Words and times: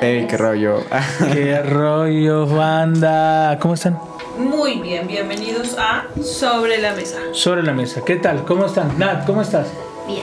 Familia. 0.00 0.20
¡Ey, 0.20 0.26
qué 0.26 0.36
rollo! 0.36 0.82
Qué 1.32 1.62
rollo, 1.62 2.46
banda. 2.46 3.58
¿Cómo 3.60 3.74
están? 3.74 3.98
Muy 4.38 4.80
bien, 4.80 5.06
bienvenidos 5.06 5.76
a 5.78 6.06
Sobre 6.22 6.78
la 6.78 6.92
Mesa. 6.94 7.18
Sobre 7.32 7.62
la 7.62 7.72
mesa. 7.72 8.02
¿Qué 8.04 8.16
tal? 8.16 8.44
¿Cómo 8.44 8.66
están? 8.66 8.98
Nat, 8.98 9.26
¿cómo 9.26 9.42
estás? 9.42 9.68
Bien. 10.06 10.22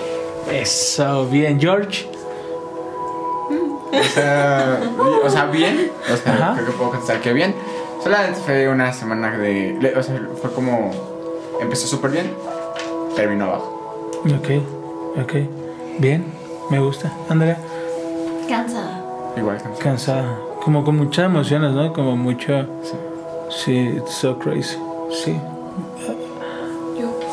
Eso, 0.51 1.27
bien. 1.27 1.59
George. 1.59 2.09
o, 3.91 4.03
sea, 4.03 4.79
o 5.23 5.29
sea, 5.29 5.45
bien. 5.45 5.91
O 6.11 6.17
sea, 6.17 6.33
Ajá. 6.33 6.53
creo 6.55 6.65
que 6.65 6.71
puedo 6.73 6.89
contestar 6.91 7.21
que 7.21 7.33
bien. 7.33 7.53
Solamente 8.03 8.39
fue 8.39 8.67
una 8.69 8.91
semana 8.93 9.37
de... 9.37 9.93
O 9.95 10.01
sea, 10.01 10.19
fue 10.41 10.51
como... 10.53 10.91
Empezó 11.61 11.87
súper 11.87 12.11
bien, 12.11 12.33
terminó 13.15 13.45
abajo. 13.45 14.21
Ok, 14.25 15.21
ok. 15.21 15.33
Bien, 15.99 16.25
me 16.69 16.79
gusta. 16.79 17.11
Andrea, 17.29 17.57
Cansada. 18.47 18.96
Igual 19.37 19.57
cansada. 19.79 20.37
Como 20.63 20.83
con 20.83 20.97
muchas 20.97 21.25
emociones, 21.25 21.71
¿no? 21.71 21.93
Como 21.93 22.15
mucho. 22.15 22.65
Sí. 22.83 22.93
Sí, 23.49 23.97
it's 23.97 24.11
so 24.11 24.37
crazy. 24.37 24.77
Sí. 25.23 25.39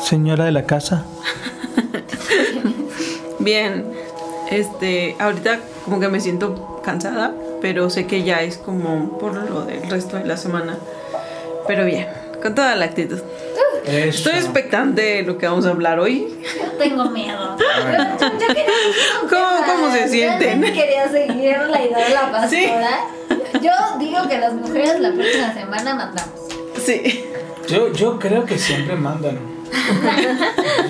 Señora 0.01 0.45
de 0.45 0.51
la 0.51 0.65
casa. 0.65 1.05
Bien, 3.39 3.85
este, 4.49 5.15
ahorita 5.19 5.59
como 5.83 5.99
que 5.99 6.07
me 6.07 6.19
siento 6.19 6.81
cansada, 6.83 7.33
pero 7.61 7.89
sé 7.89 8.07
que 8.07 8.23
ya 8.23 8.41
es 8.41 8.57
como 8.57 9.17
por 9.17 9.33
lo 9.33 9.65
del 9.65 9.89
resto 9.89 10.17
de 10.17 10.25
la 10.25 10.37
semana. 10.37 10.77
Pero 11.67 11.85
bien, 11.85 12.07
con 12.41 12.55
toda 12.55 12.75
la 12.75 12.85
actitud. 12.85 13.19
Eso. 13.87 14.29
Estoy 14.29 14.33
expectante 14.33 15.01
de 15.01 15.21
lo 15.23 15.37
que 15.37 15.47
vamos 15.47 15.65
a 15.65 15.69
hablar 15.69 15.99
hoy. 15.99 16.27
Yo 16.59 16.71
tengo 16.77 17.05
miedo. 17.11 17.55
Bueno. 17.57 18.17
Yo 18.19 18.47
quería- 18.47 18.65
¿Cómo, 19.29 19.65
cómo 19.73 19.91
se 19.93 20.07
sienten? 20.09 20.39
Realmente 20.61 20.73
quería 20.73 21.09
seguir 21.09 21.57
la 21.69 21.83
idea 21.83 22.07
de 22.07 22.13
la 22.13 22.31
pastora. 22.31 22.49
Sí. 22.49 22.67
Yo 23.61 23.71
digo 23.99 24.27
que 24.27 24.37
las 24.39 24.53
mujeres 24.53 24.99
la 24.99 25.11
próxima 25.11 25.53
semana 25.53 25.95
mandamos. 25.95 26.33
Sí. 26.83 27.23
Yo, 27.67 27.91
yo 27.93 28.19
creo 28.19 28.45
que 28.45 28.57
siempre 28.57 28.95
mandan. 28.95 29.39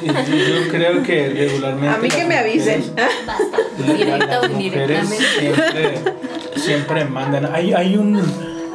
yo, 0.04 0.36
yo 0.36 0.68
creo 0.72 1.04
que 1.04 1.30
regularmente. 1.30 1.88
A 1.96 1.98
mí 1.98 2.10
que 2.10 2.26
me 2.26 2.38
avisen. 2.38 2.82
mujeres- 2.82 3.26
Basta. 3.26 3.94
Directa 3.94 4.42
o 4.42 4.46
indirectamente. 4.46 5.16
Siempre, 5.40 6.00
siempre 6.56 7.06
mandan. 7.06 7.54
Hay, 7.54 7.74
hay, 7.74 7.96
un, 7.98 8.22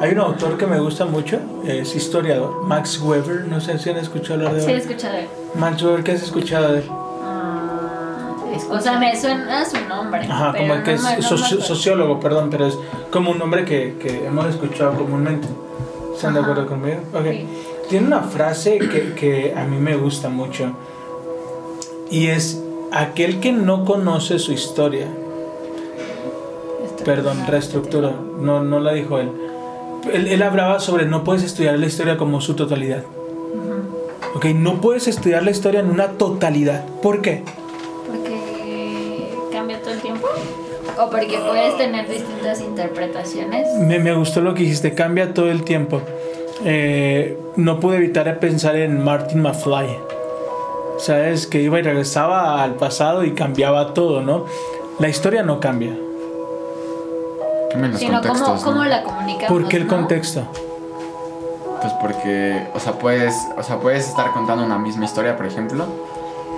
hay 0.01 0.11
un 0.13 0.19
autor 0.19 0.57
que 0.57 0.65
me 0.67 0.79
gusta 0.79 1.05
mucho, 1.05 1.39
es 1.65 1.95
historiador, 1.95 2.63
Max 2.63 2.99
Weber. 2.99 3.45
No 3.47 3.61
sé 3.61 3.77
si 3.79 3.89
han 3.91 3.97
escuchado 3.97 4.33
hablar 4.39 4.55
de 4.55 4.61
Sí, 4.61 4.67
he 4.71 4.73
él. 4.73 4.79
escuchado. 4.81 5.13
de 5.13 5.19
él. 5.21 5.27
Max 5.55 5.81
Weber, 5.83 6.03
¿qué 6.03 6.11
has 6.13 6.23
escuchado 6.23 6.73
de 6.73 6.79
él? 6.79 6.85
Ah, 7.23 8.35
o 8.69 8.79
sea, 8.79 8.97
me 8.99 9.15
suena 9.19 9.63
su 9.65 9.77
nombre. 9.87 10.21
Ajá, 10.29 10.53
como 10.57 10.83
que 10.83 10.95
no 10.95 11.09
es 11.09 11.31
no 11.31 11.37
soci- 11.37 11.61
sociólogo, 11.61 12.19
perdón, 12.19 12.49
pero 12.49 12.65
es 12.67 12.77
como 13.11 13.31
un 13.31 13.37
nombre 13.39 13.63
que, 13.63 13.95
que 13.99 14.25
hemos 14.25 14.45
escuchado 14.47 14.93
comúnmente. 14.97 15.47
¿Están 16.15 16.33
de 16.33 16.39
acuerdo 16.41 16.65
conmigo? 16.67 16.97
Ok. 17.13 17.25
Sí. 17.29 17.47
Tiene 17.89 18.07
una 18.07 18.21
frase 18.21 18.79
que, 18.79 19.13
que 19.13 19.53
a 19.55 19.65
mí 19.65 19.77
me 19.77 19.95
gusta 19.97 20.29
mucho 20.29 20.71
y 22.09 22.27
es 22.27 22.61
aquel 22.91 23.39
que 23.39 23.51
no 23.51 23.85
conoce 23.85 24.39
su 24.39 24.51
historia, 24.53 25.07
perdón, 27.05 27.45
reestructura, 27.47 28.11
no, 28.39 28.63
no 28.63 28.79
la 28.79 28.93
dijo 28.93 29.17
él. 29.19 29.31
Él. 30.11 30.27
Él 30.27 30.41
hablaba 30.41 30.79
sobre 30.79 31.05
no 31.05 31.23
puedes 31.23 31.43
estudiar 31.43 31.77
la 31.77 31.85
historia 31.85 32.17
como 32.17 32.41
su 32.41 32.55
totalidad. 32.55 33.03
Ok, 34.33 34.45
no 34.55 34.79
puedes 34.79 35.07
estudiar 35.07 35.43
la 35.43 35.51
historia 35.51 35.81
en 35.81 35.89
una 35.89 36.09
totalidad. 36.09 36.85
¿Por 37.01 37.21
qué? 37.21 37.43
Porque 38.07 39.29
cambia 39.51 39.81
todo 39.81 39.93
el 39.93 39.99
tiempo. 39.99 40.27
O 40.97 41.09
porque 41.09 41.37
puedes 41.37 41.77
tener 41.77 42.09
distintas 42.09 42.61
interpretaciones. 42.61 43.67
Me, 43.79 43.99
me 43.99 44.13
gustó 44.13 44.41
lo 44.41 44.53
que 44.53 44.63
dijiste, 44.63 44.93
cambia 44.93 45.33
todo 45.33 45.51
el 45.51 45.63
tiempo. 45.63 46.01
Eh, 46.63 47.37
no 47.55 47.79
pude 47.79 47.97
evitar 47.97 48.39
pensar 48.39 48.75
en 48.75 49.03
Martin 49.03 49.41
McFly. 49.41 49.97
Sabes 50.97 51.47
que 51.47 51.61
iba 51.61 51.79
y 51.79 51.81
regresaba 51.81 52.63
al 52.63 52.75
pasado 52.75 53.23
y 53.23 53.31
cambiaba 53.31 53.93
todo, 53.93 54.21
¿no? 54.21 54.45
La 54.99 55.09
historia 55.09 55.43
no 55.43 55.59
cambia. 55.59 55.97
Los 57.75 57.99
Sino 57.99 58.21
cómo, 58.21 58.33
contextos, 58.33 58.63
cómo 58.63 58.83
¿no? 58.83 58.85
la 58.85 59.03
comunicamos. 59.03 59.47
¿Por 59.47 59.67
qué 59.67 59.77
el 59.77 59.87
¿no? 59.87 59.95
contexto? 59.95 60.43
Pues 61.81 61.93
porque, 61.93 62.67
o 62.73 62.79
sea, 62.79 62.93
puedes, 62.93 63.35
o 63.57 63.63
sea, 63.63 63.77
puedes 63.79 64.07
estar 64.07 64.31
contando 64.33 64.63
una 64.63 64.77
misma 64.77 65.05
historia, 65.05 65.35
por 65.35 65.45
ejemplo, 65.47 65.85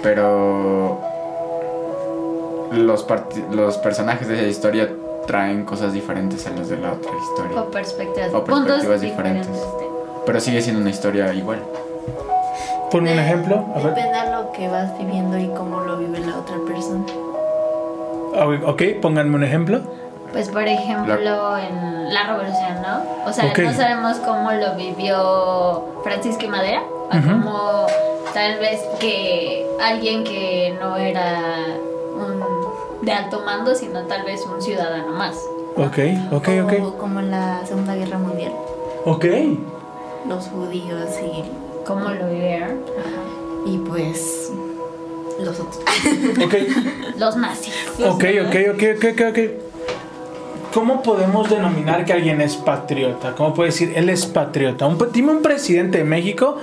pero 0.02 1.00
los, 2.72 3.06
los 3.52 3.78
personajes 3.78 4.28
de 4.28 4.36
esa 4.36 4.48
historia 4.48 4.90
traen 5.26 5.64
cosas 5.64 5.94
diferentes 5.94 6.46
a 6.48 6.50
las 6.50 6.68
de 6.70 6.78
la 6.78 6.94
otra 6.94 7.12
historia. 7.18 7.62
O 7.62 7.72
perspectivas. 7.72 8.34
O 8.34 8.44
perspectivas 8.44 9.02
diferentes. 9.02 9.62
Pero 10.26 10.40
sigue 10.40 10.62
siendo 10.62 10.82
una 10.82 10.90
historia 10.90 11.34
igual. 11.34 11.60
Pon 12.92 13.04
un 13.04 13.08
ejemplo. 13.20 13.66
A 13.74 13.80
ver. 13.80 13.96
Depende 13.96 14.20
de 14.20 14.32
lo 14.32 14.52
que 14.52 14.68
vas 14.68 14.98
viviendo 14.98 15.38
y 15.38 15.48
cómo 15.50 15.82
lo 15.82 15.98
vive 15.98 16.20
la 16.20 16.38
otra 16.38 16.58
persona. 16.68 17.06
Ah, 18.36 18.48
Ok, 18.68 18.82
pónganme 19.02 19.36
un 19.36 19.44
ejemplo. 19.44 19.82
Pues 20.34 20.50
por 20.50 20.68
ejemplo 20.68 21.58
en 21.58 22.14
la 22.14 22.24
revolución, 22.28 22.82
¿no? 22.82 23.04
O 23.30 23.32
sea, 23.32 23.54
no 23.56 23.74
sabemos 23.74 24.18
cómo 24.18 24.52
lo 24.52 24.76
vivió 24.76 25.86
Francisco 26.04 26.46
y 26.46 26.48
Madera. 26.48 26.82
O 27.12 27.16
Ujú. 27.18 27.28
como 27.30 27.86
tal 28.34 28.58
vez 28.60 28.82
que 29.00 29.66
alguien 29.82 30.24
que 30.24 30.76
no 30.82 30.98
era 30.98 31.40
un 32.16 32.44
de 33.06 33.12
alto 33.12 33.42
mando, 33.46 33.76
sino 33.76 34.02
tal 34.04 34.24
vez 34.24 34.44
un 34.46 34.62
ciudadano 34.62 35.10
más. 35.14 35.36
Ok, 35.76 36.00
ok, 36.32 36.48
O 36.48 36.66
ok. 36.66 36.98
como 36.98 37.20
en 37.20 37.32
la 37.32 37.66
Segunda 37.66 37.96
Guerra 37.96 38.18
Mundial. 38.18 38.54
Ok. 39.06 39.26
Los 40.28 40.48
judíos 40.48 41.10
y, 41.22 41.44
¿Cómo 41.86 42.10
lo 42.10 42.28
vivieron? 42.30 42.80
y 43.66 43.78
pues 43.80 44.52
los 45.40 45.60
otros. 45.60 45.80
Ok, 46.44 46.54
Los 47.18 47.36
nazis. 47.38 47.74
ok, 48.00 48.24
ok, 48.48 48.56
ok, 48.74 48.84
ok, 48.96 49.04
ok, 49.14 49.22
ok. 49.30 49.40
¿Cómo 50.74 51.04
podemos 51.04 51.50
denominar 51.50 52.04
que 52.06 52.14
alguien 52.14 52.42
es 52.42 52.56
patriota? 52.56 53.36
¿Cómo 53.36 53.54
puede 53.54 53.70
decir 53.70 53.94
él 53.96 54.10
es 54.10 54.26
patriota? 54.26 54.88
Un, 54.88 54.98
dime 55.14 55.32
un 55.32 55.42
presidente 55.42 56.00
de 56.00 56.04
México 56.04 56.58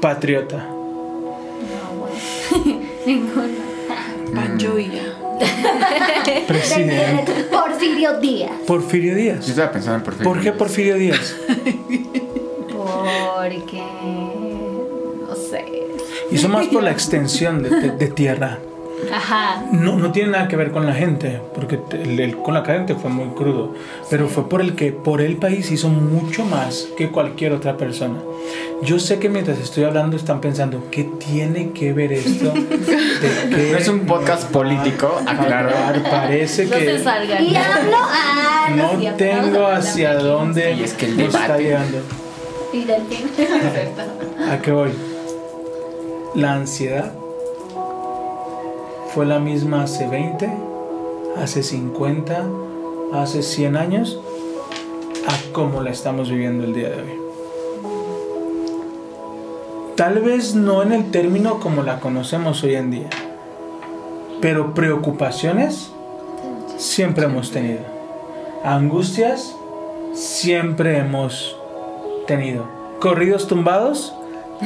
patriota. 0.00 0.64
Ninguno. 3.06 3.68
Pancho 4.34 4.74
Villa. 4.74 5.02
Presidente. 6.46 7.32
Porfirio 7.50 8.18
Díaz. 8.20 8.50
Porfirio 8.66 9.12
Yo 9.12 9.18
Díaz. 9.18 9.48
estaba 9.48 9.72
pensando 9.72 9.96
en 9.98 10.02
Porfirio. 10.04 10.32
¿Por 10.32 10.40
qué 10.42 10.52
Porfirio 10.52 10.94
Díaz? 10.96 11.36
Porque 12.68 13.82
no 15.28 15.34
sé. 15.34 15.64
Hizo 16.30 16.48
más 16.48 16.66
por 16.66 16.82
la 16.82 16.90
extensión 16.90 17.62
de, 17.62 17.70
de- 17.70 17.90
de 17.92 18.08
tierra. 18.08 18.58
Ajá. 19.12 19.62
No, 19.72 19.96
no 19.96 20.12
tiene 20.12 20.30
nada 20.30 20.48
que 20.48 20.56
ver 20.56 20.70
con 20.70 20.86
la 20.86 20.92
gente, 20.94 21.40
porque 21.54 21.78
el, 21.92 22.18
el- 22.20 22.36
con 22.38 22.54
la 22.54 22.64
gente 22.64 22.94
fue 22.94 23.10
muy 23.10 23.28
crudo, 23.34 23.74
pero 24.10 24.28
fue 24.28 24.48
por 24.48 24.60
el 24.60 24.74
que 24.74 24.92
por 24.92 25.20
el 25.20 25.36
país 25.36 25.70
hizo 25.70 25.88
mucho 25.88 26.44
más 26.44 26.88
que 26.96 27.10
cualquier 27.10 27.52
otra 27.52 27.76
persona. 27.76 28.16
Yo 28.82 28.98
sé 29.00 29.18
que 29.18 29.28
mientras 29.28 29.58
estoy 29.58 29.84
hablando 29.84 30.16
están 30.16 30.40
pensando, 30.40 30.84
¿qué 30.90 31.04
tiene 31.04 31.70
que 31.72 31.92
ver 31.92 32.12
esto? 32.12 32.52
¿De 32.52 32.66
qué 33.56 33.68
No 33.72 33.78
es 33.78 33.88
un 33.88 34.00
podcast 34.00 34.50
político, 34.50 35.20
aclaro. 35.26 35.70
Parece 36.10 36.66
No 36.66 36.74
se 36.76 36.84
que 36.86 36.98
salgan. 36.98 37.44
Y 37.44 37.56
hablo. 37.56 37.96
Ah, 38.00 38.68
no, 38.76 39.14
tengo 39.16 39.66
a 39.66 39.76
hacia 39.76 40.14
de- 40.14 40.22
dónde 40.22 40.72
Y 40.74 40.82
es 40.84 40.94
que 40.94 41.06
el 41.06 41.20
está 41.20 41.42
debate. 41.42 41.62
llegando. 41.64 41.98
Y 42.72 42.84
del. 42.84 43.02
¿A 44.50 44.58
qué 44.60 44.70
voy? 44.72 44.90
La 46.34 46.52
ansiedad 46.54 47.12
fue 49.14 49.26
la 49.26 49.38
misma 49.38 49.84
hace 49.84 50.06
20, 50.06 50.50
hace 51.36 51.62
50, 51.62 52.46
hace 53.12 53.42
100 53.42 53.76
años, 53.76 54.20
a 55.26 55.52
como 55.52 55.82
la 55.82 55.90
estamos 55.90 56.30
viviendo 56.30 56.64
el 56.64 56.74
día 56.74 56.90
de 56.90 57.02
hoy. 57.02 57.28
Tal 59.96 60.20
vez 60.20 60.54
no 60.54 60.82
en 60.82 60.92
el 60.92 61.10
término 61.10 61.58
como 61.58 61.82
la 61.82 62.00
conocemos 62.00 62.62
hoy 62.62 62.76
en 62.76 62.90
día, 62.90 63.10
pero 64.40 64.74
preocupaciones 64.74 65.90
siempre 66.76 67.24
hemos 67.24 67.50
tenido. 67.50 67.80
Angustias 68.62 69.56
siempre 70.12 70.98
hemos 70.98 71.56
tenido. 72.26 72.64
corridos 73.00 73.46
tumbados 73.46 74.12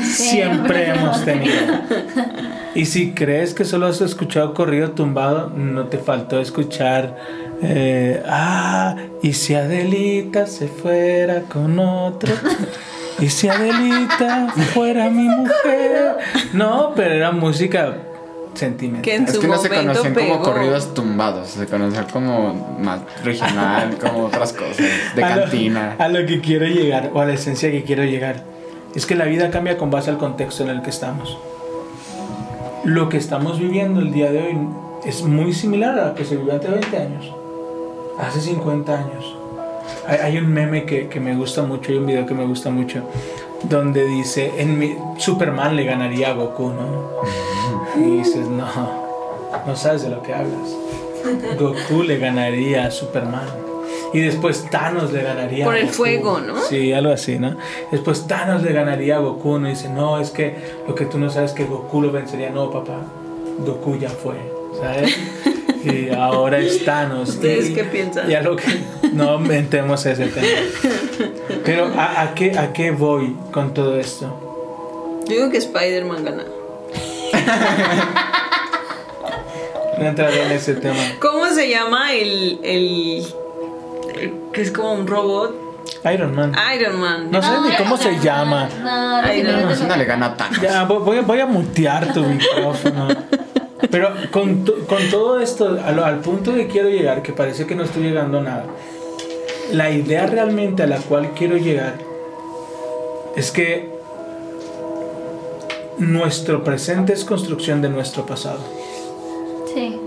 siempre 0.01 0.91
hemos 0.91 1.25
tenido. 1.25 1.53
Y 2.75 2.87
si 2.87 3.13
crees 3.13 3.53
que 3.53 3.67
solo 3.67 3.87
has 3.87 4.01
escuchado 4.01 4.55
corrido 4.55 4.93
tumbado, 4.93 5.51
no 5.55 5.89
te 5.89 5.99
faltó 5.99 6.41
escuchar. 6.41 7.19
eh, 7.63 8.23
ah, 8.27 8.97
y 9.23 9.35
si 9.35 9.55
Adelita 9.55 10.47
se 10.47 10.69
fuera 10.69 11.43
con 11.43 11.79
otro. 11.79 12.33
Y 13.19 13.29
si 13.29 13.49
Adelita 13.49 14.49
fuera 14.73 15.11
mi 15.11 15.29
mujer. 15.29 16.17
No, 16.55 16.93
pero 16.97 17.13
era 17.15 17.31
música 17.31 17.95
sentimental. 18.55 19.03
Que 19.03 19.17
en 19.17 19.25
Es 19.25 19.35
su 19.35 19.41
que 19.43 19.49
no 19.49 19.59
se 19.59 19.69
conocían 19.69 20.15
pegó. 20.15 20.39
como 20.39 20.43
corridos 20.43 20.95
tumbados, 20.95 21.49
se 21.51 21.67
conocían 21.67 22.07
como 22.11 22.55
más 22.81 23.01
regional, 23.23 23.99
como 24.01 24.25
otras 24.25 24.55
cosas, 24.55 24.87
de 25.15 25.23
a 25.23 25.37
lo- 25.37 25.43
cantina. 25.43 25.97
a 25.99 26.09
lo 26.09 26.25
que 26.27 26.41
quiero 26.41 26.65
llegar, 26.67 27.11
o 27.13 27.21
a 27.21 27.27
la 27.27 27.35
esencia 27.35 27.71
que 27.71 27.83
quiero 27.83 28.03
llegar, 28.05 28.45
es 28.95 29.07
que 29.07 29.15
la 29.15 29.25
vida 29.25 29.51
cambia 29.51 29.79
con 29.79 29.91
base 29.91 30.11
al 30.11 30.19
contexto 30.19 30.63
en 30.63 30.71
el 30.71 30.83
que 30.83 30.91
estamos. 30.91 31.39
Lo 32.85 33.09
que 33.09 33.17
estamos 33.17 33.59
viviendo 33.59 34.01
el 34.01 34.13
día 34.13 34.31
de 34.31 34.43
hoy 34.43 34.59
es 35.05 35.23
muy 35.23 35.53
similar 35.53 35.99
a 35.99 36.09
lo 36.09 36.15
que 36.15 36.25
se 36.25 36.37
vivió 36.37 36.57
hace 36.57 36.69
20 36.69 36.97
años, 36.97 37.33
hace 38.19 38.41
50 38.41 38.93
años. 38.93 39.37
Hay, 40.07 40.19
hay 40.19 40.39
un 40.39 40.49
meme 40.49 40.85
que, 40.85 41.09
que 41.09 41.21
me 41.21 41.35
gusta 41.35 41.63
mucho, 41.63 41.93
hay 41.93 41.99
un 41.99 42.07
video 42.07 42.27
que 42.27 42.35
me 42.35 42.45
gusta 42.45 42.71
mucho, 42.71 43.03
donde 43.69 44.05
dice, 44.05 44.53
en 44.59 44.79
mi, 44.79 44.97
Superman 45.17 45.77
le 45.77 45.85
ganaría 45.85 46.31
a 46.31 46.35
Goku, 46.35 46.71
¿no? 46.71 47.13
Y 47.97 48.19
dices, 48.19 48.49
no, 48.49 48.67
no 49.67 49.77
sabes 49.77 50.03
de 50.03 50.09
lo 50.09 50.23
que 50.23 50.35
hablas. 50.35 50.77
Goku 51.59 52.03
le 52.03 52.19
ganaría 52.19 52.87
a 52.87 52.91
Superman. 52.91 53.47
Y 54.13 54.21
después 54.21 54.69
Thanos 54.71 55.13
le 55.13 55.23
ganaría 55.23 55.65
Por 55.65 55.75
a 55.75 55.79
el 55.79 55.85
Goku. 55.87 55.95
fuego, 55.97 56.41
¿no? 56.41 56.61
Sí, 56.63 56.93
algo 56.93 57.13
así, 57.13 57.39
¿no? 57.39 57.57
Después 57.91 58.27
Thanos 58.27 58.63
le 58.63 58.73
ganaría 58.73 59.17
a 59.17 59.21
Goku. 59.21 59.59
No 59.59 59.69
dice, 59.69 59.89
no, 59.89 60.21
es 60.21 60.31
que 60.31 60.55
lo 60.87 60.95
que 60.95 61.07
tú 61.07 61.19
no 61.19 61.31
sabes 61.31 61.51
es 61.53 61.57
que 61.57 61.65
Goku 61.65 62.01
lo 62.03 62.13
vencería. 62.13 62.51
No, 62.51 62.71
papá, 62.71 62.99
Goku 63.67 63.99
ya 63.99 64.11
fue, 64.11 64.35
¿sabes? 64.81 65.17
Y 65.85 66.11
ahora 66.15 66.59
es 66.59 66.85
Thanos. 66.85 67.29
¿Ustedes 67.31 67.71
Y- 67.71 67.75
qué 67.75 67.83
piensan? 67.85 68.29
Ya 68.29 68.41
lo 68.41 68.55
que. 68.55 68.65
No 69.15 69.45
entremos 69.53 70.07
a 70.07 70.13
ese 70.13 70.27
tema. 70.27 70.47
Pero 71.65 71.87
¿a, 71.97 72.23
a 72.23 72.35
qué, 72.35 72.57
¿a 72.57 72.73
qué 72.73 72.93
voy 72.93 73.37
con 73.51 73.75
todo 73.75 73.99
esto? 73.99 75.23
Yo 75.27 75.35
digo 75.37 75.51
que 75.51 75.57
Spider-Man 75.59 76.25
gana. 76.25 76.45
No 79.99 80.07
entraré 80.09 80.43
en 80.47 80.53
ese 80.53 80.75
tema. 80.75 80.97
¿Cómo 81.21 81.47
se 81.51 81.69
llama 81.69 82.13
el, 82.13 82.61
el 82.63 83.25
que 84.53 84.63
es 84.63 84.71
como 84.71 84.93
un 84.93 85.07
robot? 85.07 85.55
Iron 86.13 86.35
Man. 86.35 86.53
Iron 86.77 87.01
Man. 87.01 87.31
No 87.31 87.43
sé 87.43 87.49
ni 87.69 87.77
cómo 87.77 87.97
se 87.97 88.19
llama. 88.21 88.69
No, 88.83 89.17
Ay, 89.17 89.43
que 89.43 89.49
no. 89.53 89.97
le 89.97 90.05
gana 90.05 90.27
a 90.27 90.37
Thanos. 90.37 90.61
Ya, 90.61 90.85
voy, 90.85 91.21
voy 91.21 91.41
a- 91.41 91.47
mutear 91.47 92.13
tu 92.13 92.23
micrófono. 92.25 93.09
Pero 93.91 94.11
con, 94.31 94.65
to- 94.65 94.87
con 94.87 94.99
todo 95.11 95.41
esto, 95.41 95.79
a 95.85 95.91
lo- 95.93 96.05
al 96.05 96.21
punto 96.21 96.55
que 96.55 96.67
quiero 96.69 96.89
llegar, 96.89 97.23
que 97.23 97.33
parece 97.33 97.67
que 97.67 97.75
no 97.75 97.83
estoy 97.83 98.05
llegando 98.05 98.39
a 98.39 98.43
nada, 98.43 98.65
la 99.73 99.91
idea 99.91 100.27
realmente 100.27 100.83
a 100.83 100.87
la 100.87 100.99
cual 100.99 101.31
quiero 101.37 101.57
llegar 101.57 101.95
es 103.37 103.51
que 103.51 103.91
nuestro 105.99 106.65
presente 106.65 107.13
es 107.13 107.25
construcción 107.25 107.83
de 107.83 107.89
nuestro 107.89 108.25
pasado. 108.27 108.61
Sí. 109.75 109.99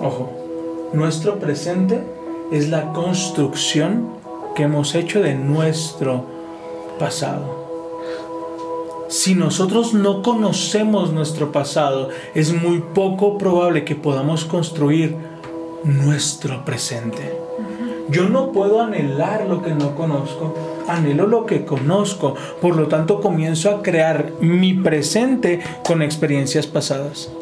Ojo, 0.00 0.30
nuestro 0.92 1.38
presente 1.38 2.02
es 2.54 2.68
la 2.68 2.92
construcción 2.92 4.10
que 4.54 4.62
hemos 4.62 4.94
hecho 4.94 5.20
de 5.20 5.34
nuestro 5.34 6.24
pasado. 7.00 7.64
Si 9.08 9.34
nosotros 9.34 9.92
no 9.92 10.22
conocemos 10.22 11.12
nuestro 11.12 11.50
pasado, 11.50 12.10
es 12.32 12.52
muy 12.52 12.78
poco 12.78 13.38
probable 13.38 13.84
que 13.84 13.96
podamos 13.96 14.44
construir 14.44 15.16
nuestro 15.82 16.64
presente. 16.64 17.36
Yo 18.08 18.28
no 18.28 18.52
puedo 18.52 18.80
anhelar 18.80 19.46
lo 19.46 19.60
que 19.60 19.74
no 19.74 19.96
conozco, 19.96 20.54
anhelo 20.86 21.26
lo 21.26 21.46
que 21.46 21.64
conozco, 21.64 22.36
por 22.60 22.76
lo 22.76 22.86
tanto 22.86 23.20
comienzo 23.20 23.68
a 23.68 23.82
crear 23.82 24.30
mi 24.40 24.74
presente 24.74 25.60
con 25.84 26.02
experiencias 26.02 26.68
pasadas. 26.68 27.32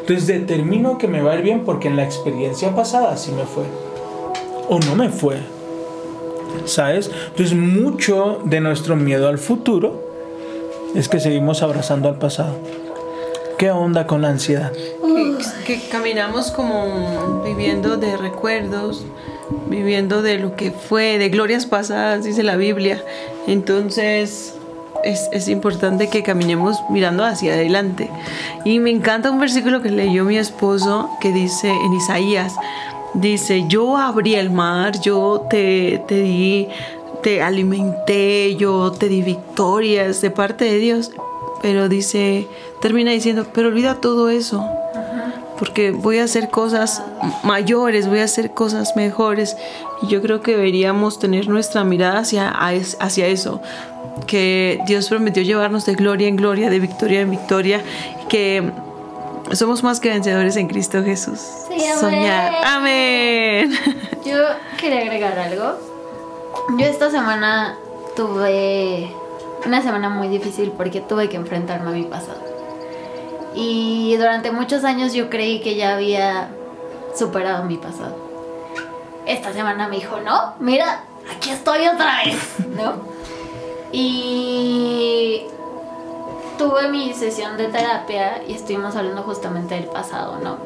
Entonces 0.00 0.26
determino 0.26 0.96
que 0.96 1.08
me 1.08 1.20
va 1.20 1.32
a 1.32 1.36
ir 1.36 1.42
bien 1.42 1.64
porque 1.66 1.88
en 1.88 1.96
la 1.96 2.04
experiencia 2.04 2.74
pasada 2.74 3.14
sí 3.18 3.32
me 3.32 3.44
fue. 3.44 3.87
O 4.68 4.78
no 4.80 4.94
me 4.94 5.08
fue. 5.08 5.38
¿Sabes? 6.64 7.10
Entonces 7.30 7.56
mucho 7.56 8.40
de 8.44 8.60
nuestro 8.60 8.96
miedo 8.96 9.28
al 9.28 9.38
futuro 9.38 10.08
es 10.94 11.08
que 11.08 11.20
seguimos 11.20 11.62
abrazando 11.62 12.08
al 12.08 12.18
pasado. 12.18 12.56
¿Qué 13.58 13.70
onda 13.70 14.06
con 14.06 14.22
la 14.22 14.28
ansiedad? 14.28 14.72
Que, 14.72 15.36
que 15.66 15.88
caminamos 15.88 16.50
como 16.50 17.42
viviendo 17.44 17.96
de 17.96 18.16
recuerdos, 18.16 19.04
viviendo 19.68 20.22
de 20.22 20.38
lo 20.38 20.54
que 20.54 20.70
fue, 20.70 21.18
de 21.18 21.28
glorias 21.28 21.66
pasadas, 21.66 22.24
dice 22.24 22.42
la 22.42 22.56
Biblia. 22.56 23.02
Entonces 23.46 24.54
es, 25.04 25.28
es 25.32 25.48
importante 25.48 26.08
que 26.08 26.22
caminemos 26.22 26.78
mirando 26.90 27.24
hacia 27.24 27.54
adelante. 27.54 28.10
Y 28.64 28.78
me 28.78 28.90
encanta 28.90 29.30
un 29.30 29.40
versículo 29.40 29.82
que 29.82 29.90
leyó 29.90 30.24
mi 30.24 30.38
esposo 30.38 31.10
que 31.20 31.32
dice 31.32 31.68
en 31.68 31.92
Isaías, 31.94 32.54
dice, 33.14 33.64
yo 33.68 33.96
abrí 33.96 34.34
el 34.34 34.50
mar, 34.50 35.00
yo 35.00 35.46
te, 35.48 36.02
te 36.06 36.20
di, 36.20 36.68
te 37.22 37.42
alimenté, 37.42 38.56
yo 38.56 38.92
te 38.92 39.08
di 39.08 39.22
victorias 39.22 40.20
de 40.20 40.30
parte 40.30 40.64
de 40.64 40.78
Dios. 40.78 41.12
Pero 41.62 41.88
dice, 41.88 42.46
termina 42.80 43.10
diciendo, 43.10 43.46
pero 43.52 43.68
olvida 43.68 44.00
todo 44.00 44.28
eso 44.28 44.64
porque 45.58 45.90
voy 45.90 46.18
a 46.18 46.24
hacer 46.24 46.50
cosas 46.50 47.02
mayores, 47.42 48.06
voy 48.06 48.20
a 48.20 48.24
hacer 48.24 48.52
cosas 48.52 48.94
mejores. 48.96 49.56
Y 50.02 50.06
yo 50.06 50.22
creo 50.22 50.40
que 50.40 50.52
deberíamos 50.52 51.18
tener 51.18 51.48
nuestra 51.48 51.84
mirada 51.84 52.20
hacia, 52.20 52.48
hacia 52.48 53.26
eso, 53.26 53.60
que 54.26 54.80
Dios 54.86 55.08
prometió 55.08 55.42
llevarnos 55.42 55.84
de 55.84 55.94
gloria 55.94 56.28
en 56.28 56.36
gloria, 56.36 56.70
de 56.70 56.78
victoria 56.78 57.20
en 57.20 57.30
victoria, 57.30 57.82
que 58.28 58.70
somos 59.52 59.82
más 59.82 60.00
que 60.00 60.08
vencedores 60.08 60.56
en 60.56 60.68
Cristo 60.68 61.02
Jesús. 61.02 61.38
Sí, 61.68 61.84
amén. 61.84 61.98
Soñar. 61.98 62.54
Amén. 62.64 63.72
Yo 64.24 64.36
quería 64.78 65.00
agregar 65.00 65.38
algo. 65.38 65.74
Yo 66.76 66.86
esta 66.86 67.10
semana 67.10 67.76
tuve 68.14 69.10
una 69.66 69.82
semana 69.82 70.08
muy 70.08 70.28
difícil 70.28 70.72
porque 70.72 71.00
tuve 71.00 71.28
que 71.28 71.36
enfrentarme 71.36 71.90
a 71.90 71.92
mi 71.92 72.04
pasado. 72.04 72.40
Y 73.54 74.16
durante 74.16 74.50
muchos 74.50 74.84
años 74.84 75.12
yo 75.12 75.30
creí 75.30 75.60
que 75.60 75.76
ya 75.76 75.94
había 75.94 76.48
superado 77.14 77.64
mi 77.64 77.76
pasado. 77.76 78.16
Esta 79.26 79.52
semana 79.52 79.88
me 79.88 79.96
dijo, 79.96 80.20
no, 80.20 80.54
mira, 80.58 81.04
aquí 81.36 81.50
estoy 81.50 81.86
otra 81.86 82.24
vez, 82.24 82.36
¿no? 82.76 82.94
Y 83.92 85.44
tuve 86.58 86.88
mi 86.88 87.14
sesión 87.14 87.56
de 87.56 87.68
terapia 87.68 88.42
y 88.46 88.52
estuvimos 88.52 88.96
hablando 88.96 89.22
justamente 89.22 89.76
del 89.76 89.84
pasado, 89.84 90.38
¿no? 90.42 90.58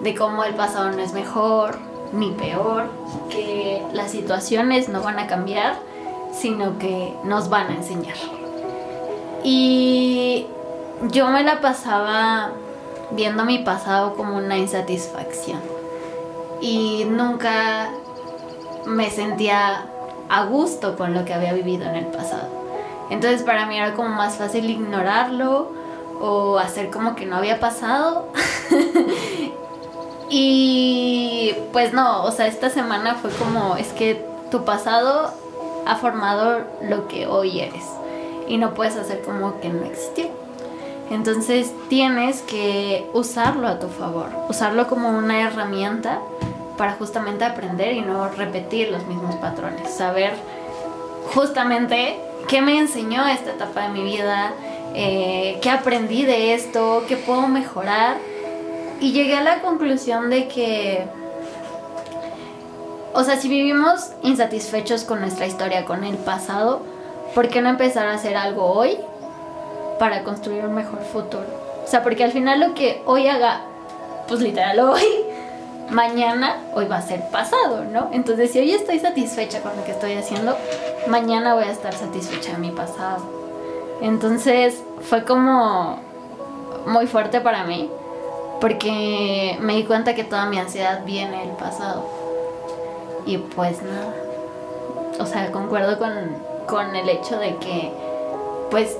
De 0.00 0.14
cómo 0.14 0.44
el 0.44 0.54
pasado 0.54 0.92
no 0.92 0.98
es 1.00 1.12
mejor 1.12 1.78
ni 2.12 2.30
peor, 2.30 2.84
que 3.30 3.82
las 3.92 4.12
situaciones 4.12 4.88
no 4.88 5.02
van 5.02 5.18
a 5.18 5.26
cambiar, 5.26 5.74
sino 6.32 6.78
que 6.78 7.12
nos 7.24 7.48
van 7.48 7.68
a 7.68 7.74
enseñar. 7.74 8.14
Y 9.42 10.46
yo 11.10 11.28
me 11.28 11.42
la 11.42 11.60
pasaba 11.60 12.50
viendo 13.10 13.44
mi 13.44 13.58
pasado 13.58 14.14
como 14.14 14.36
una 14.36 14.58
insatisfacción. 14.58 15.60
Y 16.60 17.04
nunca 17.08 17.90
me 18.86 19.10
sentía 19.10 19.86
a 20.28 20.44
gusto 20.44 20.96
con 20.96 21.14
lo 21.14 21.24
que 21.24 21.34
había 21.34 21.52
vivido 21.52 21.84
en 21.84 21.96
el 21.96 22.06
pasado. 22.06 22.63
Entonces 23.10 23.42
para 23.42 23.66
mí 23.66 23.76
era 23.76 23.94
como 23.94 24.08
más 24.08 24.36
fácil 24.36 24.68
ignorarlo 24.68 25.72
o 26.20 26.58
hacer 26.58 26.90
como 26.90 27.14
que 27.14 27.26
no 27.26 27.36
había 27.36 27.60
pasado. 27.60 28.28
y 30.30 31.54
pues 31.72 31.92
no, 31.92 32.24
o 32.24 32.30
sea, 32.30 32.46
esta 32.46 32.70
semana 32.70 33.14
fue 33.14 33.30
como, 33.32 33.76
es 33.76 33.88
que 33.88 34.24
tu 34.50 34.64
pasado 34.64 35.32
ha 35.86 35.96
formado 35.96 36.60
lo 36.82 37.08
que 37.08 37.26
hoy 37.26 37.60
eres 37.60 37.84
y 38.48 38.58
no 38.58 38.74
puedes 38.74 38.96
hacer 38.96 39.22
como 39.22 39.60
que 39.60 39.68
no 39.68 39.84
existió. 39.84 40.26
Entonces 41.10 41.72
tienes 41.88 42.40
que 42.42 43.08
usarlo 43.12 43.68
a 43.68 43.78
tu 43.78 43.88
favor, 43.88 44.28
usarlo 44.48 44.86
como 44.86 45.10
una 45.10 45.42
herramienta 45.42 46.20
para 46.78 46.92
justamente 46.94 47.44
aprender 47.44 47.92
y 47.92 48.00
no 48.00 48.28
repetir 48.28 48.90
los 48.90 49.06
mismos 49.06 49.36
patrones, 49.36 49.90
saber 49.94 50.32
justamente 51.34 52.18
qué 52.48 52.60
me 52.62 52.78
enseñó 52.78 53.26
esta 53.26 53.52
etapa 53.52 53.82
de 53.82 53.88
mi 53.88 54.02
vida, 54.02 54.52
eh, 54.94 55.58
qué 55.62 55.70
aprendí 55.70 56.24
de 56.24 56.54
esto, 56.54 57.04
qué 57.08 57.16
puedo 57.16 57.48
mejorar. 57.48 58.16
Y 59.00 59.12
llegué 59.12 59.36
a 59.36 59.42
la 59.42 59.60
conclusión 59.60 60.30
de 60.30 60.48
que 60.48 61.06
o 63.16 63.22
sea, 63.22 63.36
si 63.36 63.48
vivimos 63.48 64.10
insatisfechos 64.22 65.04
con 65.04 65.20
nuestra 65.20 65.46
historia, 65.46 65.84
con 65.84 66.02
el 66.02 66.16
pasado, 66.16 66.82
¿por 67.32 67.48
qué 67.48 67.62
no 67.62 67.68
empezar 67.68 68.08
a 68.08 68.14
hacer 68.14 68.36
algo 68.36 68.64
hoy 68.64 68.98
para 70.00 70.24
construir 70.24 70.64
un 70.64 70.74
mejor 70.74 71.00
futuro? 71.00 71.46
O 71.84 71.86
sea, 71.86 72.02
porque 72.02 72.24
al 72.24 72.32
final 72.32 72.58
lo 72.58 72.74
que 72.74 73.02
hoy 73.06 73.28
haga, 73.28 73.60
pues 74.26 74.40
literal 74.40 74.80
hoy, 74.80 75.04
mañana, 75.90 76.56
hoy 76.74 76.86
va 76.86 76.96
a 76.96 77.02
ser 77.02 77.28
pasado, 77.30 77.84
¿no? 77.84 78.10
Entonces, 78.12 78.50
si 78.50 78.58
hoy 78.58 78.72
estoy 78.72 78.98
satisfecha 78.98 79.60
con 79.60 79.76
lo 79.76 79.84
que 79.84 79.92
estoy 79.92 80.14
haciendo, 80.14 80.58
mañana 81.08 81.54
voy 81.54 81.64
a 81.64 81.70
estar 81.70 81.94
satisfecha 81.94 82.52
de 82.52 82.58
mi 82.58 82.70
pasado. 82.70 83.18
Entonces, 84.00 84.82
fue 85.08 85.24
como 85.24 85.98
muy 86.86 87.06
fuerte 87.06 87.40
para 87.40 87.64
mí, 87.64 87.90
porque 88.60 89.56
me 89.60 89.76
di 89.76 89.84
cuenta 89.84 90.14
que 90.14 90.24
toda 90.24 90.46
mi 90.46 90.58
ansiedad 90.58 91.04
viene 91.04 91.40
del 91.40 91.56
pasado. 91.56 92.04
Y 93.26 93.38
pues 93.38 93.82
nada. 93.82 94.14
O 95.20 95.26
sea, 95.26 95.50
concuerdo 95.52 95.98
con, 95.98 96.12
con 96.66 96.94
el 96.96 97.08
hecho 97.08 97.38
de 97.38 97.56
que, 97.56 97.92
pues, 98.70 98.98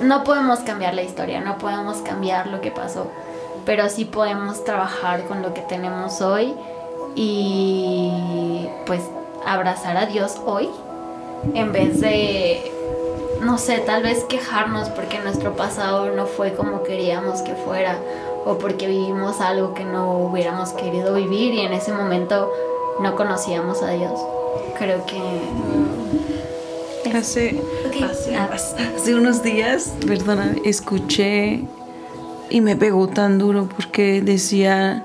no 0.00 0.24
podemos 0.24 0.60
cambiar 0.60 0.94
la 0.94 1.02
historia, 1.02 1.40
no 1.40 1.58
podemos 1.58 1.98
cambiar 1.98 2.48
lo 2.48 2.60
que 2.60 2.70
pasó, 2.70 3.06
pero 3.64 3.88
sí 3.88 4.04
podemos 4.04 4.64
trabajar 4.64 5.24
con 5.24 5.42
lo 5.42 5.54
que 5.54 5.62
tenemos 5.62 6.20
hoy 6.20 6.54
y 7.14 8.68
pues 8.86 9.02
abrazar 9.46 9.96
a 9.96 10.06
Dios 10.06 10.40
hoy 10.44 10.68
en 11.54 11.72
vez 11.72 12.00
de, 12.00 12.72
no 13.42 13.58
sé, 13.58 13.78
tal 13.78 14.02
vez 14.02 14.24
quejarnos 14.24 14.88
porque 14.90 15.18
nuestro 15.18 15.54
pasado 15.54 16.10
no 16.14 16.26
fue 16.26 16.54
como 16.54 16.82
queríamos 16.82 17.42
que 17.42 17.54
fuera 17.54 17.98
o 18.44 18.58
porque 18.58 18.86
vivimos 18.86 19.40
algo 19.40 19.74
que 19.74 19.84
no 19.84 20.18
hubiéramos 20.18 20.72
querido 20.72 21.14
vivir 21.14 21.54
y 21.54 21.60
en 21.60 21.72
ese 21.72 21.92
momento 21.92 22.50
no 23.00 23.16
conocíamos 23.16 23.82
a 23.82 23.90
Dios. 23.90 24.18
Creo 24.78 25.04
que... 25.06 25.20
Hace, 27.14 27.60
hace 28.96 29.14
unos 29.14 29.42
días, 29.42 29.92
perdona, 30.04 30.56
escuché 30.64 31.60
y 32.50 32.60
me 32.60 32.74
pegó 32.74 33.06
tan 33.06 33.38
duro 33.38 33.68
porque 33.68 34.20
decía, 34.20 35.04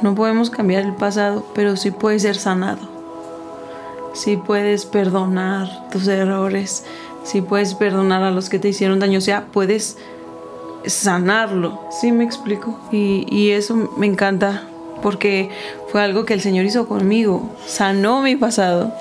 no 0.00 0.14
podemos 0.14 0.50
cambiar 0.50 0.84
el 0.84 0.94
pasado, 0.94 1.44
pero 1.54 1.76
sí 1.76 1.92
puede 1.92 2.18
ser 2.18 2.36
sanado. 2.36 2.97
Sí 4.18 4.36
puedes 4.36 4.84
perdonar 4.84 5.88
tus 5.92 6.08
errores, 6.08 6.84
sí 7.22 7.40
puedes 7.40 7.74
perdonar 7.74 8.24
a 8.24 8.32
los 8.32 8.48
que 8.48 8.58
te 8.58 8.68
hicieron 8.68 8.98
daño, 8.98 9.18
o 9.18 9.22
sea, 9.22 9.46
puedes 9.52 9.96
sanarlo, 10.86 11.82
¿sí 12.00 12.10
me 12.10 12.24
explico? 12.24 12.80
Y, 12.90 13.26
y 13.30 13.50
eso 13.50 13.76
me 13.96 14.06
encanta 14.06 14.64
porque 15.02 15.50
fue 15.92 16.02
algo 16.02 16.24
que 16.24 16.34
el 16.34 16.40
Señor 16.40 16.64
hizo 16.64 16.88
conmigo, 16.88 17.48
sanó 17.64 18.20
mi 18.22 18.34
pasado. 18.34 18.92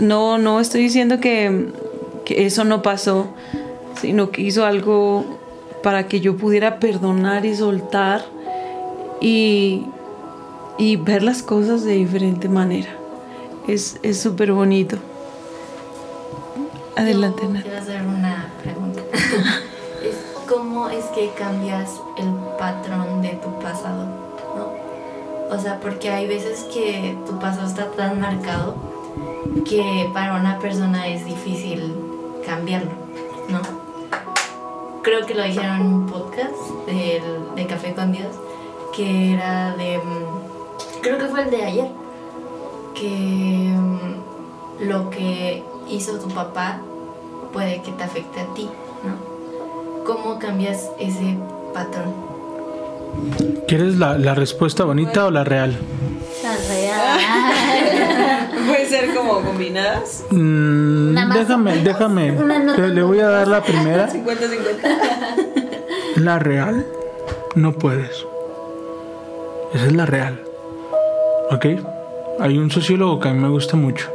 No, 0.00 0.36
no 0.36 0.58
estoy 0.58 0.82
diciendo 0.82 1.20
que, 1.20 1.68
que 2.24 2.44
eso 2.44 2.64
no 2.64 2.82
pasó, 2.82 3.28
sino 4.00 4.32
que 4.32 4.42
hizo 4.42 4.66
algo 4.66 5.24
para 5.84 6.08
que 6.08 6.18
yo 6.18 6.36
pudiera 6.36 6.80
perdonar 6.80 7.46
y 7.46 7.54
soltar 7.54 8.24
y, 9.20 9.86
y 10.76 10.96
ver 10.96 11.22
las 11.22 11.44
cosas 11.44 11.84
de 11.84 11.92
diferente 11.92 12.48
manera. 12.48 13.03
Es 13.66 13.98
es 14.02 14.20
súper 14.20 14.52
bonito. 14.52 14.96
Adelante, 16.96 17.42
Yo. 17.42 17.62
Quiero 17.62 17.78
hacer 17.78 18.02
una 18.02 18.52
pregunta. 18.62 19.00
es 20.02 20.16
¿Cómo 20.48 20.88
es 20.90 21.04
que 21.06 21.30
cambias 21.36 21.90
el 22.18 22.28
patrón 22.58 23.22
de 23.22 23.30
tu 23.30 23.58
pasado? 23.58 24.04
¿no? 24.54 25.54
O 25.54 25.58
sea, 25.58 25.80
porque 25.80 26.10
hay 26.10 26.28
veces 26.28 26.64
que 26.72 27.16
tu 27.26 27.38
pasado 27.38 27.66
está 27.66 27.90
tan 27.92 28.20
marcado 28.20 28.76
que 29.64 30.08
para 30.12 30.34
una 30.36 30.58
persona 30.58 31.08
es 31.08 31.24
difícil 31.24 31.94
cambiarlo, 32.46 32.90
¿no? 33.48 33.60
Creo 35.02 35.26
que 35.26 35.34
lo 35.34 35.42
dijeron 35.42 35.80
en 35.80 35.86
un 35.86 36.06
podcast 36.06 36.54
del, 36.86 37.22
de 37.56 37.66
Café 37.66 37.94
con 37.94 38.12
Dios, 38.12 38.34
que 38.94 39.34
era 39.34 39.74
de... 39.76 39.98
mm, 39.98 41.00
Creo 41.02 41.18
que 41.18 41.26
fue 41.26 41.42
el 41.42 41.50
de 41.50 41.62
ayer, 41.62 41.90
que 42.94 43.74
mm, 43.76 44.84
lo 44.88 45.10
que 45.10 45.62
hizo 45.88 46.18
tu 46.18 46.28
papá 46.28 46.78
puede 47.52 47.82
que 47.82 47.92
te 47.92 48.04
afecte 48.04 48.40
a 48.40 48.46
ti, 48.54 48.68
¿no? 49.04 50.04
¿Cómo 50.04 50.38
cambias 50.38 50.90
ese 50.98 51.36
patrón? 51.72 52.12
¿Quieres 53.68 53.96
la, 53.96 54.18
la 54.18 54.34
respuesta 54.34 54.84
bonita 54.84 55.26
o 55.26 55.30
la 55.30 55.44
real? 55.44 55.76
La 56.42 56.56
real. 56.68 57.20
Puede 58.66 58.86
ser 58.86 59.14
como 59.14 59.40
combinadas. 59.40 60.24
Mm, 60.30 61.14
déjame, 61.32 61.76
déjame. 61.78 62.32
Una 62.42 62.58
nota 62.58 62.80
Le, 62.80 62.88
le 62.88 63.02
voy 63.02 63.20
a 63.20 63.28
dar 63.28 63.48
la 63.48 63.62
primera. 63.62 64.08
50-50. 64.10 66.16
La 66.16 66.38
real. 66.38 66.86
No 67.54 67.72
puedes. 67.72 68.26
Esa 69.74 69.86
es 69.86 69.92
la 69.92 70.06
real. 70.06 70.40
¿Ok? 71.50 71.66
Hay 72.40 72.58
un 72.58 72.70
sociólogo 72.70 73.20
que 73.20 73.28
a 73.28 73.32
mí 73.32 73.40
me 73.40 73.48
gusta 73.48 73.76
mucho. 73.76 74.10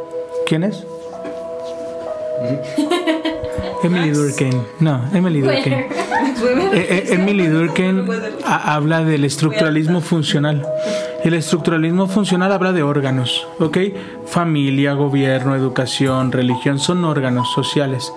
¿Quién 0.46 0.64
es? 0.64 0.86
Emily 3.84 4.10
Durkheim. 4.12 4.62
No, 4.80 5.02
Emily 5.14 5.42
Durkheim. 5.42 5.86
Eh, 6.42 6.88
eh, 6.90 7.04
Emily 7.16 7.48
Durkheim 7.48 8.08
ha- 8.46 8.74
habla 8.76 9.04
del 9.04 9.26
estructuralismo 9.26 10.00
funcional. 10.00 10.66
El 11.22 11.34
estructuralismo 11.34 12.08
funcional 12.08 12.54
habla 12.54 12.72
de 12.72 12.82
órganos, 12.82 13.46
¿ok? 13.60 13.78
Familia, 14.26 14.94
gobierno, 14.94 15.54
educación, 15.54 16.32
religión 16.32 16.80
son 16.80 17.04
órganos 17.04 17.52
sociales 17.52 18.14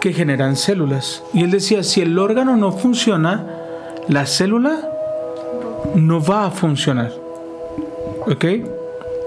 que 0.00 0.12
generan 0.12 0.54
células. 0.54 1.24
Y 1.32 1.42
él 1.42 1.50
decía, 1.50 1.82
si 1.82 2.00
el 2.00 2.16
órgano 2.16 2.56
no 2.56 2.70
funciona, 2.70 3.44
la 4.06 4.24
célula 4.26 4.88
no 5.96 6.22
va 6.22 6.46
a 6.46 6.50
funcionar, 6.52 7.10
¿ok? 8.28 8.44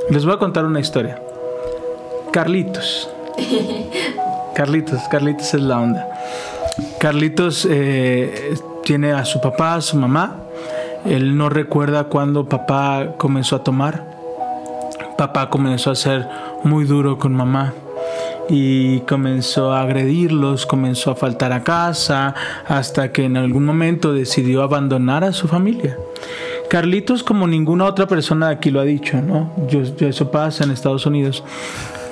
Les 0.10 0.24
voy 0.24 0.36
a 0.36 0.38
contar 0.38 0.66
una 0.66 0.80
historia. 0.80 1.22
Carlitos. 2.32 3.10
Carlitos, 4.56 5.02
Carlitos 5.10 5.54
es 5.54 5.62
la 5.62 5.80
onda. 5.80 6.08
Carlitos 7.00 7.68
eh, 7.70 8.56
tiene 8.84 9.12
a 9.12 9.26
su 9.26 9.42
papá, 9.42 9.76
a 9.76 9.82
su 9.82 9.98
mamá. 9.98 10.38
Él 11.06 11.38
no 11.38 11.50
recuerda 11.50 12.06
cuando 12.06 12.48
papá 12.48 13.16
comenzó 13.18 13.58
a 13.58 13.64
tomar. 13.64 14.18
Papá 15.18 15.50
comenzó 15.50 15.92
a 15.92 15.96
ser 15.96 16.28
muy 16.64 16.86
duro 16.86 17.18
con 17.18 17.34
mamá 17.34 17.74
y 18.50 19.02
comenzó 19.02 19.74
a 19.74 19.82
agredirlos, 19.82 20.66
comenzó 20.66 21.12
a 21.12 21.16
faltar 21.16 21.52
a 21.52 21.64
casa, 21.64 22.34
hasta 22.68 23.12
que 23.12 23.26
en 23.26 23.36
algún 23.36 23.66
momento 23.66 24.14
decidió 24.14 24.64
abandonar 24.64 25.24
a 25.24 25.34
su 25.34 25.48
familia. 25.48 25.98
Carlitos, 26.70 27.24
como 27.24 27.48
ninguna 27.48 27.86
otra 27.86 28.08
persona 28.08 28.50
aquí 28.50 28.72
lo 28.72 28.80
ha 28.80 28.84
dicho, 28.84 29.22
¿no? 29.22 29.52
Yo, 29.70 29.82
yo- 29.84 30.08
eso 30.08 30.30
pasa 30.32 30.64
en 30.64 30.72
Estados 30.72 31.06
Unidos. 31.06 31.44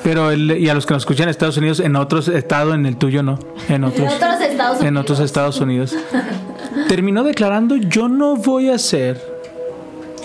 Pero 0.04 0.30
él, 0.32 0.52
y 0.60 0.70
a 0.70 0.74
los 0.76 0.86
que 0.86 0.94
nos 0.94 1.02
escuchan 1.04 1.24
en 1.24 1.30
Estados 1.32 1.58
Unidos, 1.58 1.80
en 1.80 1.96
otros 1.96 2.28
estados, 2.28 2.76
en 2.76 2.86
el 2.86 2.96
tuyo 2.96 3.24
no, 3.24 3.40
en 3.70 3.84
otros, 3.84 4.14
otros 4.14 4.40
Estados 4.42 4.82
en 4.82 4.98
otros 4.98 5.18
Unidos. 5.18 5.26
Estados 5.32 5.62
Unidos. 5.62 5.96
Terminó 6.88 7.24
declarando, 7.24 7.76
yo 7.76 8.08
no 8.08 8.36
voy 8.36 8.70
a 8.70 8.78
ser 8.78 9.20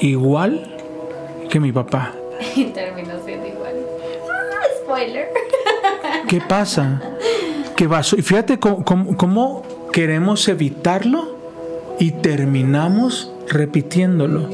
igual 0.00 0.76
que 1.48 1.58
mi 1.60 1.72
papá. 1.72 2.12
Y 2.56 2.64
terminó 2.66 3.14
siendo 3.24 3.46
igual. 3.46 3.72
Ah, 4.30 4.64
spoiler. 4.84 5.28
¿Qué 6.28 6.40
pasa? 6.40 7.00
Que 7.76 7.86
va, 7.86 8.00
y 8.00 8.22
fíjate 8.22 8.58
cómo, 8.58 8.84
cómo- 8.84 9.16
cómo 9.16 9.62
queremos 9.92 10.46
evitarlo 10.48 11.36
y 11.98 12.10
terminamos 12.12 13.32
repitiéndolo. 13.50 14.48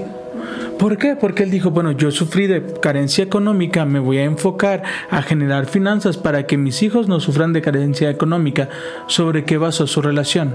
¿Por 0.79 0.99
qué? 0.99 1.17
Porque 1.17 1.45
él 1.45 1.51
dijo, 1.51 1.71
bueno, 1.71 1.93
yo 1.93 2.11
sufrí 2.11 2.47
de 2.47 2.63
carencia 2.81 3.25
económica, 3.25 3.87
me 3.87 3.99
voy 3.99 4.19
a 4.19 4.25
enfocar 4.25 4.83
a 5.11 5.23
generar 5.23 5.67
finanzas 5.67 6.19
para 6.19 6.47
que 6.47 6.59
mis 6.59 6.83
hijos 6.83 7.09
no 7.09 7.21
sufran 7.21 7.53
de 7.53 7.63
carencia 7.63 8.11
económica. 8.11 8.69
¿Sobre 9.07 9.45
qué 9.45 9.57
basó 9.57 9.87
su 9.87 10.03
relación? 10.03 10.55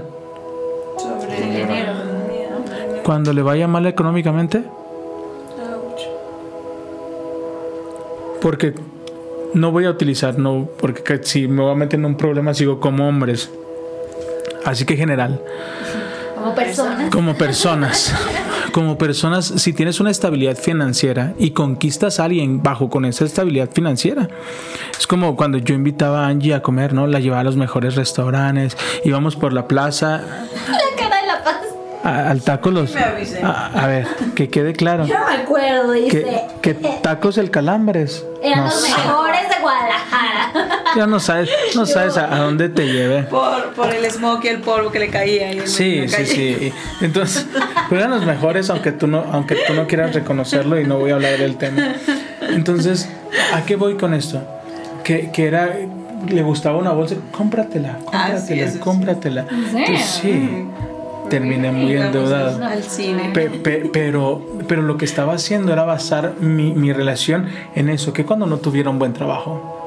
Sobre 0.96 1.36
El 1.38 1.50
dinero. 1.50 1.92
Cuando 3.02 3.32
le 3.32 3.42
vaya 3.42 3.66
mal 3.66 3.84
económicamente, 3.86 4.62
porque 8.40 8.74
no 9.54 9.72
voy 9.72 9.86
a 9.86 9.90
utilizar, 9.90 10.38
no, 10.38 10.68
porque 10.78 11.20
si 11.22 11.48
me 11.48 11.62
voy 11.62 11.72
a 11.72 11.74
meter 11.74 11.98
en 11.98 12.06
un 12.06 12.16
problema 12.16 12.54
sigo 12.54 12.78
como 12.78 13.08
hombres. 13.08 13.50
Así 14.64 14.84
que 14.84 14.96
general, 14.96 15.40
Como 16.42 16.54
personas. 16.54 17.10
como 17.10 17.34
personas, 17.34 18.14
como 18.72 18.98
personas, 18.98 19.44
si 19.46 19.72
tienes 19.72 20.00
una 20.00 20.10
estabilidad 20.10 20.56
financiera 20.56 21.34
y 21.38 21.50
conquistas 21.52 22.18
a 22.18 22.24
alguien 22.24 22.62
bajo 22.62 22.90
con 22.90 23.04
esa 23.04 23.24
estabilidad 23.24 23.70
financiera, 23.72 24.28
es 24.98 25.06
como 25.06 25.36
cuando 25.36 25.58
yo 25.58 25.74
invitaba 25.74 26.24
a 26.24 26.28
Angie 26.28 26.54
a 26.54 26.62
comer, 26.62 26.94
¿no? 26.94 27.06
La 27.06 27.20
llevaba 27.20 27.40
a 27.42 27.44
los 27.44 27.56
mejores 27.56 27.94
restaurantes, 27.94 28.76
íbamos 29.04 29.36
por 29.36 29.52
la 29.52 29.68
plaza, 29.68 30.20
La 30.68 30.78
cara 30.98 31.20
de 31.20 31.26
la 31.28 31.44
paz. 31.44 31.56
a- 32.02 32.30
al 32.30 32.42
taco 32.42 32.70
los... 32.70 32.92
me 32.94 33.02
avisé. 33.02 33.40
A, 33.42 33.66
a 33.66 33.86
ver, 33.86 34.06
que 34.34 34.48
quede 34.50 34.72
claro. 34.72 35.06
Yo 35.06 35.14
no 35.18 35.26
me 35.28 35.34
acuerdo, 35.42 35.92
dice. 35.92 36.24
Que, 36.60 36.74
que 36.74 36.88
tacos 37.02 37.38
el 37.38 37.50
calambres. 37.50 38.24
Eran 38.42 38.58
No 38.60 38.64
los 38.64 38.74
sé. 38.74 38.88
mejores. 38.90 39.31
Ya 40.96 41.06
no 41.06 41.20
sabes, 41.20 41.48
no 41.74 41.86
sabes 41.86 42.16
a, 42.16 42.34
a 42.34 42.38
dónde 42.40 42.68
te 42.68 42.86
llevé. 42.86 43.22
Por, 43.24 43.72
por 43.74 43.92
el 43.94 44.04
smog 44.10 44.44
y 44.44 44.48
el 44.48 44.60
polvo 44.60 44.90
que 44.90 44.98
le 44.98 45.08
caía 45.08 45.50
en 45.50 45.66
Sí, 45.66 46.06
sí, 46.08 46.26
sí. 46.26 46.72
Y 47.00 47.04
Entonces, 47.04 47.46
pero 47.88 48.00
eran 48.00 48.10
los 48.12 48.24
mejores, 48.26 48.68
aunque 48.70 48.92
tú 48.92 49.06
no, 49.06 49.24
aunque 49.32 49.56
tú 49.66 49.74
no 49.74 49.86
quieras 49.86 50.14
reconocerlo 50.14 50.80
y 50.80 50.84
no 50.84 50.98
voy 50.98 51.10
a 51.10 51.14
hablar 51.14 51.38
del 51.38 51.56
tema. 51.56 51.94
Entonces, 52.50 53.08
¿a 53.54 53.62
qué 53.64 53.76
voy 53.76 53.96
con 53.96 54.14
esto? 54.14 54.42
Que, 55.04 55.30
que 55.30 55.46
era, 55.46 55.76
le 56.28 56.42
gustaba 56.42 56.78
una 56.78 56.92
bolsa, 56.92 57.16
cómpratela, 57.30 57.98
Ah, 58.12 58.32
sí, 58.36 58.54
cómpratela, 58.58 58.62
eso 58.64 58.72
sí. 58.74 58.78
cómpratela. 58.78 59.46
Entonces, 59.50 60.00
sí, 60.22 60.64
terminé 61.30 61.72
muy 61.72 61.96
endeudado. 61.96 62.64
Al 62.64 62.82
cine. 62.82 63.30
Pe- 63.32 63.48
pe- 63.50 63.90
pero, 63.92 64.44
pero 64.68 64.82
lo 64.82 64.96
que 64.98 65.04
estaba 65.04 65.34
haciendo 65.34 65.72
era 65.72 65.84
basar 65.84 66.34
mi, 66.40 66.72
mi 66.72 66.92
relación 66.92 67.48
en 67.74 67.88
eso, 67.88 68.12
que 68.12 68.24
cuando 68.24 68.46
no 68.46 68.58
tuviera 68.58 68.90
un 68.90 68.98
buen 68.98 69.12
trabajo. 69.12 69.78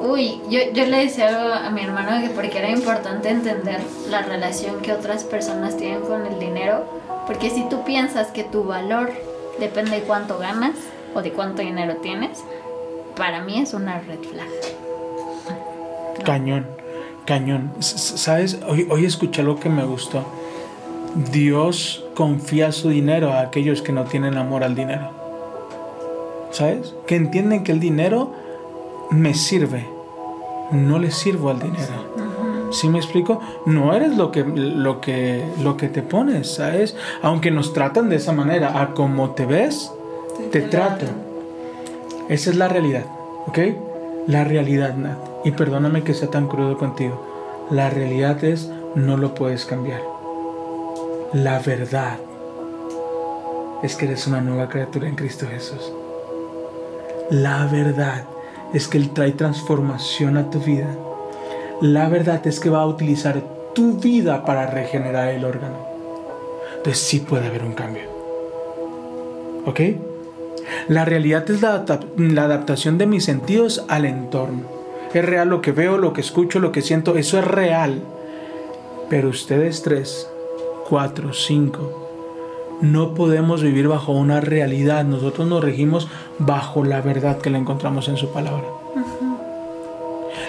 Uy, 0.00 0.40
yo, 0.48 0.60
yo 0.72 0.86
le 0.86 1.04
decía 1.04 1.28
algo 1.28 1.52
a 1.52 1.70
mi 1.70 1.82
hermano 1.82 2.22
que 2.22 2.30
porque 2.30 2.58
era 2.58 2.70
importante 2.70 3.28
entender 3.28 3.80
la 4.08 4.22
relación 4.22 4.80
que 4.80 4.92
otras 4.92 5.24
personas 5.24 5.76
tienen 5.76 6.00
con 6.00 6.26
el 6.26 6.38
dinero, 6.38 6.84
porque 7.26 7.50
si 7.50 7.68
tú 7.68 7.84
piensas 7.84 8.28
que 8.28 8.42
tu 8.42 8.64
valor 8.64 9.12
depende 9.58 9.90
de 9.92 10.02
cuánto 10.02 10.38
ganas 10.38 10.72
o 11.14 11.20
de 11.20 11.32
cuánto 11.32 11.60
dinero 11.60 11.96
tienes, 11.96 12.42
para 13.14 13.42
mí 13.42 13.60
es 13.60 13.74
una 13.74 14.00
red 14.00 14.20
flag. 14.20 14.48
Cañón, 16.24 16.66
cañón. 17.26 17.70
¿Sabes? 17.80 18.58
Hoy, 18.66 18.86
hoy 18.90 19.04
escuché 19.04 19.42
algo 19.42 19.60
que 19.60 19.68
me 19.68 19.84
gustó. 19.84 20.24
Dios 21.30 22.06
confía 22.14 22.72
su 22.72 22.88
dinero 22.88 23.32
a 23.32 23.40
aquellos 23.40 23.82
que 23.82 23.92
no 23.92 24.04
tienen 24.04 24.38
amor 24.38 24.64
al 24.64 24.74
dinero. 24.74 25.10
¿Sabes? 26.52 26.94
Que 27.06 27.16
entienden 27.16 27.64
que 27.64 27.72
el 27.72 27.80
dinero 27.80 28.32
me 29.10 29.34
sirve. 29.34 29.86
No 30.72 30.98
le 30.98 31.10
sirvo 31.10 31.50
al 31.50 31.60
dinero. 31.60 32.10
¿Sí 32.70 32.88
me 32.88 32.98
explico? 32.98 33.40
No 33.66 33.94
eres 33.94 34.16
lo 34.16 34.30
que, 34.30 34.44
lo 34.44 35.00
que, 35.00 35.44
lo 35.60 35.76
que 35.76 35.88
te 35.88 36.02
pones, 36.02 36.54
¿sabes? 36.54 36.96
Aunque 37.22 37.50
nos 37.50 37.72
tratan 37.72 38.08
de 38.08 38.16
esa 38.16 38.32
manera, 38.32 38.80
a 38.80 38.94
como 38.94 39.30
te 39.30 39.44
ves, 39.44 39.90
te, 40.52 40.62
trato. 40.62 41.06
Esa 42.28 42.50
es 42.50 42.56
la 42.56 42.68
realidad, 42.68 43.06
¿ok? 43.46 43.58
La 44.28 44.44
realidad, 44.44 44.94
Nat. 44.94 45.18
Y 45.44 45.50
perdóname 45.52 46.04
que 46.04 46.14
sea 46.14 46.30
tan 46.30 46.46
crudo 46.46 46.78
contigo. 46.78 47.26
La 47.70 47.90
realidad 47.90 48.42
es, 48.44 48.70
no 48.94 49.16
lo 49.16 49.34
puedes 49.34 49.64
cambiar. 49.64 50.02
La 51.32 51.58
verdad 51.58 52.18
es 53.82 53.96
que 53.96 54.04
eres 54.04 54.26
una 54.28 54.40
nueva 54.40 54.68
criatura 54.68 55.08
en 55.08 55.16
Cristo 55.16 55.46
Jesús. 55.50 55.92
La 57.30 57.66
verdad 57.66 58.24
es 58.72 58.88
que 58.88 58.98
Él 58.98 59.10
trae 59.10 59.32
transformación 59.32 60.36
a 60.36 60.50
tu 60.50 60.60
vida. 60.60 60.96
La 61.80 62.08
verdad 62.08 62.46
es 62.46 62.60
que 62.60 62.70
va 62.70 62.82
a 62.82 62.86
utilizar 62.86 63.42
tu 63.74 63.94
vida 63.94 64.44
para 64.44 64.66
regenerar 64.66 65.28
el 65.28 65.44
órgano. 65.44 65.76
Entonces 66.76 67.02
sí 67.02 67.20
puede 67.20 67.46
haber 67.46 67.64
un 67.64 67.74
cambio. 67.74 68.04
¿Ok? 69.66 69.80
La 70.88 71.04
realidad 71.04 71.50
es 71.50 71.62
la, 71.62 71.84
la 72.16 72.44
adaptación 72.44 72.98
de 72.98 73.06
mis 73.06 73.24
sentidos 73.24 73.84
al 73.88 74.04
entorno. 74.04 74.62
Es 75.12 75.24
real 75.24 75.48
lo 75.48 75.60
que 75.60 75.72
veo, 75.72 75.98
lo 75.98 76.12
que 76.12 76.20
escucho, 76.20 76.60
lo 76.60 76.72
que 76.72 76.82
siento. 76.82 77.16
Eso 77.16 77.38
es 77.38 77.44
real. 77.44 78.02
Pero 79.08 79.28
ustedes 79.28 79.82
tres, 79.82 80.28
cuatro, 80.88 81.32
cinco, 81.32 81.99
no 82.80 83.14
podemos 83.14 83.62
vivir 83.62 83.88
bajo 83.88 84.12
una 84.12 84.40
realidad. 84.40 85.04
Nosotros 85.04 85.46
nos 85.48 85.62
regimos 85.62 86.08
bajo 86.38 86.84
la 86.84 87.00
verdad 87.00 87.38
que 87.38 87.50
le 87.50 87.58
encontramos 87.58 88.08
en 88.08 88.16
su 88.16 88.30
palabra. 88.30 88.64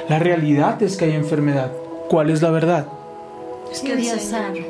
La 0.09 0.19
realidad 0.19 0.81
es 0.83 0.97
que 0.97 1.05
hay 1.05 1.13
enfermedad. 1.13 1.71
¿Cuál 2.09 2.29
es 2.29 2.41
la 2.41 2.51
verdad? 2.51 2.87
Es 3.71 3.81
que 3.81 3.95
Dios 3.95 4.21
sabe. 4.21 4.69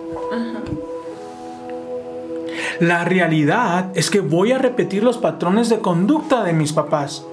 La 2.79 3.03
realidad 3.05 3.91
es 3.95 4.09
que 4.09 4.19
voy 4.19 4.51
a 4.51 4.57
repetir 4.57 5.03
los 5.03 5.17
patrones 5.17 5.69
de 5.69 5.79
conducta 5.79 6.43
de 6.43 6.53
mis 6.53 6.73
papás. 6.73 7.25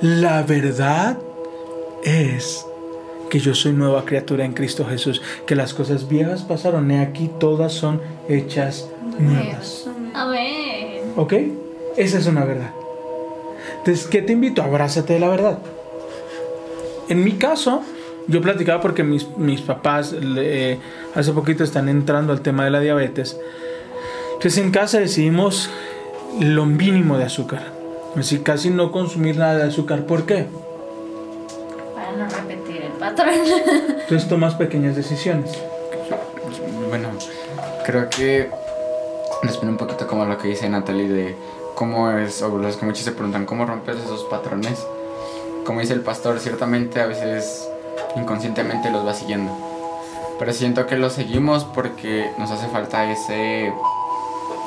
La 0.00 0.42
verdad 0.42 1.18
es 2.02 2.66
que 3.30 3.40
yo 3.40 3.54
soy 3.54 3.72
nueva 3.72 4.04
criatura 4.04 4.44
en 4.44 4.52
Cristo 4.52 4.84
Jesús, 4.84 5.22
que 5.46 5.56
las 5.56 5.74
cosas 5.74 6.08
viejas 6.08 6.42
pasaron 6.42 6.90
y 6.90 6.98
aquí 6.98 7.30
todas 7.38 7.72
son 7.72 8.00
hechas 8.28 8.88
nuevas. 9.18 9.86
A 10.14 10.26
ver. 10.26 11.02
¿Ok? 11.16 11.32
Esa 11.96 12.18
es 12.18 12.26
una 12.26 12.44
verdad. 12.44 12.70
Entonces, 13.78 14.06
¿qué 14.06 14.22
te 14.22 14.32
invito? 14.32 14.62
Abrázate 14.62 15.14
de 15.14 15.20
la 15.20 15.28
verdad. 15.28 15.58
En 17.08 17.22
mi 17.22 17.32
caso, 17.32 17.82
yo 18.28 18.40
platicaba 18.40 18.80
porque 18.80 19.02
mis, 19.02 19.28
mis 19.36 19.60
papás 19.60 20.12
le- 20.12 20.78
hace 21.14 21.32
poquito 21.32 21.62
están 21.64 21.88
entrando 21.88 22.32
al 22.32 22.40
tema 22.40 22.64
de 22.64 22.70
la 22.70 22.80
diabetes. 22.80 23.38
Entonces 24.34 24.58
en 24.62 24.70
casa 24.70 24.98
decidimos 24.98 25.70
lo 26.40 26.66
mínimo 26.66 27.18
de 27.18 27.24
azúcar. 27.24 27.62
Así 28.16 28.38
casi 28.40 28.70
no 28.70 28.90
consumir 28.92 29.36
nada 29.36 29.56
de 29.56 29.64
azúcar. 29.64 30.06
¿Por 30.06 30.24
qué? 30.24 30.46
Para 31.94 32.12
no 32.12 32.28
repetir 32.28 32.82
el 32.82 32.92
patrón. 32.92 33.34
Entonces 34.00 34.28
tomas 34.28 34.54
pequeñas 34.54 34.96
decisiones. 34.96 35.50
Bueno, 36.88 37.08
creo 37.84 38.08
que 38.08 38.48
responde 39.42 39.72
un 39.72 39.78
poquito 39.78 40.06
como 40.06 40.24
lo 40.24 40.38
que 40.38 40.48
dice 40.48 40.68
Natalie 40.68 41.08
de 41.08 41.36
cómo 41.74 42.10
es, 42.10 42.42
o 42.42 42.56
los 42.58 42.76
que 42.76 42.86
muchos 42.86 43.04
se 43.04 43.12
preguntan, 43.12 43.46
¿cómo 43.46 43.66
rompes 43.66 43.96
esos 43.96 44.24
patrones? 44.24 44.86
Como 45.64 45.80
dice 45.80 45.92
el 45.94 46.00
pastor, 46.00 46.38
ciertamente 46.40 47.00
a 47.00 47.06
veces 47.06 47.68
inconscientemente 48.16 48.90
los 48.90 49.06
va 49.06 49.14
siguiendo. 49.14 49.52
Pero 50.38 50.52
siento 50.52 50.86
que 50.86 50.96
los 50.96 51.12
seguimos 51.12 51.64
porque 51.64 52.30
nos 52.38 52.50
hace 52.50 52.66
falta 52.68 53.10
ese, 53.10 53.72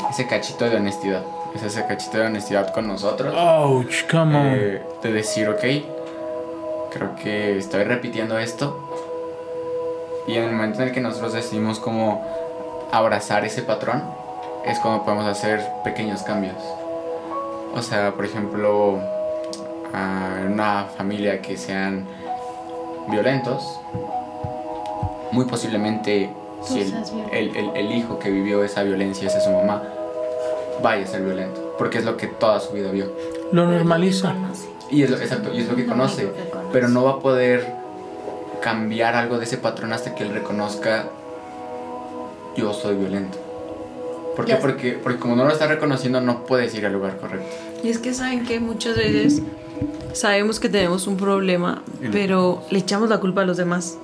ese 0.10 0.28
cachito 0.28 0.70
de 0.70 0.78
honestidad. 0.78 1.24
Es 1.56 1.64
ese 1.64 1.86
cachito 1.86 2.18
de 2.18 2.26
honestidad 2.26 2.74
con 2.74 2.88
nosotros. 2.88 3.34
Ouch, 3.36 4.10
come 4.10 4.36
on. 4.38 4.46
eh, 4.48 4.82
de 5.02 5.12
decir, 5.12 5.50
ok, 5.50 5.60
creo 6.92 7.16
que 7.22 7.58
estoy 7.58 7.84
repitiendo 7.84 8.38
esto. 8.38 8.80
Y 10.28 10.36
en 10.36 10.44
el 10.44 10.52
momento 10.52 10.82
en 10.82 10.90
el 10.90 10.94
que 10.94 11.00
nosotros 11.02 11.34
decidimos 11.34 11.80
como 11.80 12.26
abrazar 12.92 13.46
ese 13.46 13.62
patrón, 13.62 14.04
es 14.68 14.80
cuando 14.80 15.04
podemos 15.04 15.26
hacer 15.26 15.62
pequeños 15.84 16.24
cambios. 16.24 16.56
O 17.76 17.82
sea, 17.82 18.12
por 18.14 18.26
ejemplo, 18.26 19.00
a 19.94 20.42
una 20.46 20.86
familia 20.98 21.42
que 21.42 21.58
sean 21.58 22.06
violentos, 23.08 23.80
muy 25.32 25.46
posiblemente 25.46 26.30
si 26.64 26.82
el, 26.82 26.94
el- 27.32 27.56
el- 27.56 27.76
el 27.76 27.92
hijo 27.92 28.18
que 28.20 28.30
vivió 28.30 28.64
esa 28.64 28.84
violencia, 28.84 29.28
esa 29.28 29.38
es 29.38 29.44
su 29.44 29.52
mamá, 29.52 29.84
vaya 30.82 31.04
a 31.04 31.08
ser 31.08 31.22
violento, 31.22 31.74
porque 31.78 32.00
es 32.00 32.06
lo 32.06 32.18
que 32.18 32.28
toda 32.28 32.60
su 32.60 32.74
vida 32.74 32.92
vio. 32.92 33.12
Lo 33.52 33.66
normaliza. 33.66 34.34
Y 34.90 35.04
es 35.04 35.10
lo, 35.10 35.18
exacto, 35.18 35.54
y 35.54 35.60
es 35.62 35.68
lo 35.68 35.76
que 35.76 35.86
conoce. 35.86 36.32
pero 36.72 36.88
no 36.90 37.04
va 37.04 37.12
a 37.12 37.20
poder 37.20 37.66
cambiar 38.62 39.16
algo 39.16 39.38
de 39.38 39.44
ese 39.46 39.58
patrón 39.58 39.94
hasta 39.94 40.16
que 40.16 40.24
él 40.24 40.34
reconozca 40.34 41.06
yo 42.56 42.74
soy 42.74 42.96
violento. 42.96 43.38
¿Por 44.38 44.46
qué? 44.46 44.56
Porque, 44.56 44.92
porque 44.92 45.18
como 45.18 45.36
no 45.36 45.46
lo 45.46 45.52
está 45.52 45.66
reconociendo 45.66 46.22
no 46.22 46.46
puedes 46.46 46.76
ir 46.76 46.86
al 46.86 46.94
lugar 46.94 47.18
correcto. 47.18 47.48
Y 47.84 47.90
es 47.90 47.98
que 47.98 48.14
saben 48.14 48.46
que 48.46 48.60
muchas 48.60 48.96
veces 48.96 49.42
sabemos 50.14 50.60
que 50.60 50.70
tenemos 50.70 51.08
un 51.08 51.18
problema, 51.18 51.82
pero 52.12 52.62
le 52.70 52.78
echamos 52.78 53.10
la 53.10 53.20
culpa 53.20 53.42
a 53.42 53.46
los 53.46 53.58
demás. 53.58 53.98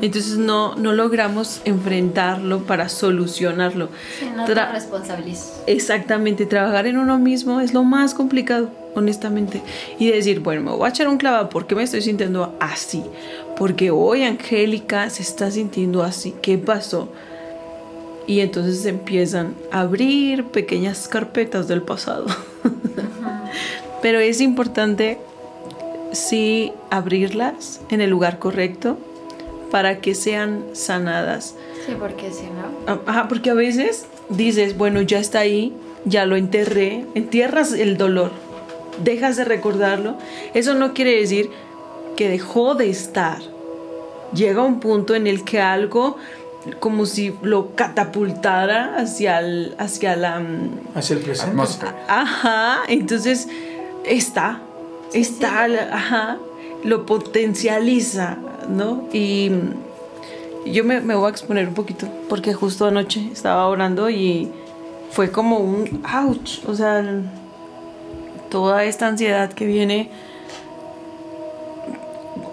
Entonces 0.00 0.38
no, 0.38 0.76
no 0.76 0.92
logramos 0.92 1.62
enfrentarlo 1.64 2.60
para 2.60 2.88
solucionarlo. 2.88 3.88
Sí, 4.20 4.30
no 4.36 4.44
te 4.44 4.54
responsabilizas. 4.54 5.62
Exactamente, 5.66 6.46
trabajar 6.46 6.86
en 6.86 6.96
uno 6.96 7.18
mismo 7.18 7.60
es 7.60 7.74
lo 7.74 7.82
más 7.82 8.14
complicado, 8.14 8.70
honestamente. 8.94 9.62
Y 9.98 10.12
decir, 10.12 10.40
bueno, 10.40 10.62
me 10.62 10.70
voy 10.70 10.86
a 10.86 10.90
echar 10.90 11.08
un 11.08 11.18
clavado, 11.18 11.48
¿por 11.48 11.66
qué 11.66 11.74
me 11.74 11.82
estoy 11.82 12.02
sintiendo 12.02 12.54
así? 12.60 13.02
Porque 13.58 13.90
hoy 13.90 14.22
Angélica 14.22 15.10
se 15.10 15.22
está 15.22 15.50
sintiendo 15.50 16.04
así, 16.04 16.36
¿qué 16.40 16.56
pasó? 16.56 17.08
Y 18.30 18.42
entonces 18.42 18.86
empiezan 18.86 19.56
a 19.72 19.80
abrir 19.80 20.44
pequeñas 20.44 21.08
carpetas 21.08 21.66
del 21.66 21.82
pasado. 21.82 22.26
Pero 24.02 24.20
es 24.20 24.40
importante, 24.40 25.18
sí, 26.12 26.72
abrirlas 26.90 27.80
en 27.90 28.00
el 28.00 28.08
lugar 28.08 28.38
correcto 28.38 28.98
para 29.72 29.98
que 29.98 30.14
sean 30.14 30.62
sanadas. 30.74 31.56
Sí, 31.84 31.96
porque 31.98 32.30
si 32.30 32.44
no. 32.44 32.70
Ah, 32.86 33.00
Ajá, 33.04 33.26
porque 33.26 33.50
a 33.50 33.54
veces 33.54 34.06
dices, 34.28 34.78
bueno, 34.78 35.02
ya 35.02 35.18
está 35.18 35.40
ahí, 35.40 35.72
ya 36.04 36.24
lo 36.24 36.36
enterré, 36.36 37.06
entierras 37.16 37.72
el 37.72 37.96
dolor, 37.96 38.30
dejas 39.02 39.38
de 39.38 39.44
recordarlo. 39.44 40.18
Eso 40.54 40.74
no 40.74 40.94
quiere 40.94 41.16
decir 41.16 41.50
que 42.16 42.28
dejó 42.28 42.76
de 42.76 42.90
estar. 42.90 43.38
Llega 44.32 44.62
un 44.62 44.78
punto 44.78 45.16
en 45.16 45.26
el 45.26 45.42
que 45.42 45.60
algo 45.60 46.16
como 46.78 47.06
si 47.06 47.34
lo 47.42 47.74
catapultara 47.74 48.96
hacia, 48.96 49.38
el, 49.40 49.74
hacia 49.78 50.14
la... 50.16 50.40
mm, 50.40 50.70
Hacia 50.94 51.16
el 51.16 51.22
presente. 51.22 51.50
Atmósfera. 51.52 51.94
Ajá, 52.08 52.78
entonces 52.88 53.48
está, 54.04 54.60
está, 55.14 55.64
ajá, 55.92 56.38
lo 56.84 57.06
potencializa, 57.06 58.36
¿no? 58.68 59.08
Y 59.12 59.50
yo 60.66 60.84
me, 60.84 61.00
me 61.00 61.14
voy 61.14 61.26
a 61.28 61.30
exponer 61.30 61.66
un 61.68 61.74
poquito, 61.74 62.06
porque 62.28 62.52
justo 62.52 62.86
anoche 62.86 63.30
estaba 63.32 63.66
orando 63.66 64.10
y 64.10 64.50
fue 65.12 65.30
como 65.30 65.58
un 65.58 66.02
ouch, 66.04 66.60
o 66.66 66.74
sea, 66.74 67.02
toda 68.50 68.84
esta 68.84 69.06
ansiedad 69.08 69.50
que 69.52 69.64
viene. 69.64 70.10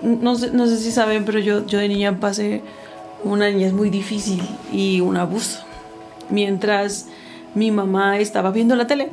No 0.02 0.36
sé, 0.36 0.52
no 0.52 0.68
sé 0.68 0.78
si 0.78 0.92
saben, 0.92 1.26
pero 1.26 1.40
yo, 1.40 1.66
yo 1.66 1.80
de 1.80 1.88
niña 1.90 2.20
pasé 2.20 2.62
una 3.24 3.50
niñez 3.50 3.74
muy 3.74 3.90
difícil 3.90 4.42
y 4.72 5.02
un 5.02 5.18
abuso. 5.18 5.60
Mientras 6.30 7.08
mi 7.56 7.72
mamá 7.72 8.20
estaba 8.20 8.52
viendo 8.52 8.76
la 8.76 8.88
tele, 8.88 9.10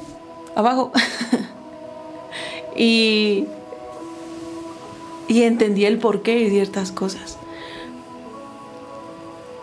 abajo. 0.55 0.93
y, 2.77 3.47
y 5.29 5.43
entendí 5.43 5.85
el 5.85 5.99
porqué 5.99 6.37
de 6.37 6.51
ciertas 6.51 6.93
cosas. 6.93 7.39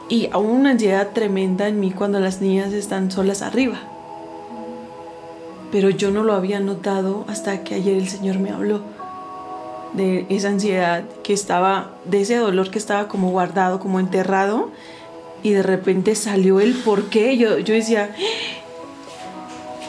Y 0.10 0.30
aún 0.32 0.52
una 0.52 0.72
ansiedad 0.72 1.12
tremenda 1.14 1.68
en 1.68 1.80
mí 1.80 1.92
cuando 1.92 2.20
las 2.20 2.42
niñas 2.42 2.74
están 2.74 3.12
solas 3.12 3.42
arriba. 3.42 3.80
Pero 5.72 5.90
yo 5.90 6.12
no 6.12 6.24
lo 6.24 6.34
había 6.34 6.60
notado 6.60 7.24
hasta 7.30 7.64
que 7.64 7.76
ayer 7.76 7.96
el 7.96 8.10
Señor 8.10 8.40
me 8.40 8.50
habló 8.50 8.82
de 9.94 10.26
esa 10.30 10.50
ansiedad 10.50 11.04
que 11.24 11.34
estaba, 11.34 11.92
de 12.06 12.22
ese 12.22 12.38
dolor 12.38 12.72
que 12.72 12.80
estaba 12.80 13.08
como 13.08 13.30
guardado, 13.32 13.80
como 13.80 14.00
enterrado, 14.00 14.70
y 15.44 15.52
de 15.52 15.64
repente 15.64 16.16
salió 16.16 16.60
el 16.60 16.74
por 16.76 17.10
qué. 17.10 17.38
Yo, 17.38 17.60
yo 17.60 17.74
decía, 17.74 18.16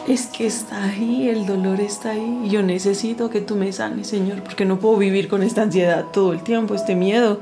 es 0.07 0.27
que 0.27 0.45
está 0.45 0.83
ahí, 0.83 1.29
el 1.29 1.45
dolor 1.45 1.79
está 1.79 2.11
ahí, 2.11 2.49
yo 2.49 2.61
necesito 2.61 3.29
que 3.29 3.41
tú 3.41 3.55
me 3.55 3.71
sanes, 3.71 4.07
Señor, 4.07 4.43
porque 4.43 4.65
no 4.65 4.79
puedo 4.79 4.97
vivir 4.97 5.27
con 5.27 5.43
esta 5.43 5.61
ansiedad 5.61 6.05
todo 6.11 6.33
el 6.33 6.43
tiempo, 6.43 6.75
este 6.75 6.95
miedo. 6.95 7.39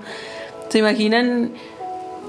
¿Se 0.69 0.79
imaginan 0.79 1.51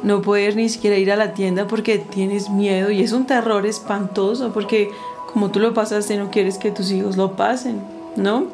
no 0.03 0.23
poder 0.23 0.57
ni 0.57 0.69
siquiera 0.69 0.97
ir 0.97 1.13
a 1.13 1.17
la 1.17 1.35
tienda 1.35 1.67
porque 1.67 1.99
tienes 1.99 2.49
miedo? 2.49 2.91
Y 2.91 3.03
es 3.03 3.13
un 3.13 3.27
terror 3.27 3.67
espantoso, 3.67 4.53
porque 4.53 4.91
como 5.33 5.51
tú 5.51 5.61
lo 5.61 5.75
pasaste, 5.75 6.17
no 6.17 6.31
quieres 6.31 6.59
que 6.59 6.71
tus 6.71 6.91
hijos 6.91 7.17
lo 7.17 7.37
pasen, 7.37 7.81
¿no? 8.17 8.47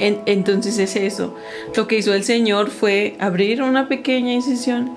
En- 0.00 0.22
entonces 0.26 0.78
es 0.78 0.96
eso. 0.96 1.34
Lo 1.76 1.86
que 1.86 1.98
hizo 1.98 2.14
el 2.14 2.24
Señor 2.24 2.70
fue 2.70 3.16
abrir 3.20 3.62
una 3.62 3.88
pequeña 3.88 4.32
incisión 4.32 4.96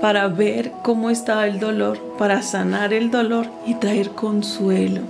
para 0.00 0.28
ver 0.28 0.72
cómo 0.82 1.10
estaba 1.10 1.46
el 1.46 1.58
dolor, 1.58 1.98
para 2.18 2.42
sanar 2.42 2.92
el 2.92 3.10
dolor 3.10 3.46
y 3.66 3.74
traer 3.74 4.10
consuelo, 4.10 5.02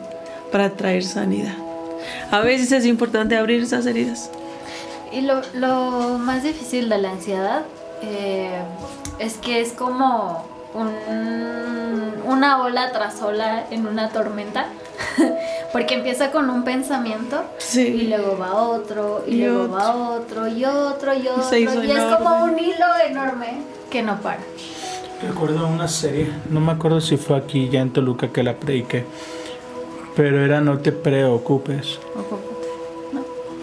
para 0.52 0.70
traer 0.70 1.02
sanidad. 1.04 1.54
A 2.30 2.40
veces 2.40 2.70
es 2.72 2.86
importante 2.86 3.36
abrir 3.36 3.62
esas 3.62 3.84
heridas. 3.86 4.30
Y 5.12 5.22
lo, 5.22 5.40
lo 5.54 6.18
más 6.18 6.42
difícil 6.42 6.88
de 6.88 6.98
la 6.98 7.10
ansiedad 7.10 7.62
eh, 8.02 8.50
es 9.18 9.34
que 9.38 9.60
es 9.60 9.72
como 9.72 10.44
un- 10.74 12.12
una 12.26 12.62
ola 12.62 12.92
tras 12.92 13.22
ola 13.22 13.64
en 13.70 13.86
una 13.86 14.08
tormenta. 14.10 14.66
Porque 15.72 15.94
empieza 15.94 16.30
con 16.30 16.48
un 16.50 16.64
pensamiento 16.64 17.42
Sí. 17.58 17.82
y 17.86 18.06
luego 18.08 18.36
va 18.38 18.54
otro 18.54 19.24
y, 19.26 19.34
Y 19.34 19.44
luego 19.46 19.62
otro. 19.64 19.74
va 19.76 19.96
otro 19.96 20.48
y 20.48 20.64
otro 20.64 21.14
y 21.14 21.28
otro. 21.28 21.42
se 21.42 21.60
hizo 21.60 21.82
y 21.84 21.90
es 21.90 21.98
como 22.16 22.36
enorme. 22.36 22.52
un 22.52 22.58
hilo 22.58 22.86
enorme 23.08 23.46
que 23.90 24.02
no 24.02 24.16
para. 24.20 24.38
Recuerdo 25.26 25.66
una 25.66 25.88
serie, 25.88 26.30
no 26.50 26.60
me 26.60 26.72
acuerdo 26.72 27.00
si 27.00 27.16
fue 27.16 27.36
aquí 27.36 27.68
ya 27.70 27.80
en 27.80 27.90
Toluca 27.90 28.28
que 28.28 28.42
la 28.42 28.54
prediqué, 28.56 29.04
pero 30.14 30.44
era 30.44 30.60
No 30.60 30.78
te 30.78 30.92
preocupes. 30.92 31.98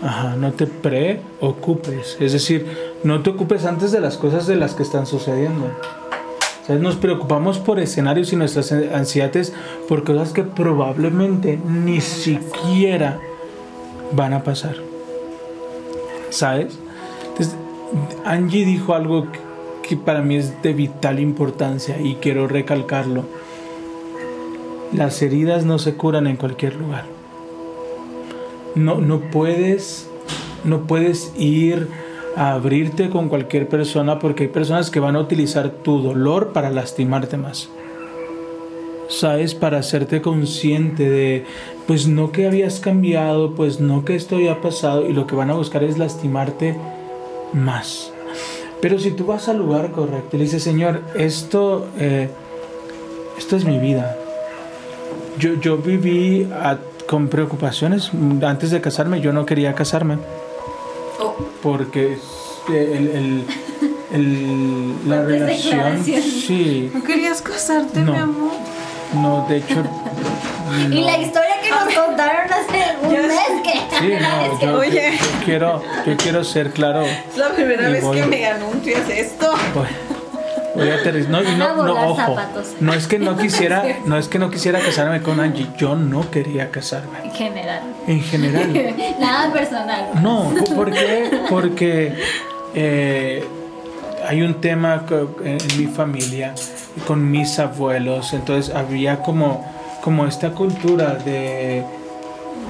Ajá, 0.02 0.36
no 0.36 0.52
te 0.52 0.68
preocupes. 0.68 2.18
Es 2.20 2.34
decir, 2.34 2.68
no 3.04 3.22
te 3.24 3.30
ocupes 3.30 3.64
antes 3.66 3.92
de 3.94 4.02
las 4.02 4.18
cosas 4.18 4.48
de 4.48 4.56
las 4.58 4.74
que 4.74 4.84
están 4.84 5.06
sucediendo. 5.06 5.68
Nos 6.70 6.96
preocupamos 6.96 7.60
por 7.60 7.80
escenarios 7.80 8.32
y 8.32 8.38
nuestras 8.38 8.72
ansiedades 8.72 9.54
por 9.90 10.04
cosas 10.06 10.32
que 10.32 10.44
probablemente 10.44 11.60
ni 11.68 12.00
siquiera 12.00 13.20
van 14.14 14.34
a 14.34 14.44
pasar. 14.44 14.76
¿Sabes? 16.30 16.80
Entonces, 17.28 17.56
Angie 18.26 18.66
dijo 18.66 18.94
algo 18.94 19.30
que- 19.32 19.40
que 19.88 19.98
para 19.98 20.22
mí 20.22 20.38
es 20.38 20.62
de 20.62 20.72
vital 20.74 21.20
importancia 21.20 22.00
y 22.02 22.16
quiero 22.16 22.48
recalcarlo. 22.48 23.26
Las 24.94 25.22
heridas 25.22 25.66
no 25.66 25.80
se 25.80 25.96
curan 25.96 26.28
en 26.28 26.38
cualquier 26.38 26.76
lugar. 26.76 27.06
No, 28.76 28.96
no 29.02 29.20
puedes 29.20 30.08
no 30.64 30.88
puedes 30.88 31.34
ir 31.38 31.90
abrirte 32.36 33.10
con 33.10 33.30
cualquier 33.30 33.68
persona 33.68 34.20
porque 34.20 34.44
hay 34.44 34.50
personas 34.50 34.90
que 34.90 35.00
van 35.00 35.16
a 35.16 35.20
utilizar 35.20 35.70
tu 35.70 36.02
dolor 36.02 36.54
para 36.54 36.70
lastimarte 36.70 37.38
más. 37.38 37.70
¿Sabes? 39.10 39.54
Para 39.54 39.80
hacerte 39.80 40.22
consciente 40.22 41.10
de, 41.10 41.46
pues 41.86 42.08
no 42.08 42.32
que 42.32 42.48
habías 42.48 42.80
cambiado, 42.80 43.54
pues 43.54 43.80
no 43.80 44.06
que 44.06 44.16
esto 44.16 44.40
ya 44.40 44.54
ha 44.54 44.62
pasado 44.62 45.08
y 45.08 45.14
lo 45.14 45.28
que 45.28 45.36
van 45.36 45.52
a 45.52 45.54
buscar 45.54 45.84
es 45.84 45.98
lastimarte 45.98 46.76
más. 47.54 48.12
Pero 48.82 48.98
si 48.98 49.12
tú 49.12 49.28
vas 49.28 49.48
al 49.50 49.58
lugar 49.58 49.92
correcto 49.92 50.36
y 50.36 50.40
le 50.40 50.46
dices, 50.46 50.64
Señor, 50.64 51.02
esto, 51.16 51.88
eh, 52.00 52.30
esto 53.38 53.56
es 53.56 53.66
mi 53.66 53.78
vida. 53.78 54.18
Yo, 55.38 55.54
yo 55.56 55.78
viví 55.78 56.48
con 57.08 57.28
preocupaciones. 57.28 58.12
Antes 58.42 58.72
de 58.72 58.82
casarme, 58.82 59.22
yo 59.22 59.32
no 59.32 59.46
quería 59.46 59.74
casarme. 59.76 60.18
Oh. 61.20 61.53
Porque 61.64 62.18
el, 62.70 62.76
el- 62.76 63.46
el- 64.14 64.96
la 65.10 65.24
relación. 65.24 66.04
Sí, 66.06 66.92
¿No 66.94 67.04
querías 67.04 67.42
casarte, 67.42 68.02
No. 68.02 68.12
mi 68.14 68.20
amor? 68.20 68.52
no, 69.16 69.46
de 69.48 69.58
hecho. 69.58 69.84
Y 70.92 71.02
la 71.04 71.18
historia 71.20 71.56
que 71.62 71.70
nos 71.70 71.84
contaron 71.94 72.52
hace 72.52 72.98
un 73.04 73.12
mes 73.28 73.40
que... 73.64 73.98
Sí, 74.00 74.14
no, 74.20 74.60
yo, 74.62 74.78
Oye. 74.80 75.12
yo 75.20 75.46
quiero, 75.46 75.84
yo 76.06 76.18
quiero 76.18 76.44
ser 76.44 76.72
claro. 76.72 77.02
Es 77.04 77.38
la 77.38 77.50
primera 77.50 77.90
vez 77.90 78.04
voy. 78.04 78.20
que 78.20 78.26
me 78.26 78.46
anuncias 78.48 79.08
esto. 79.10 79.54
Voy, 79.76 79.88
voy 80.76 80.90
a 80.90 80.96
aterrizar. 80.96 81.32
No, 81.32 81.44
y 81.44 81.56
no, 81.56 81.84
no, 81.84 82.10
ojo. 82.10 82.36
No 82.80 82.94
es 82.94 83.08
que 83.08 83.20
no 83.20 83.38
quisiera, 83.38 83.84
no 84.06 84.18
es 84.18 84.28
que 84.28 84.40
no 84.40 84.50
quisiera 84.50 84.80
casarme 84.80 85.22
con 85.22 85.40
Angie. 85.40 85.68
Yo 85.78 85.96
no 85.96 86.30
quería 86.30 86.72
casarme. 86.72 87.20
En 87.24 87.32
general. 87.32 87.82
En 88.08 88.22
general. 88.22 88.74
Nada 89.20 89.52
personal. 89.52 90.10
No, 90.22 90.54
¿por 90.76 90.92
qué? 90.92 91.46
Porque 91.50 92.16
eh, 92.74 93.46
hay 94.28 94.42
un 94.42 94.62
tema 94.62 95.06
en 95.44 95.58
mi 95.78 95.88
familia 95.88 96.54
con 97.08 97.30
mis 97.30 97.60
abuelos, 97.60 98.34
entonces 98.34 98.74
había 98.74 99.20
como, 99.22 99.66
como 100.02 100.26
esta 100.28 100.52
cultura 100.52 101.16
de, 101.16 101.84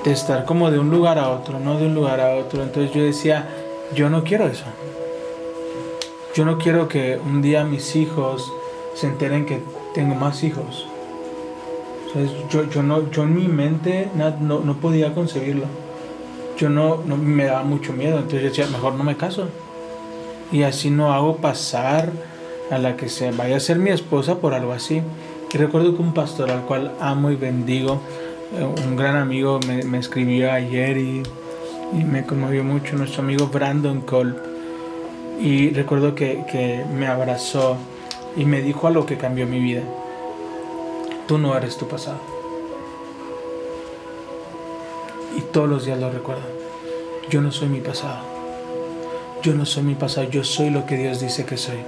de 0.03 0.11
estar 0.11 0.45
como 0.45 0.71
de 0.71 0.79
un 0.79 0.89
lugar 0.89 1.19
a 1.19 1.29
otro, 1.29 1.59
no 1.59 1.77
de 1.77 1.87
un 1.87 1.95
lugar 1.95 2.19
a 2.21 2.35
otro. 2.35 2.63
Entonces 2.63 2.93
yo 2.93 3.03
decía, 3.03 3.47
yo 3.93 4.09
no 4.09 4.23
quiero 4.23 4.47
eso. 4.47 4.65
Yo 6.34 6.46
no 6.46 6.58
quiero 6.58 6.88
que 6.88 7.19
un 7.24 7.41
día 7.41 7.63
mis 7.63 7.96
hijos 7.96 8.52
se 8.96 9.08
enteren 9.08 9.46
que 9.46 9.62
tengo 9.93 10.15
más 10.15 10.43
hijos. 10.43 10.88
Entonces, 12.08 12.36
yo, 12.50 12.69
yo, 12.69 12.84
no, 12.84 13.10
yo 13.12 13.24
en 13.24 13.36
mi 13.36 13.48
mente 13.48 14.10
no, 14.15 14.60
no 14.60 14.74
podía 14.76 15.13
concebirlo 15.13 15.65
yo 16.58 16.69
no, 16.69 17.02
no 17.06 17.17
me 17.17 17.46
daba 17.46 17.63
mucho 17.63 17.93
miedo, 17.93 18.17
entonces 18.17 18.41
yo 18.41 18.50
decía, 18.50 18.67
mejor 18.67 18.93
no 18.93 19.04
me 19.04 19.17
caso. 19.17 19.48
Y 20.52 20.63
así 20.63 20.89
no 20.89 21.13
hago 21.13 21.38
pasar 21.38 22.12
a 22.69 22.78
la 22.78 22.96
que 22.96 23.10
se 23.10 23.32
vaya 23.32 23.58
a 23.58 23.60
ser 23.60 23.80
mi 23.80 23.89
esposa 23.89 24.38
por 24.39 24.54
algo 24.54 24.72
así. 24.72 25.02
Y 25.52 25.58
recuerdo 25.58 25.96
que 25.96 26.02
un 26.02 26.13
pastor 26.13 26.52
al 26.52 26.62
cual 26.62 26.91
amo 27.00 27.32
y 27.32 27.36
bendigo, 27.36 28.02
eh, 28.58 28.63
un 28.63 28.96
gran 28.96 29.15
amigo 29.15 29.60
me, 29.67 29.84
me 29.84 30.00
escribió 30.00 30.52
ayer 30.52 30.98
y, 30.98 31.24
y 31.93 32.04
me 32.04 32.26
conmovió 32.26 32.63
mucho, 32.63 32.96
nuestro 32.96 33.24
amigo 33.24 33.48
Brandon 33.48 34.02
Cole. 34.02 34.52
Y 35.39 35.72
recuerdo 35.72 36.15
que, 36.15 36.43
que 36.52 36.84
me 36.93 37.08
abrazó 37.08 37.78
y 38.36 38.46
me 38.46 38.62
dijo 38.62 38.88
algo 38.88 39.06
que 39.06 39.17
cambió 39.17 39.46
mi 39.46 39.60
vida. 39.60 39.82
Tú 41.28 41.38
no 41.38 41.56
eres 41.56 41.78
tu 41.78 41.88
pasado. 41.88 42.34
y 45.36 45.41
todos 45.41 45.69
los 45.69 45.86
días 45.86 46.00
lo 46.00 46.10
recuerdo. 46.10 46.43
Yo 47.30 47.41
no 47.41 47.52
soy 47.52 47.69
mi 47.69 47.80
pasado. 47.80 48.19
Yo 49.41 49.54
no 49.54 49.65
soy 49.65 49.84
mi 49.84 49.96
pasado, 49.96 50.30
yo 50.30 50.43
soy 50.43 50.69
lo 50.69 50.86
que 50.86 50.96
Dios 50.96 51.19
dice 51.19 51.46
que 51.46 51.58
soy. 51.58 51.80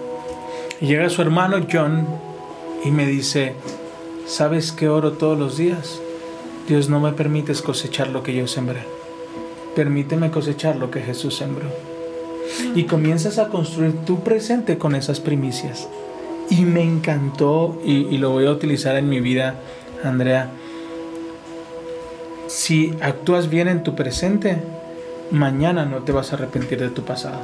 Y 0.81 0.87
llega 0.87 1.09
su 1.09 1.21
hermano 1.21 1.65
John 1.71 2.05
y 2.83 2.91
me 2.91 3.05
dice, 3.05 3.55
¿sabes 4.25 4.71
que 4.71 4.89
oro 4.89 5.13
todos 5.13 5.37
los 5.39 5.57
días? 5.57 6.01
Dios 6.67 6.89
no 6.89 6.99
me 6.99 7.13
permites 7.13 7.61
cosechar 7.61 8.09
lo 8.09 8.23
que 8.23 8.35
yo 8.35 8.47
sembré. 8.47 8.83
Permíteme 9.75 10.31
cosechar 10.31 10.75
lo 10.75 10.91
que 10.91 11.01
Jesús 11.01 11.35
sembró. 11.35 11.69
Y 12.75 12.83
comienzas 12.83 13.37
a 13.37 13.49
construir 13.49 13.93
tu 14.05 14.21
presente 14.21 14.77
con 14.77 14.95
esas 14.95 15.19
primicias. 15.19 15.87
Y 16.49 16.65
me 16.65 16.83
encantó 16.83 17.81
y, 17.83 18.07
y 18.07 18.17
lo 18.17 18.31
voy 18.31 18.45
a 18.45 18.51
utilizar 18.51 18.95
en 18.97 19.09
mi 19.09 19.19
vida, 19.19 19.55
Andrea. 20.03 20.51
Si 22.47 22.93
actúas 23.01 23.49
bien 23.49 23.67
en 23.67 23.83
tu 23.83 23.95
presente, 23.95 24.61
mañana 25.31 25.85
no 25.85 26.03
te 26.03 26.11
vas 26.11 26.31
a 26.31 26.35
arrepentir 26.35 26.79
de 26.79 26.89
tu 26.89 27.03
pasado. 27.03 27.39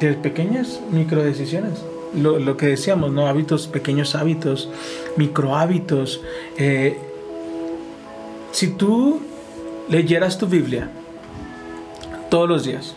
De 0.00 0.14
pequeñas 0.14 0.80
micro 0.90 1.22
decisiones. 1.22 1.84
Lo, 2.14 2.38
lo 2.38 2.56
que 2.56 2.66
decíamos, 2.66 3.12
¿no? 3.12 3.26
Hábitos, 3.26 3.66
pequeños 3.66 4.14
hábitos, 4.14 4.68
micro 5.16 5.56
hábitos. 5.56 6.22
Eh, 6.56 6.98
si 8.50 8.68
tú 8.68 9.20
leyeras 9.88 10.38
tu 10.38 10.46
Biblia 10.46 10.90
todos 12.28 12.48
los 12.48 12.64
días, 12.64 12.94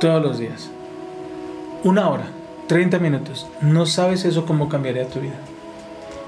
todos 0.00 0.22
los 0.22 0.38
días, 0.38 0.70
una 1.82 2.08
hora, 2.08 2.26
30 2.68 2.98
minutos, 2.98 3.46
no 3.60 3.86
sabes 3.86 4.24
eso 4.24 4.46
cómo 4.46 4.68
cambiaría 4.68 5.06
tu 5.08 5.20
vida. 5.20 5.34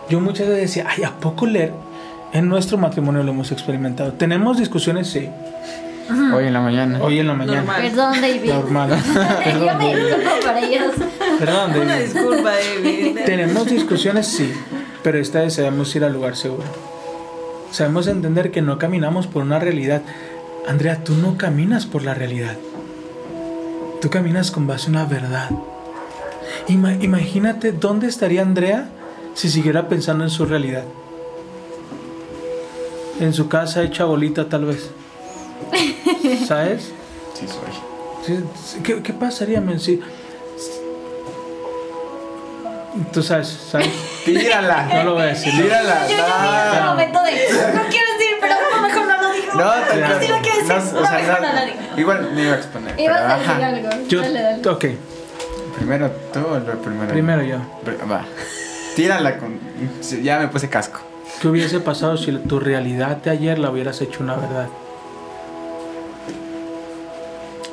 Yo 0.08 0.20
muchas 0.20 0.46
veces 0.48 0.62
decía, 0.62 0.86
ay, 0.88 1.04
¿a 1.04 1.10
poco 1.12 1.46
leer? 1.46 1.72
En 2.32 2.48
nuestro 2.48 2.78
matrimonio 2.78 3.22
lo 3.22 3.32
hemos 3.32 3.50
experimentado. 3.52 4.12
¿Tenemos 4.12 4.58
discusiones? 4.58 5.08
Sí. 5.08 5.28
Hoy 6.34 6.46
en 6.46 6.52
la 6.52 6.60
mañana. 6.60 7.02
Hoy 7.02 7.18
en 7.18 7.26
la 7.26 7.34
mañana. 7.34 7.62
Normal. 7.62 7.82
Perdón, 7.82 8.20
David. 8.20 8.52
Normal. 8.52 8.90
Yo 9.52 9.78
me 9.78 9.96
disculpo 9.96 10.30
para 10.44 10.60
ellos. 10.60 10.92
Perdón, 11.38 11.70
Una 11.80 11.84
David. 11.94 12.04
disculpa, 12.04 12.50
David. 12.50 13.18
Tenemos 13.24 13.66
discusiones, 13.66 14.26
sí, 14.28 14.52
pero 15.02 15.18
esta 15.18 15.40
vez 15.40 15.54
sabemos 15.54 15.94
ir 15.96 16.04
al 16.04 16.12
lugar 16.12 16.36
seguro. 16.36 16.64
Sabemos 17.72 18.06
entender 18.06 18.52
que 18.52 18.62
no 18.62 18.78
caminamos 18.78 19.26
por 19.26 19.42
una 19.42 19.58
realidad. 19.58 20.02
Andrea, 20.68 21.02
tú 21.04 21.14
no 21.14 21.36
caminas 21.38 21.86
por 21.86 22.02
la 22.02 22.14
realidad. 22.14 22.56
Tú 24.00 24.10
caminas 24.10 24.50
con 24.50 24.66
base 24.66 24.86
en 24.88 24.96
una 24.96 25.04
verdad. 25.04 25.50
Ima- 26.68 26.98
imagínate 27.02 27.72
dónde 27.72 28.08
estaría 28.08 28.42
Andrea 28.42 28.88
si 29.34 29.48
siguiera 29.50 29.88
pensando 29.88 30.24
en 30.24 30.30
su 30.30 30.44
realidad. 30.44 30.84
En 33.20 33.32
su 33.32 33.48
casa 33.48 33.82
hecha 33.82 34.04
bolita 34.04 34.48
tal 34.48 34.64
vez. 34.66 34.90
¿Sabes? 36.46 36.92
Sí, 37.34 37.46
soy. 37.46 38.44
¿Qué, 38.82 39.02
qué 39.02 39.12
pasaría, 39.12 39.60
men? 39.60 39.78
Si... 39.80 40.00
Tú 43.12 43.22
sabes, 43.22 43.48
¿sabes? 43.70 43.88
Tírala. 44.24 44.88
No 44.92 45.04
lo 45.04 45.12
voy 45.14 45.22
a 45.22 45.26
decir. 45.26 45.52
Tírala. 45.52 46.08
Yo 46.08 46.14
ese 46.14 46.80
No. 46.80 46.86
momento 46.86 47.22
de. 47.22 47.74
No 47.74 47.82
quiero 47.90 48.05
no. 49.56 49.64
No, 49.64 50.20
sí 50.20 50.28
lo 50.28 50.36
decir. 50.36 50.94
no, 50.94 51.00
o 51.00 51.06
sea. 51.06 51.68
Igual 51.96 52.30
me 52.34 52.42
iba 52.42 52.52
a 52.52 52.56
exponer. 52.56 53.00
Ibas 53.00 53.20
pero, 53.20 53.32
a 53.32 53.38
decir 53.38 53.64
algo. 53.64 54.08
Yo, 54.08 54.20
Dale, 54.20 54.42
dale. 54.42 54.68
ok, 54.68 54.84
Primero 55.76 56.10
tú 56.32 56.40
o 56.40 56.58
lo 56.58 56.80
primero 56.80 57.08
primero 57.12 57.42
yo. 57.42 57.58
Va. 58.10 58.24
Tírala 58.94 59.36
con. 59.38 59.58
Ya 60.22 60.38
me 60.38 60.48
puse 60.48 60.68
casco. 60.68 61.00
¿Qué 61.40 61.48
hubiese 61.48 61.80
pasado 61.80 62.16
si 62.16 62.32
tu 62.32 62.58
realidad 62.60 63.18
de 63.18 63.30
ayer 63.30 63.58
la 63.58 63.70
hubieras 63.70 64.00
hecho 64.00 64.22
una 64.22 64.36
verdad? 64.36 64.68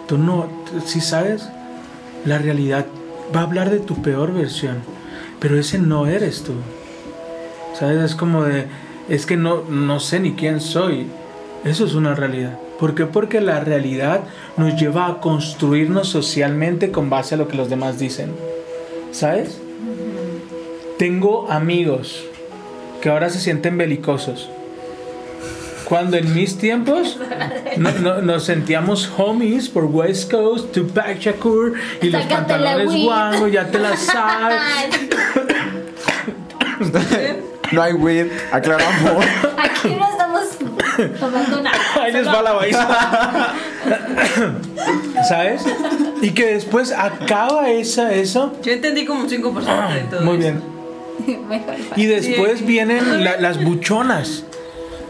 Tú 0.07 0.17
no, 0.17 0.49
si 0.85 0.99
sabes, 0.99 1.47
la 2.25 2.39
realidad 2.39 2.85
va 3.33 3.39
a 3.39 3.43
hablar 3.43 3.69
de 3.69 3.79
tu 3.79 4.01
peor 4.01 4.33
versión, 4.33 4.79
pero 5.39 5.57
ese 5.57 5.77
no 5.77 6.07
eres 6.07 6.43
tú. 6.43 6.53
¿Sabes? 7.79 8.03
Es 8.03 8.15
como 8.15 8.43
de, 8.43 8.67
es 9.07 9.25
que 9.25 9.37
no, 9.37 9.63
no 9.69 10.01
sé 10.01 10.19
ni 10.19 10.33
quién 10.33 10.59
soy. 10.59 11.07
Eso 11.65 11.85
es 11.85 11.93
una 11.93 12.13
realidad. 12.15 12.57
¿Por 12.79 12.93
qué? 12.95 13.05
Porque 13.05 13.39
la 13.39 13.59
realidad 13.61 14.21
nos 14.57 14.75
lleva 14.79 15.07
a 15.07 15.19
construirnos 15.21 16.09
socialmente 16.09 16.91
con 16.91 17.09
base 17.09 17.35
a 17.35 17.37
lo 17.37 17.47
que 17.47 17.55
los 17.57 17.69
demás 17.69 17.99
dicen. 17.99 18.31
¿Sabes? 19.11 19.59
Tengo 20.97 21.49
amigos 21.51 22.23
que 23.01 23.09
ahora 23.09 23.29
se 23.29 23.39
sienten 23.39 23.77
belicosos. 23.77 24.49
Cuando 25.85 26.17
en 26.17 26.33
mis 26.33 26.57
tiempos 26.57 27.19
no- 27.77 27.91
no- 27.91 28.21
nos 28.21 28.45
sentíamos 28.45 29.11
homies 29.17 29.69
por 29.69 29.85
West 29.85 30.31
Coast, 30.31 30.71
Tupac 30.71 31.19
Shakur 31.19 31.73
y 32.01 32.09
los 32.09 32.23
Sácate 32.23 32.35
pantalones 32.53 33.03
guangos, 33.03 33.51
ya 33.51 33.67
te 33.69 33.79
la 33.79 33.95
sabes. 33.97 34.59
No 37.71 37.81
hay 37.81 37.93
weed, 37.93 38.27
aclaramos. 38.51 39.25
Aquí 39.57 39.95
no 39.95 40.05
tomando. 41.19 41.61
Ahí 42.01 42.11
les 42.11 42.27
va 42.27 42.41
la 42.41 42.53
baiza. 42.53 43.53
¿Sabes? 45.27 45.63
Y 46.21 46.31
que 46.31 46.45
después 46.53 46.91
acaba 46.91 47.69
esa, 47.69 48.13
eso. 48.13 48.53
Yo 48.63 48.71
entendí 48.71 49.05
como 49.05 49.21
un 49.21 49.29
5% 49.29 49.93
de 49.93 49.99
todo 50.09 50.21
Muy 50.25 50.37
bien. 50.37 50.61
Mejor. 51.49 51.75
Y 51.95 52.05
después 52.05 52.59
Sí. 52.59 52.65
vienen 52.65 53.23
la- 53.23 53.37
las 53.37 53.63
buchonas. 53.63 54.45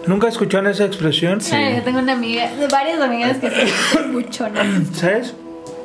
¿Nunca 0.06 0.28
escucharon 0.28 0.68
esa 0.68 0.84
expresión? 0.84 1.40
Ay, 1.52 1.78
yo 1.78 1.82
tengo 1.84 2.00
una 2.00 2.12
amiga, 2.14 2.50
varias 2.70 3.00
amigas 3.00 3.38
que 3.38 3.50
son 3.94 4.12
buchonas. 4.12 4.66
¿Sabes? 4.94 5.34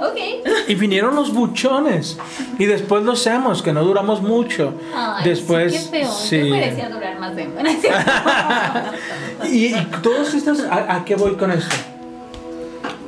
Ok. 0.00 0.68
Y 0.68 0.74
vinieron 0.74 1.14
los 1.14 1.32
buchones. 1.32 2.18
Y 2.58 2.66
después 2.66 3.02
los 3.02 3.26
hemos, 3.26 3.62
que 3.62 3.72
no 3.72 3.82
duramos 3.84 4.22
mucho. 4.22 4.74
Ay, 4.94 5.24
después. 5.24 5.74
sí, 5.74 5.88
qué 5.90 5.98
feo. 6.00 6.12
sí. 6.12 6.48
Yo 6.48 6.54
merecía 6.54 6.88
durar 6.88 7.18
más 7.18 7.34
de 7.34 7.48
Y, 9.50 9.66
y 9.74 9.84
todos 10.02 10.34
estos. 10.34 10.60
¿a, 10.64 10.96
a 10.96 11.04
qué 11.04 11.16
voy 11.16 11.36
con 11.36 11.50
esto? 11.50 11.74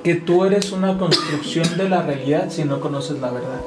Que 0.02 0.14
tú 0.14 0.44
eres 0.44 0.72
una 0.72 0.96
construcción 0.98 1.76
de 1.76 1.88
la 1.88 2.02
realidad 2.02 2.46
si 2.48 2.64
no 2.64 2.80
conoces 2.80 3.20
la 3.20 3.30
verdad. 3.30 3.60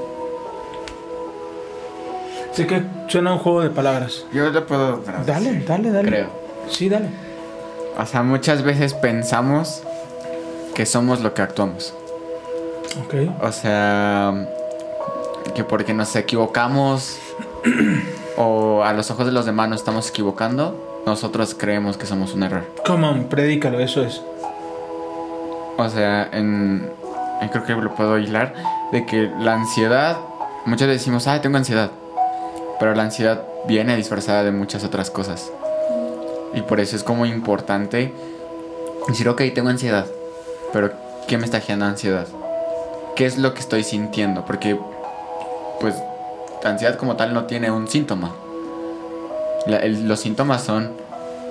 Sé 2.54 2.68
que 2.68 2.84
suena 3.08 3.34
un 3.34 3.40
juego 3.40 3.62
de 3.62 3.70
palabras. 3.70 4.26
Yo 4.34 4.50
le 4.50 4.62
puedo. 4.62 5.02
Dale, 5.26 5.64
dale, 5.68 5.92
dale. 5.92 6.08
Creo. 6.10 6.28
Sí, 6.70 6.90
dale. 6.90 7.08
O 7.98 8.06
sea, 8.06 8.24
muchas 8.24 8.64
veces 8.64 8.94
pensamos 8.94 9.82
que 10.76 10.86
somos 10.86 11.22
lo 11.22 11.34
que 11.34 11.42
actuamos. 11.42 11.94
O 13.42 13.52
sea, 13.52 14.34
que 15.56 15.64
porque 15.64 15.94
nos 15.94 16.16
equivocamos 16.16 17.18
o 18.38 18.84
a 18.84 18.94
los 18.94 19.10
ojos 19.12 19.26
de 19.26 19.32
los 19.32 19.46
demás 19.46 19.70
nos 19.70 19.80
estamos 19.82 20.10
equivocando, 20.10 21.02
nosotros 21.06 21.56
creemos 21.58 21.98
que 21.98 22.06
somos 22.06 22.34
un 22.34 22.44
error. 22.44 22.64
Come 22.86 23.08
on, 23.08 23.24
predícalo, 23.26 23.80
eso 23.80 24.04
es. 24.04 24.22
O 25.78 25.90
sea, 25.90 26.30
en, 26.32 26.90
en- 27.42 27.50
creo 27.50 27.66
que 27.66 27.74
lo 27.74 27.94
puedo 27.96 28.18
hilar 28.20 28.54
de 28.92 29.06
que 29.06 29.30
la 29.40 29.54
ansiedad, 29.56 30.18
muchas 30.66 30.88
veces 30.88 31.02
decimos, 31.02 31.28
ah, 31.28 31.42
tengo 31.42 31.58
ansiedad, 31.58 31.92
pero 32.80 32.94
la 32.96 33.04
ansiedad 33.04 33.42
viene 33.68 33.96
disfrazada 33.96 34.44
de 34.44 34.52
muchas 34.52 34.84
otras 34.84 35.10
cosas. 35.10 35.52
Y 36.54 36.62
por 36.62 36.80
eso 36.80 36.96
es 36.96 37.04
como 37.04 37.26
importante 37.26 38.14
decir, 39.08 39.28
ok, 39.28 39.42
tengo 39.56 39.70
ansiedad, 39.70 40.06
pero 40.72 40.92
¿qué 41.28 41.38
me 41.38 41.46
está 41.46 41.60
generando 41.60 41.88
ansiedad? 41.88 42.28
¿Qué 43.16 43.26
es 43.26 43.38
lo 43.38 43.54
que 43.54 43.60
estoy 43.60 43.84
sintiendo? 43.84 44.44
Porque, 44.46 44.78
pues, 45.80 45.96
la 46.64 46.72
ansiedad 46.72 46.96
como 46.96 47.16
tal 47.16 47.34
no 47.34 47.46
tiene 47.46 47.70
un 47.72 47.88
síntoma. 47.88 48.32
La- 49.68 49.78
el- 49.78 50.08
los 50.08 50.20
síntomas 50.20 50.64
son 50.64 50.92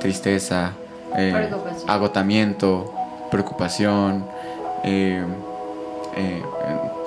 tristeza, 0.01 0.73
eh, 1.17 1.31
Preocupación. 1.49 1.91
agotamiento, 1.91 2.93
preocupación, 3.31 4.27
eh, 4.85 5.23
eh, 6.17 6.43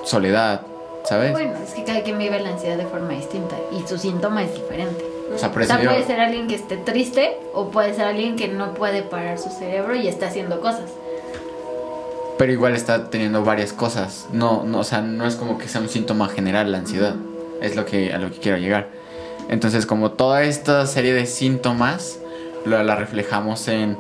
soledad, 0.04 0.62
¿sabes? 1.04 1.32
Bueno, 1.34 1.54
es 1.64 1.74
que 1.74 1.84
cada 1.84 2.02
quien 2.02 2.18
vive 2.18 2.40
la 2.40 2.50
ansiedad 2.50 2.78
de 2.78 2.86
forma 2.86 3.10
distinta 3.14 3.56
y 3.72 3.86
su 3.88 3.98
síntoma 3.98 4.44
es 4.44 4.54
diferente. 4.54 5.04
o 5.34 5.38
sea, 5.40 5.50
O 5.50 5.52
puede 5.54 6.04
ser 6.06 6.20
alguien 6.20 6.48
que 6.48 6.54
esté 6.56 6.78
triste 6.78 7.38
o 7.54 7.70
puede 7.70 7.96
ser 7.96 8.06
alguien 8.06 8.36
que 8.36 8.48
no 8.48 8.76
puede 8.76 9.02
parar 9.02 9.40
su 9.40 9.50
cerebro 9.50 9.96
y 9.96 10.08
está 10.08 10.28
haciendo 10.28 10.62
cosas. 10.62 10.84
Pero 12.38 12.52
igual 12.52 12.76
está 12.76 13.10
teniendo 13.10 13.44
varias 13.44 13.74
cosas. 13.74 14.28
No, 14.32 14.64
no, 14.64 14.80
o 14.80 14.84
sea, 14.84 15.02
no 15.02 15.26
es 15.26 15.36
como 15.36 15.58
que 15.58 15.68
sea 15.68 15.82
un 15.82 15.90
síntoma 15.90 16.30
general 16.30 16.72
la 16.72 16.80
ansiedad. 16.80 17.16
Es 17.62 17.76
lo 17.76 17.86
que 17.86 18.14
a 18.14 18.18
lo 18.18 18.32
que 18.32 18.40
quiero 18.40 18.58
llegar. 18.58 18.90
Entonces, 19.48 19.86
como 19.86 20.12
toda 20.12 20.44
esta 20.44 20.86
serie 20.88 21.14
de 21.14 21.26
síntomas 21.26 22.20
la, 22.66 22.84
la 22.84 22.96
reflejamos 22.96 23.68
en 23.68 23.98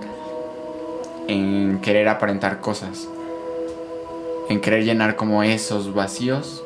en 1.28 1.80
querer 1.82 2.08
aparentar 2.08 2.62
cosas. 2.62 3.08
En 4.50 4.62
querer 4.62 4.84
llenar 4.84 5.16
como 5.16 5.44
esos 5.44 5.94
vacíos 5.94 6.64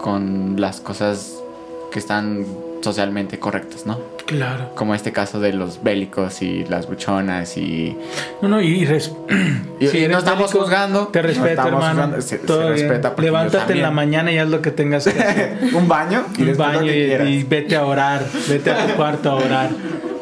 con 0.00 0.60
las 0.60 0.80
cosas 0.80 1.42
que 1.90 1.98
están 1.98 2.46
socialmente 2.80 3.38
correctas, 3.38 3.86
¿no? 3.86 3.98
Claro. 4.28 4.72
Como 4.74 4.94
este 4.94 5.10
caso 5.10 5.40
de 5.40 5.54
los 5.54 5.82
bélicos 5.82 6.42
y 6.42 6.64
las 6.66 6.86
buchonas 6.86 7.56
y 7.56 7.96
No, 8.42 8.48
no, 8.48 8.60
y, 8.60 8.84
res- 8.84 9.10
Y- 9.80 9.86
si 9.88 9.96
y 9.98 10.00
eres 10.04 10.12
no 10.12 10.18
estamos 10.18 10.40
bélico, 10.50 10.60
juzgando, 10.60 11.06
Te 11.08 11.22
no 11.22 11.28
respeto, 11.28 11.48
estamos 11.62 11.84
hermano. 11.88 12.20
se- 12.20 12.38
se 12.46 12.68
respeta 12.68 13.14
Levántate 13.16 13.72
en 13.72 13.80
la 13.82 13.90
mañana 13.90 14.30
y 14.30 14.36
haz 14.38 14.48
lo 14.50 14.60
que 14.60 14.70
tengas 14.70 15.04
que 15.04 15.18
hacer. 15.18 15.58
un 15.74 15.88
baño 15.88 16.26
y 16.36 16.42
Un 16.42 16.56
baño 16.58 16.92
y, 16.92 17.42
vete 17.44 17.74
a 17.76 17.86
orar. 17.86 18.22
Vete 18.48 18.70
a 18.70 18.86
tu 18.86 18.92
cuarto 18.96 19.30
a 19.30 19.34
orar. 19.36 19.70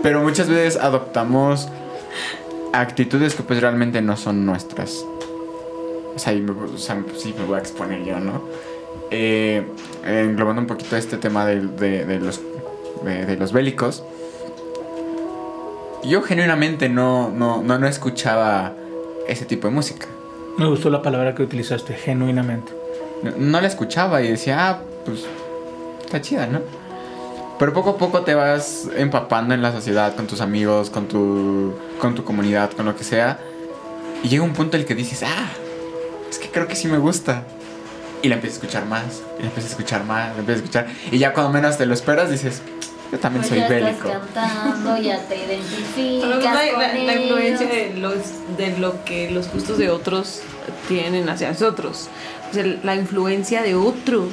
Pero 0.04 0.22
muchas 0.22 0.48
veces 0.48 0.76
adoptamos 0.80 1.68
actitudes 2.72 3.34
que 3.34 3.42
pues 3.42 3.60
realmente 3.60 4.00
no 4.02 4.16
son 4.16 4.46
nuestras. 4.46 5.04
o 6.14 6.18
sea, 6.18 6.32
me- 6.32 6.50
o 6.52 6.78
sea, 6.78 7.02
sí 7.16 7.34
me 7.36 7.44
voy 7.44 7.56
a 7.56 7.58
exponer 7.60 8.04
yo, 8.04 8.20
¿no? 8.20 8.42
Eh, 9.10 9.64
englobando 10.04 10.60
un 10.62 10.66
poquito 10.68 10.96
este 10.96 11.16
tema 11.16 11.44
de, 11.44 11.60
de- 11.60 12.04
de 12.04 12.18
los, 12.20 12.40
de, 13.04 13.26
de 13.26 13.36
los 13.36 13.52
bélicos, 13.52 14.02
yo 16.04 16.22
genuinamente 16.22 16.88
no, 16.88 17.30
no, 17.30 17.62
no, 17.62 17.78
no 17.78 17.86
escuchaba 17.86 18.74
ese 19.28 19.44
tipo 19.44 19.68
de 19.68 19.74
música. 19.74 20.06
Me 20.56 20.66
gustó 20.66 20.88
la 20.88 21.02
palabra 21.02 21.34
que 21.34 21.42
utilizaste, 21.42 21.94
genuinamente. 21.94 22.72
No, 23.22 23.32
no 23.36 23.60
la 23.60 23.66
escuchaba 23.66 24.22
y 24.22 24.28
decía, 24.28 24.68
ah, 24.68 24.80
pues 25.04 25.24
está 26.04 26.20
chida, 26.20 26.46
¿no? 26.46 26.60
Pero 27.58 27.72
poco 27.72 27.90
a 27.90 27.96
poco 27.96 28.20
te 28.20 28.34
vas 28.34 28.88
empapando 28.96 29.54
en 29.54 29.62
la 29.62 29.72
sociedad, 29.72 30.14
con 30.14 30.26
tus 30.26 30.40
amigos, 30.40 30.90
con 30.90 31.08
tu, 31.08 31.74
con 31.98 32.14
tu 32.14 32.22
comunidad, 32.24 32.70
con 32.72 32.86
lo 32.86 32.94
que 32.94 33.02
sea. 33.02 33.38
Y 34.22 34.28
llega 34.28 34.44
un 34.44 34.52
punto 34.52 34.76
en 34.76 34.82
el 34.82 34.86
que 34.86 34.94
dices, 34.94 35.22
ah, 35.22 35.48
es 36.28 36.38
que 36.38 36.50
creo 36.50 36.68
que 36.68 36.76
sí 36.76 36.86
me 36.88 36.98
gusta. 36.98 37.44
Y 38.22 38.28
la 38.28 38.34
empiezas 38.36 38.58
a 38.58 38.60
escuchar 38.62 38.86
más, 38.86 39.22
y 39.38 39.42
la 39.42 39.48
empiezas 39.48 39.70
a 39.70 39.74
escuchar 39.74 40.04
más, 40.04 40.32
la 40.34 40.40
empiezas 40.40 40.62
a 40.62 40.64
escuchar. 40.64 40.86
Y 41.10 41.18
ya 41.18 41.32
cuando 41.32 41.52
menos 41.52 41.78
te 41.78 41.86
lo 41.86 41.94
esperas, 41.94 42.30
dices, 42.30 42.62
yo 43.12 43.18
también 43.18 43.40
Pues 43.42 43.48
soy 43.48 43.58
ya 43.60 43.68
bélico. 43.68 44.08
estás 44.08 44.20
cantando, 44.32 44.98
ya 45.02 45.18
te 45.28 45.36
Pero 45.46 45.52
identificas 45.52 46.42
la, 46.54 46.70
con 46.72 46.80
la- 46.82 46.94
la 46.94 47.14
influencia 47.14 47.66
ellos. 47.70 47.94
de, 47.94 48.00
los, 48.00 48.16
de 48.56 48.78
lo 48.78 49.04
que 49.04 49.30
los 49.30 49.50
gustos 49.52 49.78
de 49.78 49.90
otros 49.90 50.40
tienen 50.88 51.28
hacia 51.28 51.48
nosotros. 51.50 52.08
O 52.50 52.54
sea, 52.54 52.64
la 52.82 52.94
influencia 52.96 53.62
de 53.62 53.74
otros 53.74 54.30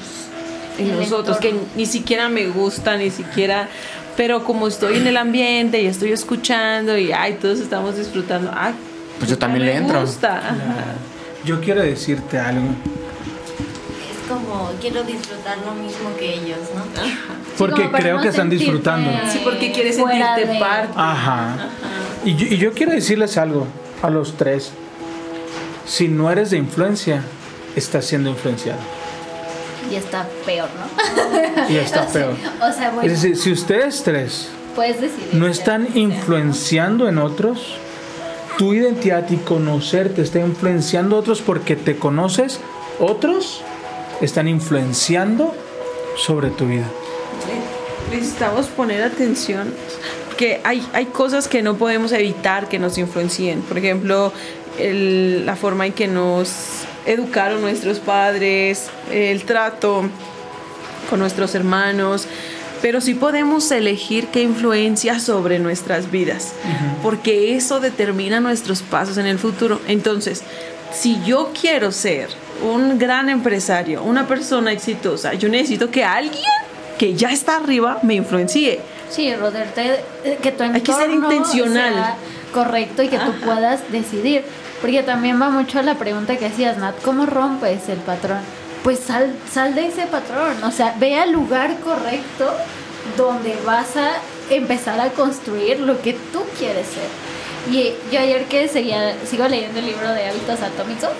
en 0.78 0.90
El 0.90 1.00
nosotros, 1.00 1.38
que 1.38 1.54
ni 1.76 1.86
siquiera 1.86 2.30
me 2.30 2.48
gusta, 2.48 2.98
ni 2.98 3.10
siquiera... 3.12 3.70
Pero 4.16 4.44
como 4.44 4.68
estoy 4.68 4.98
en 4.98 5.08
el 5.08 5.18
ambiente 5.18 5.82
y 5.82 5.88
estoy 5.88 6.12
escuchando 6.12 6.96
y 7.00 7.12
ay, 7.12 7.38
todos 7.42 7.60
estamos 7.60 7.98
disfrutando, 7.98 8.52
ay, 8.56 8.74
Pues 9.18 9.28
yo 9.32 9.38
también 9.40 9.66
me 9.66 9.72
le 9.72 9.78
entro. 9.78 10.02
gusta. 10.02 10.56
Yo 11.46 11.60
quiero 11.62 11.82
decirte 11.82 12.38
algo. 12.38 12.68
Como, 14.34 14.72
quiero 14.82 15.04
disfrutar 15.04 15.58
lo 15.66 15.74
mismo 15.74 16.10
que 16.18 16.34
ellos, 16.34 16.58
¿no? 16.76 16.84
Porque 17.58 17.90
creo 17.92 18.18
no 18.18 18.22
que 18.24 18.30
están 18.30 18.50
disfrutando. 18.50 19.10
Sí, 19.32 19.42
porque 19.44 19.72
quieres 19.72 19.96
sentirte 19.96 20.46
de- 20.46 20.60
parte. 20.60 20.94
Ajá. 20.96 21.56
Y 22.26 22.36
yo, 22.36 22.48
y 22.48 22.58
yo 22.58 22.74
quiero 22.74 22.92
decirles 22.94 23.38
algo 23.38 23.68
a 24.02 24.10
los 24.10 24.34
tres. 24.38 24.72
Si 25.86 26.08
no 26.08 26.32
eres 26.32 26.50
de 26.52 26.58
influencia, 26.58 27.22
estás 27.76 28.06
siendo 28.06 28.30
influenciado. 28.30 28.80
Y 29.92 29.96
está 29.96 30.26
peor, 30.46 30.70
¿no? 30.78 31.70
Y 31.70 31.76
está 31.78 32.08
peor. 32.08 32.34
O 32.62 32.72
sea, 32.72 32.92
bueno, 32.92 33.02
Es 33.12 33.22
decir, 33.22 33.38
si 33.38 33.52
ustedes 33.52 34.04
tres 34.04 34.50
puedes 34.76 35.00
decidir. 35.02 35.30
no 35.34 35.48
están 35.48 35.88
influenciando 35.96 37.08
en 37.10 37.18
otros, 37.18 37.76
tu 38.58 38.74
identidad 38.74 39.30
y 39.30 39.38
conocerte 39.38 40.22
está 40.22 40.40
influenciando 40.40 41.16
a 41.18 41.20
otros 41.20 41.42
porque 41.42 41.76
te 41.76 41.98
conoces, 41.98 42.60
otros 43.00 43.62
están 44.22 44.48
influenciando 44.48 45.54
sobre 46.18 46.50
tu 46.50 46.66
vida. 46.68 46.86
Necesitamos 48.12 48.68
poner 48.68 49.02
atención 49.04 49.74
porque 50.28 50.62
hay, 50.64 50.86
hay 50.94 51.06
cosas 51.08 51.48
que 51.48 51.62
no 51.62 51.76
podemos 51.76 52.12
evitar 52.12 52.70
que 52.70 52.80
nos 52.80 52.98
influencien. 52.98 53.62
Por 53.62 53.78
ejemplo, 53.78 54.32
el- 54.80 55.46
la 55.46 55.56
forma 55.56 55.86
en 55.88 55.94
que 55.94 56.08
nos 56.08 56.50
educaron 57.06 57.62
nuestros 57.62 58.00
padres, 58.00 58.88
el 59.12 59.44
trato 59.44 60.04
con 61.10 61.20
nuestros 61.20 61.54
hermanos. 61.56 62.28
Pero 62.82 63.00
sí 63.00 63.14
podemos 63.14 63.72
elegir 63.72 64.28
qué 64.28 64.42
influencia 64.42 65.18
sobre 65.20 65.58
nuestras 65.58 66.12
vidas, 66.12 66.52
porque 67.02 67.56
eso 67.56 67.80
determina 67.80 68.42
nuestros 68.42 68.82
pasos 68.82 69.18
en 69.18 69.26
el 69.26 69.40
futuro. 69.40 69.80
Entonces, 69.88 70.42
si 70.94 71.22
yo 71.26 71.52
quiero 71.60 71.92
ser 71.92 72.30
un 72.64 72.98
gran 72.98 73.30
empresario, 73.30 74.04
una 74.04 74.28
persona 74.28 74.72
exitosa, 74.72 75.34
yo 75.34 75.50
necesito 75.50 75.90
que 75.90 76.04
alguien 76.04 76.44
que 76.98 77.16
ya 77.16 77.32
está 77.32 77.58
arriba 77.58 78.00
me 78.04 78.14
influencie. 78.16 78.80
Sí, 79.10 79.36
rodearte, 79.36 80.00
eh, 80.24 80.38
que 80.42 80.52
tu 80.52 80.64
entorno 80.64 80.76
Hay 80.76 80.82
que 80.82 80.94
ser 80.94 81.10
intencional. 81.10 81.94
sea 81.94 82.16
correcto 82.54 83.04
y 83.04 83.10
que 83.10 83.18
tú 83.18 83.34
puedas 83.44 83.92
decidir. 83.92 84.44
Porque 84.80 85.02
también 85.04 85.42
va 85.42 85.50
mucho 85.50 85.80
a 85.80 85.84
la 85.84 85.96
pregunta 85.96 86.38
que 86.38 86.46
hacías, 86.46 86.78
Nat, 86.78 86.96
¿cómo 87.02 87.26
rompes 87.26 87.90
el 87.90 88.00
patrón? 88.00 88.40
Pues 88.84 89.00
sal, 89.00 89.34
sal 89.52 89.76
de 89.76 89.88
ese 89.88 90.06
patrón, 90.08 90.62
o 90.64 90.72
sea, 90.72 90.94
ve 91.00 91.16
al 91.16 91.32
lugar 91.32 91.80
correcto 91.80 92.52
donde 93.18 93.58
vas 93.66 93.96
a 93.96 94.12
empezar 94.50 95.00
a 95.00 95.10
construir 95.10 95.80
lo 95.80 96.02
que 96.02 96.14
tú 96.14 96.42
quieres 96.60 96.88
ser. 96.88 97.33
Y 97.72 97.94
yo 98.12 98.20
ayer 98.20 98.46
que 98.46 98.68
seguía, 98.68 99.16
sigo 99.26 99.48
leyendo 99.48 99.80
el 99.80 99.86
libro 99.86 100.10
de 100.10 100.28
hábitos 100.28 100.62
atómicos 100.62 101.12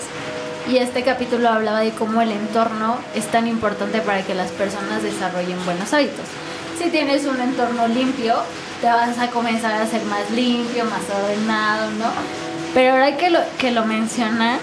y 0.68 0.78
este 0.78 1.02
capítulo 1.02 1.48
hablaba 1.48 1.80
de 1.80 1.90
cómo 1.90 2.22
el 2.22 2.32
entorno 2.32 2.96
es 3.14 3.26
tan 3.26 3.46
importante 3.46 4.00
para 4.00 4.22
que 4.22 4.34
las 4.34 4.50
personas 4.50 5.02
desarrollen 5.02 5.62
buenos 5.64 5.92
hábitos. 5.92 6.26
Si 6.78 6.90
tienes 6.90 7.26
un 7.26 7.40
entorno 7.40 7.86
limpio, 7.88 8.36
te 8.80 8.86
vas 8.86 9.18
a 9.18 9.28
comenzar 9.28 9.74
a 9.74 9.86
ser 9.86 10.04
más 10.04 10.30
limpio, 10.30 10.84
más 10.84 11.02
ordenado, 11.14 11.90
¿no? 11.92 12.06
Pero 12.72 12.92
ahora 12.92 13.16
que 13.16 13.30
lo, 13.30 13.40
que 13.58 13.70
lo 13.70 13.84
mencionan, 13.84 14.58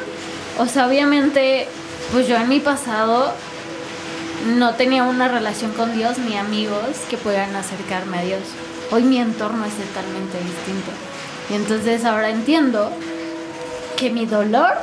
o 0.57 0.65
sea, 0.65 0.87
obviamente, 0.87 1.67
pues 2.11 2.27
yo 2.27 2.35
en 2.35 2.49
mi 2.49 2.59
pasado 2.59 3.33
no 4.57 4.73
tenía 4.73 5.03
una 5.03 5.27
relación 5.27 5.71
con 5.71 5.95
Dios 5.95 6.17
ni 6.17 6.35
amigos 6.35 6.81
que 7.09 7.17
pudieran 7.17 7.55
acercarme 7.55 8.19
a 8.19 8.23
Dios. 8.23 8.41
Hoy 8.91 9.03
mi 9.03 9.19
entorno 9.19 9.65
es 9.65 9.73
totalmente 9.73 10.37
distinto. 10.39 10.91
Y 11.49 11.55
entonces 11.55 12.05
ahora 12.05 12.29
entiendo 12.29 12.91
que 13.97 14.09
mi 14.09 14.25
dolor, 14.25 14.73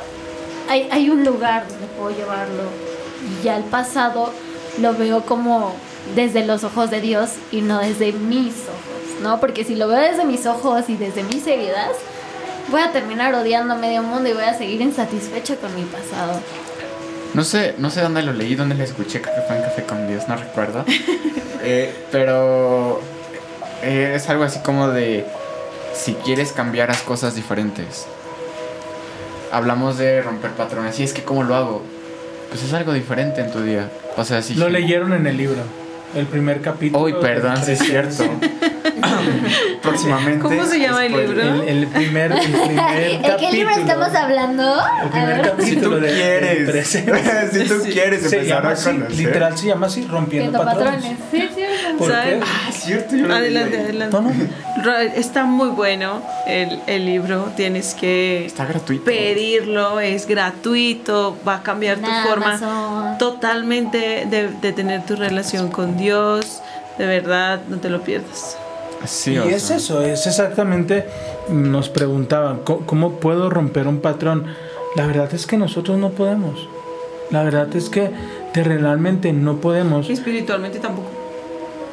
hay, 0.69 0.87
hay 0.91 1.09
un 1.09 1.23
lugar 1.25 1.67
donde 1.67 1.87
puedo 1.87 2.11
llevarlo. 2.15 2.63
Y 3.27 3.43
ya 3.43 3.57
el 3.57 3.63
pasado 3.63 4.31
lo 4.79 4.93
veo 4.93 5.21
como 5.21 5.75
desde 6.15 6.45
los 6.45 6.63
ojos 6.63 6.89
de 6.89 7.01
Dios 7.01 7.31
y 7.51 7.61
no 7.61 7.79
desde 7.79 8.13
mis 8.13 8.53
ojos, 8.53 9.21
¿no? 9.21 9.39
Porque 9.39 9.63
si 9.63 9.75
lo 9.75 9.87
veo 9.87 9.99
desde 9.99 10.25
mis 10.25 10.45
ojos 10.45 10.89
y 10.89 10.95
desde 10.95 11.23
mis 11.23 11.45
heridas, 11.45 11.91
voy 12.69 12.81
a 12.81 12.91
terminar 12.91 13.33
odiando 13.33 13.73
a 13.73 13.77
medio 13.77 14.03
mundo 14.03 14.29
y 14.29 14.33
voy 14.33 14.43
a 14.43 14.53
seguir 14.53 14.81
insatisfecha 14.81 15.55
con 15.57 15.73
mi 15.75 15.83
pasado. 15.83 16.39
No 17.33 17.43
sé, 17.43 17.75
no 17.77 17.89
sé 17.89 18.01
dónde 18.01 18.23
lo 18.23 18.33
leí, 18.33 18.55
dónde 18.55 18.75
lo 18.75 18.83
escuché, 18.83 19.21
creo 19.21 19.35
que 19.35 19.41
fue 19.41 19.57
en 19.57 19.61
Café 19.63 19.83
con 19.83 20.07
Dios, 20.07 20.27
no 20.27 20.35
recuerdo. 20.35 20.85
Eh, 21.61 21.93
pero 22.09 23.01
eh, 23.83 24.13
es 24.15 24.29
algo 24.29 24.45
así 24.45 24.59
como 24.59 24.87
de 24.87 25.25
si 25.99 26.13
quieres 26.13 26.51
cambiar 26.51 26.89
las 26.89 27.01
cosas 27.01 27.35
diferentes. 27.35 28.07
Hablamos 29.51 29.97
de 29.97 30.21
romper 30.21 30.51
patrones 30.51 30.99
y 30.99 31.03
es 31.03 31.13
que 31.13 31.23
cómo 31.23 31.43
lo 31.43 31.55
hago. 31.55 31.83
Pues 32.49 32.63
es 32.63 32.73
algo 32.73 32.93
diferente 32.93 33.41
en 33.41 33.51
tu 33.51 33.61
día. 33.61 33.91
O 34.17 34.23
sea, 34.23 34.41
si 34.41 34.55
Lo 34.55 34.69
leyeron 34.69 35.13
en 35.13 35.27
el 35.27 35.37
libro, 35.37 35.61
el 36.15 36.25
primer 36.25 36.61
capítulo. 36.61 37.03
Uy, 37.03 37.13
perdón, 37.21 37.57
sí 37.63 37.73
es 37.73 37.79
cierto. 37.79 38.23
Próximamente. 39.89 40.39
¿Cómo 40.41 40.65
se 40.65 40.79
llama 40.79 41.05
el 41.05 41.11
libro? 41.15 41.41
El, 41.41 41.61
el 41.67 41.87
primer, 41.87 42.31
el 42.31 42.39
primer 42.39 43.21
¿De 43.21 43.35
qué 43.39 43.51
libro 43.51 43.69
capítulo. 43.69 43.69
estamos 43.71 44.15
hablando? 44.15 44.63
El 44.73 45.07
A 45.07 45.11
primer 45.11 45.35
ver. 45.41 45.45
Si 45.45 45.51
capítulo 45.75 45.95
tú 45.97 46.01
de, 46.01 46.11
de 46.11 46.15
quieres. 46.15 46.69
presencia. 46.69 47.49
si 47.51 47.59
tú 47.65 47.75
quieres 47.91 48.21
Se 48.21 48.35
empezar 48.37 48.57
llama 48.57 48.69
a 48.69 48.73
así, 48.73 48.85
conocer. 48.91 49.15
literal 49.15 49.57
se 49.57 49.67
llama 49.67 49.87
así, 49.87 50.05
rompiendo 50.07 50.57
patrones. 50.63 51.03
patrones. 51.03 51.17
Sí, 51.31 51.49
sí. 51.55 51.63
¿Por 51.97 52.07
qué? 52.09 52.39
Ah, 52.43 52.69
es 52.69 52.75
cierto, 52.75 53.15
yo 53.15 53.33
Adelante, 53.33 53.77
adelante. 53.79 54.17
No, 54.17 54.21
no. 54.21 54.31
Ra- 54.83 55.03
Está 55.03 55.43
muy 55.43 55.69
bueno 55.69 56.21
el, 56.47 56.79
el 56.87 57.05
libro, 57.05 57.51
tienes 57.55 57.93
que 57.95 58.45
Está 58.45 58.65
gratuito. 58.65 59.03
pedirlo, 59.05 59.99
es 59.99 60.25
gratuito, 60.27 61.37
va 61.47 61.55
a 61.55 61.63
cambiar 61.63 61.97
tu 61.97 62.05
En 62.09 62.23
forma 62.25 62.53
Amazon. 62.55 63.17
totalmente 63.17 64.25
de, 64.29 64.49
de 64.61 64.71
tener 64.73 65.05
tu 65.05 65.15
relación 65.15 65.69
con 65.69 65.97
Dios. 65.97 66.61
De 66.97 67.05
verdad, 67.05 67.61
no 67.69 67.77
te 67.77 67.89
lo 67.89 68.01
pierdas. 68.01 68.57
Sí, 69.05 69.31
y 69.33 69.37
es 69.53 69.63
sea. 69.63 69.77
eso, 69.77 70.01
es 70.01 70.27
exactamente, 70.27 71.05
nos 71.49 71.89
preguntaban, 71.89 72.59
¿cómo, 72.63 72.85
cómo 72.85 73.11
puedo 73.19 73.49
romper 73.49 73.87
un 73.87 73.99
patrón? 73.99 74.45
La 74.95 75.07
verdad 75.07 75.33
es 75.33 75.47
que 75.47 75.57
nosotros 75.57 75.97
no 75.97 76.09
podemos. 76.09 76.67
La 77.31 77.43
verdad 77.43 77.73
es 77.75 77.89
que 77.89 78.09
terrenalmente 78.53 79.31
no 79.33 79.57
podemos. 79.61 80.09
Espiritualmente 80.09 80.79
tampoco. 80.79 81.07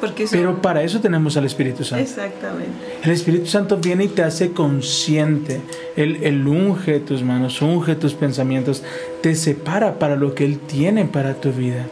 Porque 0.01 0.25
eso- 0.25 0.33
Pero 0.37 0.61
para 0.61 0.83
eso 0.83 1.01
tenemos 1.01 1.37
al 1.37 1.45
Espíritu 1.47 1.85
Santo. 1.85 2.03
Exactamente. 2.03 2.70
El 3.03 3.11
Espíritu 3.12 3.47
Santo 3.47 3.76
viene 3.78 4.05
y 4.05 4.09
te 4.09 4.22
hace 4.22 4.53
consciente. 4.53 5.61
Él, 5.97 6.18
él 6.22 6.47
unge 6.47 7.01
tus 7.01 7.22
manos, 7.22 7.62
unge 7.62 7.95
tus 7.95 8.14
pensamientos, 8.14 8.83
te 9.22 9.35
separa 9.35 9.99
para 9.99 10.16
lo 10.16 10.35
que 10.35 10.45
Él 10.45 10.59
tiene 10.59 11.05
para 11.05 11.35
tu 11.35 11.51
vida. 11.53 11.87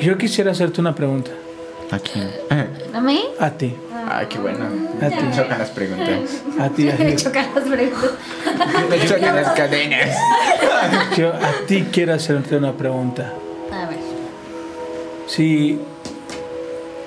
Yo 0.00 0.16
quisiera 0.18 0.50
hacerte 0.52 0.80
una 0.80 0.94
pregunta 0.94 1.30
Aquí. 1.92 2.22
¿A 2.94 3.00
mí? 3.00 3.24
a 3.38 3.50
ti, 3.50 3.74
Ay, 4.08 4.26
qué 4.28 4.38
bueno. 4.38 4.64
A 5.00 5.08
ti. 5.08 5.16
Me 5.24 5.36
chocan 5.36 5.58
las 5.58 5.70
preguntas. 5.70 6.42
a 6.58 6.68
ti, 6.68 6.84
Me 6.84 7.16
chocan 7.16 7.46
las 7.54 7.64
preguntas. 7.64 8.10
Me 8.88 9.06
chocan 9.06 9.36
las 9.36 9.48
cadenas. 9.52 10.16
Yo 11.16 11.32
a 11.32 11.66
ti 11.66 11.86
quiero 11.92 12.14
hacerte 12.14 12.56
una 12.56 12.72
pregunta. 12.72 13.32
A 13.72 13.86
ver. 13.88 13.98
Si 15.26 15.80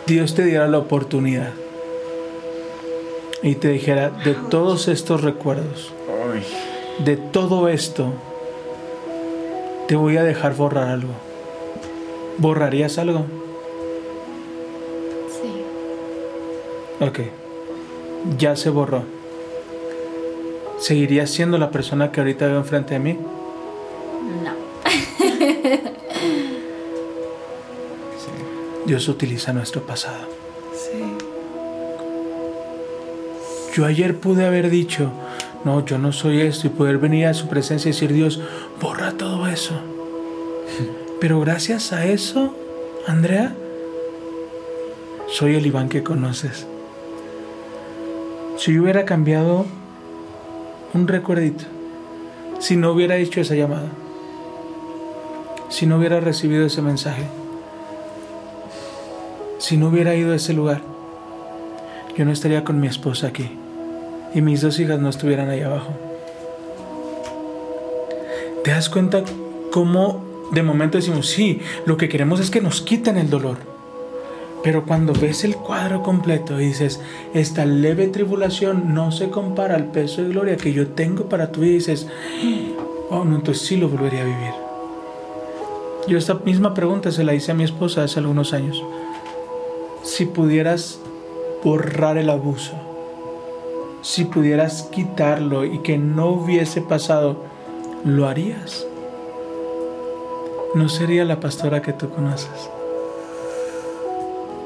Dios 0.06 0.36
te 0.36 0.44
diera 0.44 0.68
la 0.68 0.80
oportunidad 0.80 1.52
y 3.42 3.56
te 3.56 3.70
dijera 3.70 4.10
de 4.10 4.34
todos 4.50 4.88
estos 4.88 5.22
recuerdos, 5.22 5.94
de 7.00 7.18
todo 7.18 7.68
esto, 7.70 8.14
te 9.88 9.96
voy 9.96 10.18
a 10.18 10.24
dejar 10.24 10.56
borrar 10.56 10.90
algo. 10.90 11.14
¿Borrarías 12.38 12.98
algo? 12.98 13.26
Ok. 17.08 17.20
Ya 18.38 18.56
se 18.56 18.70
borró. 18.70 19.04
¿Seguirías 20.80 21.30
siendo 21.30 21.58
la 21.58 21.70
persona 21.70 22.10
que 22.12 22.22
ahorita 22.22 22.48
veo 22.48 22.58
enfrente 22.58 22.94
de 22.94 23.00
mí? 23.00 23.20
No. 24.44 24.54
Dios 28.86 29.10
utiliza 29.10 29.52
nuestro 29.52 29.82
pasado. 29.82 30.30
Sí. 30.74 31.04
Yo 33.76 33.86
ayer 33.86 34.18
pude 34.18 34.46
haber 34.46 34.70
dicho, 34.70 35.12
no, 35.66 35.86
yo 35.86 35.98
no 35.98 36.14
soy 36.14 36.40
esto 36.42 36.68
y 36.68 36.70
poder 36.70 37.00
venir 37.00 37.26
a 37.26 37.34
su 37.34 37.50
presencia 37.50 37.90
y 37.90 37.92
decir, 37.92 38.14
Dios, 38.14 38.40
borra 38.80 39.12
todo 39.14 39.48
eso. 39.48 39.74
Pero 41.20 41.42
gracias 41.42 41.92
a 41.92 42.06
eso, 42.06 42.56
Andrea, 43.08 43.56
soy 45.28 45.56
el 45.56 45.66
Iván 45.66 45.90
que 45.90 46.04
conoces. 46.04 46.68
Si 48.58 48.74
yo 48.74 48.84
hubiera 48.84 49.06
cambiado 49.06 49.66
un 50.94 51.08
recuerdito, 51.08 51.66
si 52.60 52.78
no 52.78 52.92
hubiera 52.92 53.18
hecho 53.18 53.42
esa 53.42 53.56
llamada, 53.56 53.90
si 55.70 55.86
no 55.86 55.98
hubiera 55.98 56.20
recibido 56.20 56.66
ese 56.66 56.82
mensaje, 56.82 57.24
si 59.58 59.76
no 59.78 59.88
hubiera 59.88 60.16
ido 60.16 60.34
a 60.34 60.36
ese 60.36 60.54
lugar, 60.54 60.82
yo 62.16 62.26
no 62.26 62.32
estaría 62.32 62.64
con 62.64 62.80
mi 62.80 62.88
esposa 62.88 63.28
aquí 63.28 63.50
y 64.36 64.42
mis 64.42 64.62
dos 64.62 64.80
hijas 64.80 65.00
no 65.00 65.10
estuvieran 65.10 65.50
ahí 65.50 65.62
abajo. 65.62 65.90
¿Te 68.64 68.72
das 68.72 68.88
cuenta 68.88 69.24
cómo 69.72 70.24
de 70.52 70.64
momento 70.64 70.98
decimos, 70.98 71.28
sí, 71.28 71.60
lo 71.86 71.98
que 71.98 72.08
queremos 72.08 72.40
es 72.40 72.52
que 72.52 72.62
nos 72.62 72.82
quiten 72.82 73.18
el 73.18 73.30
dolor? 73.30 73.73
Pero 74.64 74.86
cuando 74.86 75.12
ves 75.12 75.44
el 75.44 75.58
cuadro 75.58 76.02
completo 76.02 76.60
y 76.60 76.68
dices, 76.68 77.02
esta 77.34 77.66
leve 77.66 78.08
tribulación 78.08 78.94
no 78.94 79.12
se 79.12 79.30
compara 79.30 79.76
al 79.76 79.88
peso 79.88 80.24
de 80.24 80.30
gloria 80.30 80.56
que 80.56 80.72
yo 80.72 80.88
tengo 80.88 81.26
para 81.26 81.52
tu 81.52 81.62
vida, 81.62 81.74
dices, 81.74 82.08
oh, 83.10 83.26
no, 83.26 83.36
entonces 83.36 83.68
sí 83.68 83.76
lo 83.76 83.90
volvería 83.90 84.22
a 84.22 84.26
vivir. 84.26 84.54
Yo 86.08 86.18
esta 86.18 86.36
misma 86.36 86.74
pregunta 86.74 87.12
se 87.12 87.26
la 87.26 87.34
hice 87.34 87.52
a 87.52 87.56
mi 87.56 87.66
esposa 87.66 88.04
hace 88.04 88.20
algunos 88.20 88.54
años. 88.54 88.82
Si 90.02 90.26
pudieras 90.26 91.00
borrar 91.62 92.18
el 92.18 92.30
abuso, 92.30 92.74
si 94.02 94.26
pudieras 94.26 94.84
quitarlo 94.84 95.66
y 95.66 95.80
que 95.80 95.98
no 95.98 96.28
hubiese 96.28 96.82
pasado, 96.82 97.38
¿lo 98.06 98.28
harías? 98.28 98.86
No 100.76 100.90
sería 100.90 101.24
la 101.26 101.40
pastora 101.40 101.82
que 101.82 101.94
tú 101.94 102.10
conoces. 102.10 102.73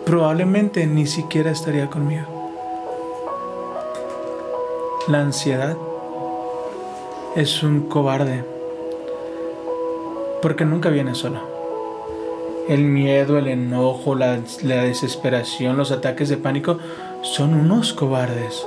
Probablemente 0.08 0.88
ni 0.88 1.06
siquiera 1.06 1.52
estaría 1.52 1.90
conmigo. 1.90 2.24
La 5.10 5.20
ansiedad 5.20 5.76
es 7.36 7.62
un 7.62 7.90
cobarde 7.90 8.46
porque 10.42 10.64
nunca 10.64 10.88
viene 10.88 11.14
solo. 11.14 11.42
El 12.70 12.86
miedo, 12.86 13.38
el 13.38 13.50
enojo, 13.50 14.16
la, 14.16 14.40
la 14.64 14.84
desesperación, 14.84 15.76
los 15.76 15.92
ataques 15.92 16.30
de 16.30 16.38
pánico 16.38 16.78
son 17.22 17.54
unos 17.54 17.92
cobardes. 17.92 18.66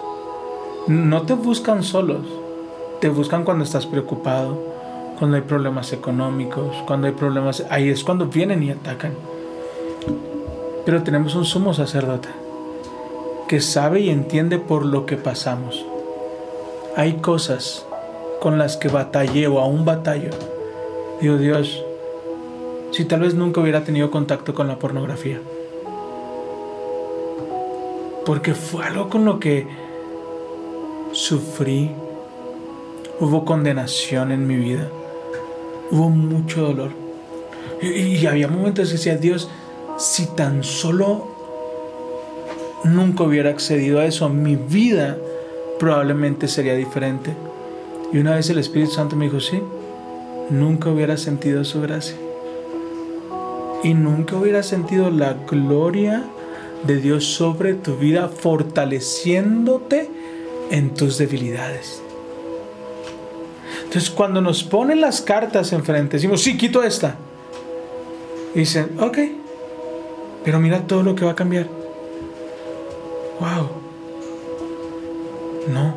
No 0.88 1.22
te 1.22 1.32
buscan 1.32 1.82
solos, 1.82 2.26
te 3.00 3.08
buscan 3.08 3.44
cuando 3.44 3.64
estás 3.64 3.86
preocupado, 3.86 4.58
cuando 5.18 5.38
hay 5.38 5.42
problemas 5.42 5.94
económicos, 5.94 6.76
cuando 6.86 7.06
hay 7.06 7.14
problemas, 7.14 7.64
ahí 7.70 7.88
es 7.88 8.04
cuando 8.04 8.26
vienen 8.26 8.62
y 8.62 8.72
atacan. 8.72 9.14
Pero 10.84 11.02
tenemos 11.02 11.34
un 11.34 11.44
sumo 11.44 11.74
sacerdote 11.74 12.28
que 13.48 13.60
sabe 13.60 14.00
y 14.00 14.10
entiende 14.10 14.58
por 14.58 14.86
lo 14.86 15.06
que 15.06 15.16
pasamos. 15.16 15.84
Hay 16.96 17.14
cosas 17.14 17.84
con 18.40 18.58
las 18.58 18.76
que 18.76 18.88
batallé 18.88 19.48
o 19.48 19.58
aún 19.58 19.84
batallo. 19.84 20.30
Digo, 21.20 21.36
Dios, 21.36 21.84
si 22.92 23.04
tal 23.04 23.20
vez 23.20 23.34
nunca 23.34 23.60
hubiera 23.60 23.84
tenido 23.84 24.10
contacto 24.10 24.54
con 24.54 24.68
la 24.68 24.78
pornografía. 24.78 25.40
Porque 28.24 28.54
fue 28.54 28.84
algo 28.84 29.08
con 29.08 29.24
lo 29.24 29.40
que 29.40 29.66
sufrí. 31.12 31.90
Hubo 33.18 33.44
condenación 33.44 34.32
en 34.32 34.46
mi 34.46 34.56
vida. 34.56 34.88
Hubo 35.90 36.08
mucho 36.08 36.62
dolor. 36.62 36.90
Y, 37.82 37.88
y 37.88 38.26
había 38.26 38.48
momentos 38.48 38.88
que 38.88 38.92
decía, 38.92 39.16
Dios, 39.16 39.50
si 40.00 40.24
tan 40.26 40.64
solo 40.64 41.26
nunca 42.84 43.24
hubiera 43.24 43.50
accedido 43.50 44.00
a 44.00 44.06
eso, 44.06 44.30
mi 44.30 44.56
vida 44.56 45.18
probablemente 45.78 46.48
sería 46.48 46.74
diferente. 46.74 47.34
Y 48.10 48.18
una 48.18 48.34
vez 48.34 48.48
el 48.48 48.58
Espíritu 48.58 48.92
Santo 48.92 49.14
me 49.14 49.26
dijo, 49.26 49.40
sí, 49.40 49.60
nunca 50.48 50.88
hubiera 50.88 51.18
sentido 51.18 51.64
su 51.64 51.82
gracia. 51.82 52.16
Y 53.84 53.92
nunca 53.92 54.36
hubiera 54.36 54.62
sentido 54.62 55.10
la 55.10 55.34
gloria 55.34 56.24
de 56.84 56.96
Dios 56.96 57.26
sobre 57.26 57.74
tu 57.74 57.96
vida, 57.96 58.28
fortaleciéndote 58.28 60.08
en 60.70 60.94
tus 60.94 61.18
debilidades. 61.18 62.00
Entonces, 63.84 64.08
cuando 64.08 64.40
nos 64.40 64.64
ponen 64.64 65.02
las 65.02 65.20
cartas 65.20 65.74
enfrente, 65.74 66.16
decimos, 66.16 66.40
sí, 66.40 66.56
quito 66.56 66.82
esta. 66.82 67.16
Dicen, 68.54 68.98
ok, 68.98 69.18
pero 70.44 70.58
mira 70.58 70.86
todo 70.86 71.02
lo 71.02 71.14
que 71.14 71.24
va 71.24 71.32
a 71.32 71.36
cambiar. 71.36 71.66
Wow. 73.40 73.68
No. 75.72 75.94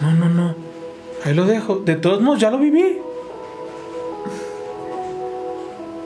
No, 0.00 0.12
no, 0.12 0.28
no. 0.28 0.54
Ahí 1.24 1.34
lo 1.34 1.44
dejo. 1.44 1.76
De 1.76 1.96
todos 1.96 2.20
modos, 2.20 2.40
ya 2.40 2.50
lo 2.50 2.58
viví. 2.58 2.98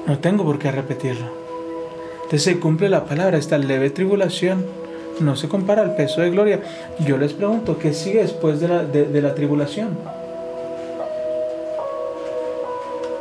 No 0.07 0.19
tengo 0.19 0.45
por 0.45 0.59
qué 0.59 0.71
repetirlo. 0.71 1.27
Entonces 2.17 2.43
se 2.43 2.59
cumple 2.59 2.89
la 2.89 3.05
palabra. 3.05 3.39
Esta 3.39 3.59
leve 3.59 3.91
tribulación 3.91 4.65
no 5.21 5.37
se 5.37 5.49
compara 5.49 5.83
al 5.83 5.95
peso 5.95 6.21
de 6.21 6.31
gloria. 6.31 6.61
Yo 7.07 7.17
les 7.17 7.33
pregunto, 7.33 7.79
¿qué 7.79 7.93
sigue 7.93 8.23
después 8.23 8.61
de 8.61 8.69
la, 8.69 8.85
de, 8.85 9.05
de 9.05 9.23
la 9.23 9.35
tribulación? 9.35 9.97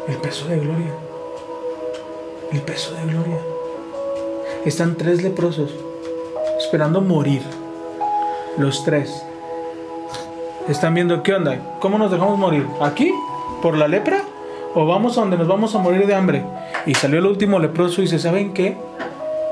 El 0.07 0.17
peso 0.17 0.47
de 0.47 0.59
gloria. 0.59 1.02
El 2.53 2.61
peso 2.61 2.93
de 2.95 3.11
gloria. 3.11 3.37
Están 4.65 4.95
tres 4.95 5.23
leprosos 5.23 5.71
esperando 6.59 7.01
morir. 7.01 7.41
Los 8.57 8.83
tres. 8.85 9.23
Están 10.69 10.93
viendo 10.93 11.23
qué 11.23 11.33
onda. 11.33 11.77
¿Cómo 11.79 11.97
nos 11.97 12.11
dejamos 12.11 12.37
morir? 12.37 12.67
¿Aquí? 12.81 13.11
¿Por 13.61 13.75
la 13.77 13.87
lepra? 13.87 14.21
¿O 14.75 14.85
vamos 14.85 15.17
a 15.17 15.21
donde 15.21 15.37
nos 15.37 15.47
vamos 15.47 15.73
a 15.75 15.79
morir 15.79 16.05
de 16.05 16.15
hambre? 16.15 16.45
Y 16.85 16.93
salió 16.93 17.19
el 17.19 17.25
último 17.25 17.59
leproso 17.59 18.01
y 18.01 18.05
dice, 18.05 18.19
¿saben 18.19 18.53
qué? 18.53 18.77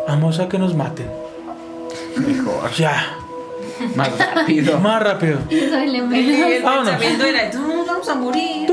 Vamos 0.07 0.39
a 0.39 0.47
que 0.47 0.57
nos 0.59 0.75
maten. 0.75 1.09
Mejor. 2.17 2.71
Ya. 2.71 3.17
Más 3.95 4.11
rápido. 4.17 4.79
Más 4.79 5.03
rápido. 5.03 5.39
Y 5.49 5.57
el 5.59 6.63
Vámonos. 6.63 6.89
pensamiento 6.89 7.25
era, 7.25 7.51
nos 7.53 7.87
vamos 7.87 8.09
a 8.09 8.15
morir, 8.15 8.67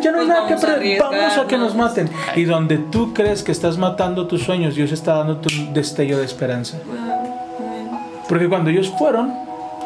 ya 0.00 0.12
no 0.12 0.20
hay 0.20 0.26
nada 0.26 0.46
que 0.48 0.56
perder. 0.56 0.98
Vamos 1.00 1.36
a 1.38 1.46
que 1.46 1.58
nos 1.58 1.74
maten. 1.74 2.08
Y 2.36 2.44
donde 2.44 2.78
tú 2.78 3.12
crees 3.14 3.42
que 3.42 3.52
estás 3.52 3.78
matando 3.78 4.26
tus 4.26 4.42
sueños, 4.42 4.74
Dios 4.74 4.92
está 4.92 5.14
dando 5.18 5.40
un 5.46 5.72
destello 5.74 6.18
de 6.18 6.24
esperanza. 6.24 6.78
Porque 8.28 8.48
cuando 8.48 8.70
ellos 8.70 8.92
fueron 8.98 9.32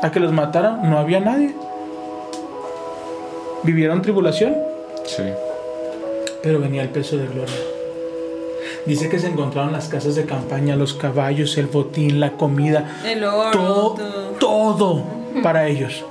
a 0.02 0.10
que 0.10 0.20
los 0.20 0.32
mataran, 0.32 0.88
no 0.90 0.98
había 0.98 1.20
nadie. 1.20 1.54
Vivieron 3.62 4.02
tribulación, 4.02 4.54
Sí. 5.04 5.22
pero 6.42 6.60
venía 6.60 6.82
el 6.82 6.90
peso 6.90 7.16
de 7.16 7.26
gloria. 7.26 7.54
Dice 8.84 9.08
que 9.08 9.18
se 9.18 9.26
encontraron 9.26 9.72
las 9.72 9.88
casas 9.88 10.14
de 10.14 10.26
campaña, 10.26 10.76
los 10.76 10.94
caballos, 10.94 11.58
el 11.58 11.66
botín, 11.66 12.20
la 12.20 12.32
comida, 12.32 12.96
El 13.04 13.24
oro, 13.24 13.50
todo, 13.50 13.94
todo. 14.38 14.76
todo 14.76 15.02
para 15.42 15.66
ellos. 15.66 16.04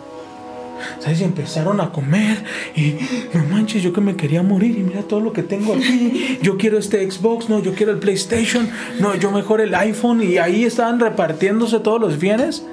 ¿Sabes? 1.00 1.22
Y 1.22 1.24
empezaron 1.24 1.82
a 1.82 1.92
comer 1.92 2.44
y 2.76 2.96
no 3.34 3.44
manches, 3.46 3.84
yo 3.84 3.94
que 3.94 4.02
me 4.02 4.16
quería 4.16 4.44
morir 4.44 4.78
y 4.78 4.84
mira 4.84 5.02
todo 5.04 5.20
lo 5.20 5.34
que 5.34 5.44
tengo 5.44 5.74
aquí. 5.74 6.40
Yo 6.42 6.58
quiero 6.58 6.78
este 6.78 7.10
Xbox, 7.10 7.50
no, 7.50 7.62
yo 7.62 7.74
quiero 7.74 7.92
el 7.92 8.00
PlayStation, 8.00 8.70
no, 9.00 9.16
yo 9.16 9.32
mejor 9.32 9.62
el 9.62 9.74
iPhone 9.76 10.22
y 10.22 10.38
ahí 10.38 10.64
estaban 10.64 11.00
repartiéndose 11.00 11.80
todos 11.80 12.00
los 12.00 12.20
bienes. 12.20 12.66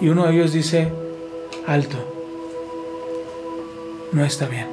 Y 0.00 0.08
uno 0.08 0.26
de 0.26 0.34
ellos 0.34 0.52
dice, 0.52 0.92
alto, 1.66 1.98
no 4.12 4.24
está 4.24 4.46
bien. 4.46 4.66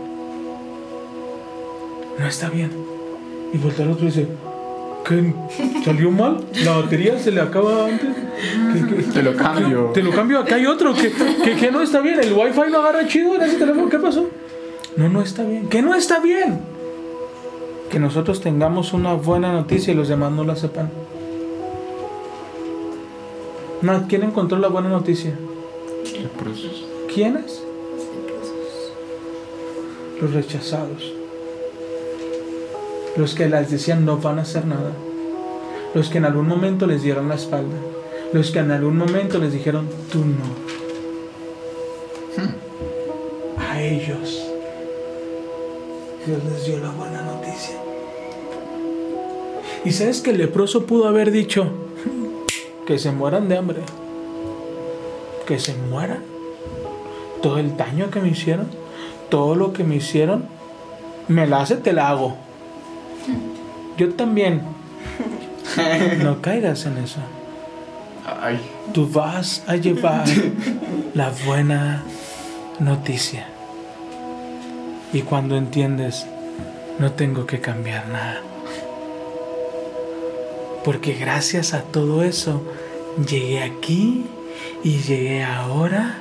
No 2.18 2.28
está 2.28 2.50
bien. 2.50 2.72
Y 3.54 3.58
voltea 3.58 3.86
al 3.86 3.91
otro 3.91 4.06
y 4.06 4.08
dice, 4.08 4.28
¿qué? 5.08 5.34
¿Salió 5.86 6.12
mal? 6.12 6.45
¿La 6.64 6.78
batería 6.78 7.18
se 7.20 7.32
le 7.32 7.41
acaba 7.41 7.86
antes? 7.86 8.10
¿Qué- 8.74 8.95
qué- 8.95 9.03
Te 9.03 9.24
lo 9.24 9.36
cambio. 9.36 9.91
te 9.93 10.03
lo 10.03 10.12
cambio, 10.12 10.39
acá 10.39 10.55
hay 10.55 10.66
otro 10.66 10.93
que, 10.93 11.12
que, 11.60 11.72
no 11.72 11.82
está 11.82 12.01
bien. 12.01 12.20
El 12.20 12.34
wifi 12.34 12.70
no 12.72 12.80
agarra 12.80 13.08
chido 13.08 13.36
en 13.36 13.41
ese 13.41 13.58
teléfono. 13.58 13.89
¿Qué 13.89 13.99
pasó? 13.99 14.28
No, 14.95 15.10
no 15.10 15.22
está 15.22 15.43
bien. 15.43 15.68
¿Qué 15.70 15.82
no 15.82 15.93
está 15.95 16.20
bien? 16.20 16.60
Que 17.89 17.99
nosotros 17.99 18.41
tengamos 18.41 18.93
una 18.93 19.14
buena 19.14 19.51
noticia 19.53 19.93
y 19.93 19.95
los 19.95 20.08
demás 20.10 20.32
no 20.32 20.43
la 20.43 20.55
sepan. 20.55 20.89
No, 23.82 24.05
¿quién 24.08 24.24
encontró 24.24 24.58
la 24.60 24.68
buena 24.68 24.89
noticia? 24.89 25.34
Leprosos. 26.22 26.86
¿Quiénes? 27.14 27.64
Los 30.22 30.34
rechazados. 30.34 31.14
Los 33.18 33.34
que 33.34 33.49
les 33.49 33.72
decían 33.72 34.05
no 34.05 34.18
van 34.18 34.38
a 34.38 34.43
hacer 34.43 34.65
nada. 34.65 34.91
Los 35.95 36.09
que 36.09 36.20
en 36.20 36.26
algún 36.26 36.47
momento 36.47 36.86
les 36.86 37.01
dieron 37.01 37.28
la 37.30 37.36
espalda. 37.36 37.76
Los 38.32 38.51
que 38.51 38.59
en 38.59 38.70
algún 38.70 38.97
momento 38.97 39.39
les 39.39 39.53
dijeron 39.53 39.89
tú 40.11 40.20
no. 40.20 40.45
A 43.57 43.82
ellos. 43.82 44.43
Dios 46.28 46.43
les 46.43 46.65
dio 46.65 46.78
la 46.80 46.91
buena 46.91 47.24
noticia. 47.24 47.76
Y 49.84 49.91
sabes 49.91 50.22
que 50.22 50.32
el 50.32 50.38
leproso 50.38 50.86
pudo 50.86 51.07
haber 51.07 51.32
dicho 51.32 51.72
que 52.86 52.99
se 52.99 53.11
mueran 53.11 53.49
de 53.49 53.57
hambre. 53.57 53.80
Que 55.47 55.57
se 55.57 55.74
mueran. 55.89 56.24
Todo 57.41 57.57
el 57.57 57.78
daño 57.78 58.11
que 58.11 58.20
me 58.20 58.30
hicieron, 58.30 58.68
todo 59.30 59.55
lo 59.55 59.74
que 59.74 59.84
me 59.84 59.95
hicieron, 59.95 60.45
me 61.28 61.47
la 61.47 61.61
hace, 61.61 61.78
te 61.78 61.93
la 61.93 62.09
hago. 62.09 62.47
Yo 63.97 64.13
también. 64.13 64.61
No 66.23 66.41
caigas 66.41 66.86
en 66.86 66.97
eso. 66.97 67.19
Ay, 68.41 68.59
Tú 68.93 69.07
vas 69.07 69.63
a 69.67 69.75
llevar 69.75 70.25
la 71.13 71.32
buena 71.45 72.03
noticia. 72.80 73.47
Y 75.13 75.21
cuando 75.21 75.57
entiendes, 75.57 76.25
no 76.99 77.11
tengo 77.11 77.45
que 77.45 77.59
cambiar 77.59 78.07
nada. 78.07 78.41
Porque 80.84 81.13
gracias 81.13 81.73
a 81.73 81.82
todo 81.82 82.23
eso, 82.23 82.63
llegué 83.30 83.61
aquí 83.61 84.25
y 84.84 84.99
llegué 84.99 85.43
ahora 85.43 86.17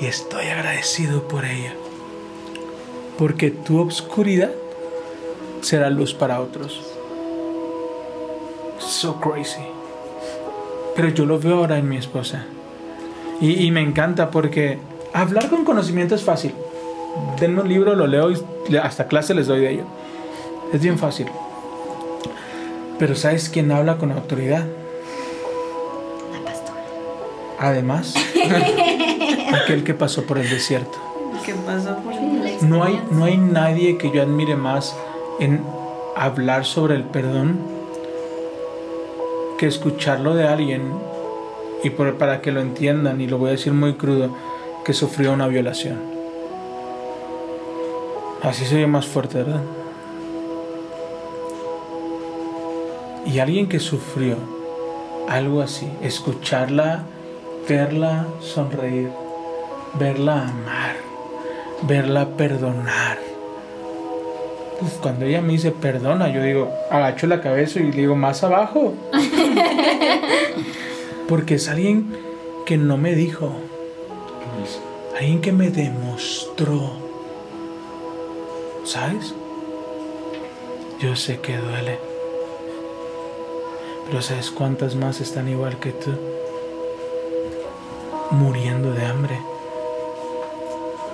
y 0.00 0.06
estoy 0.06 0.46
agradecido 0.46 1.28
por 1.28 1.44
ello. 1.44 1.72
Porque 3.18 3.50
tu 3.50 3.78
obscuridad 3.80 4.52
será 5.62 5.90
luz 5.90 6.14
para 6.14 6.40
otros. 6.40 6.80
So 8.78 9.20
crazy. 9.20 9.60
Pero 10.96 11.08
yo 11.08 11.26
lo 11.26 11.38
veo 11.38 11.58
ahora 11.58 11.78
en 11.78 11.88
mi 11.88 11.96
esposa. 11.96 12.44
Y, 13.40 13.64
y 13.66 13.70
me 13.70 13.80
encanta 13.80 14.30
porque 14.30 14.78
hablar 15.12 15.48
con 15.48 15.64
conocimiento 15.64 16.14
es 16.14 16.22
fácil. 16.24 16.54
Denme 17.40 17.62
un 17.62 17.68
libro, 17.68 17.94
lo 17.94 18.06
leo 18.06 18.30
y 18.30 18.76
hasta 18.76 19.06
clase 19.08 19.34
les 19.34 19.46
doy 19.46 19.60
de 19.60 19.70
ello. 19.72 19.84
Es 20.72 20.80
bien 20.80 20.98
fácil. 20.98 21.26
Pero 22.98 23.14
¿sabes 23.14 23.48
quién 23.48 23.70
habla 23.70 23.96
con 23.98 24.10
autoridad? 24.12 24.64
La 26.32 26.44
pastora. 26.50 26.82
Además, 27.60 28.14
aquel 29.62 29.84
que 29.84 29.94
pasó 29.94 30.24
por 30.24 30.38
el 30.38 30.48
desierto. 30.50 30.98
¿Qué 31.44 31.54
pasó 31.54 31.96
por 31.98 32.12
el- 32.12 32.44
la 32.60 32.68
No 32.68 32.82
hay, 32.84 33.00
no 33.10 33.24
hay 33.24 33.36
nadie 33.38 33.96
que 33.98 34.10
yo 34.10 34.20
admire 34.22 34.56
más 34.56 34.96
en 35.38 35.62
hablar 36.16 36.64
sobre 36.64 36.94
el 36.94 37.04
perdón 37.04 37.58
que 39.58 39.66
escucharlo 39.66 40.34
de 40.34 40.46
alguien 40.46 40.92
y 41.82 41.90
por- 41.90 42.16
para 42.16 42.40
que 42.40 42.52
lo 42.52 42.60
entiendan, 42.60 43.20
y 43.20 43.26
lo 43.26 43.38
voy 43.38 43.48
a 43.48 43.52
decir 43.52 43.72
muy 43.72 43.94
crudo, 43.94 44.30
que 44.84 44.92
sufrió 44.92 45.32
una 45.32 45.46
violación. 45.46 45.98
Así 48.42 48.64
se 48.64 48.76
oye 48.76 48.86
más 48.86 49.06
fuerte, 49.06 49.38
¿verdad? 49.38 49.62
Y 53.26 53.40
alguien 53.40 53.68
que 53.68 53.78
sufrió 53.78 54.36
algo 55.28 55.60
así, 55.60 55.90
escucharla, 56.02 57.02
verla 57.68 58.26
sonreír, 58.40 59.10
verla 59.98 60.48
amar, 60.48 60.96
verla 61.82 62.28
perdonar. 62.36 63.27
Uf, 64.80 64.98
cuando 65.00 65.24
ella 65.24 65.40
me 65.40 65.52
dice 65.52 65.72
perdona, 65.72 66.32
yo 66.32 66.42
digo, 66.42 66.72
agacho 66.90 67.26
la 67.26 67.40
cabeza 67.40 67.80
y 67.80 67.90
digo 67.90 68.14
más 68.14 68.44
abajo. 68.44 68.94
Porque 71.28 71.56
es 71.56 71.68
alguien 71.68 72.16
que 72.64 72.76
no 72.76 72.96
me 72.96 73.14
dijo, 73.14 73.52
alguien 75.16 75.40
que 75.40 75.52
me 75.52 75.70
demostró. 75.70 76.92
¿Sabes? 78.84 79.34
Yo 81.00 81.16
sé 81.16 81.40
que 81.40 81.56
duele. 81.56 81.98
Pero 84.06 84.22
¿sabes 84.22 84.50
cuántas 84.50 84.94
más 84.94 85.20
están 85.20 85.48
igual 85.48 85.78
que 85.80 85.92
tú? 85.92 86.12
Muriendo 88.30 88.92
de 88.92 89.04
hambre. 89.04 89.38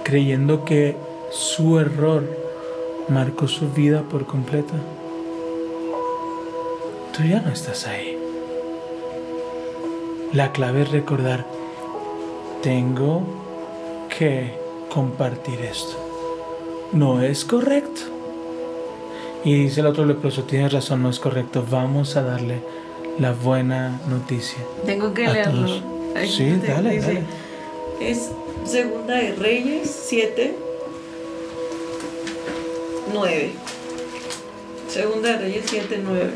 Creyendo 0.04 0.64
que 0.64 0.96
su 1.30 1.80
error 1.80 2.43
marcó 3.08 3.48
su 3.48 3.70
vida 3.70 4.02
por 4.02 4.26
completo. 4.26 4.74
Tú 7.16 7.22
ya 7.24 7.40
no 7.40 7.52
estás 7.52 7.86
ahí. 7.86 8.18
La 10.32 10.52
clave 10.52 10.82
es 10.82 10.90
recordar, 10.90 11.46
tengo 12.62 13.22
que 14.18 14.54
compartir 14.92 15.60
esto. 15.60 15.96
No 16.92 17.22
es 17.22 17.44
correcto. 17.44 18.00
Y 19.44 19.54
dice 19.54 19.80
el 19.80 19.86
otro 19.86 20.06
leproso, 20.06 20.44
tienes 20.44 20.72
razón, 20.72 21.02
no 21.02 21.10
es 21.10 21.20
correcto. 21.20 21.64
Vamos 21.70 22.16
a 22.16 22.22
darle 22.22 22.62
la 23.18 23.32
buena 23.32 24.00
noticia. 24.08 24.58
Tengo 24.86 25.12
que 25.12 25.28
leerlo. 25.28 25.68
Sí, 26.26 26.58
dale, 26.66 26.90
dice, 26.90 27.06
dale. 27.06 27.24
Es 28.00 28.30
Segunda 28.64 29.14
de 29.14 29.34
Reyes 29.34 29.90
7, 30.08 30.56
9. 33.14 33.52
Segunda 34.88 35.28
de 35.30 35.38
Reyes 35.38 35.64
7, 35.68 36.00
9. 36.02 36.30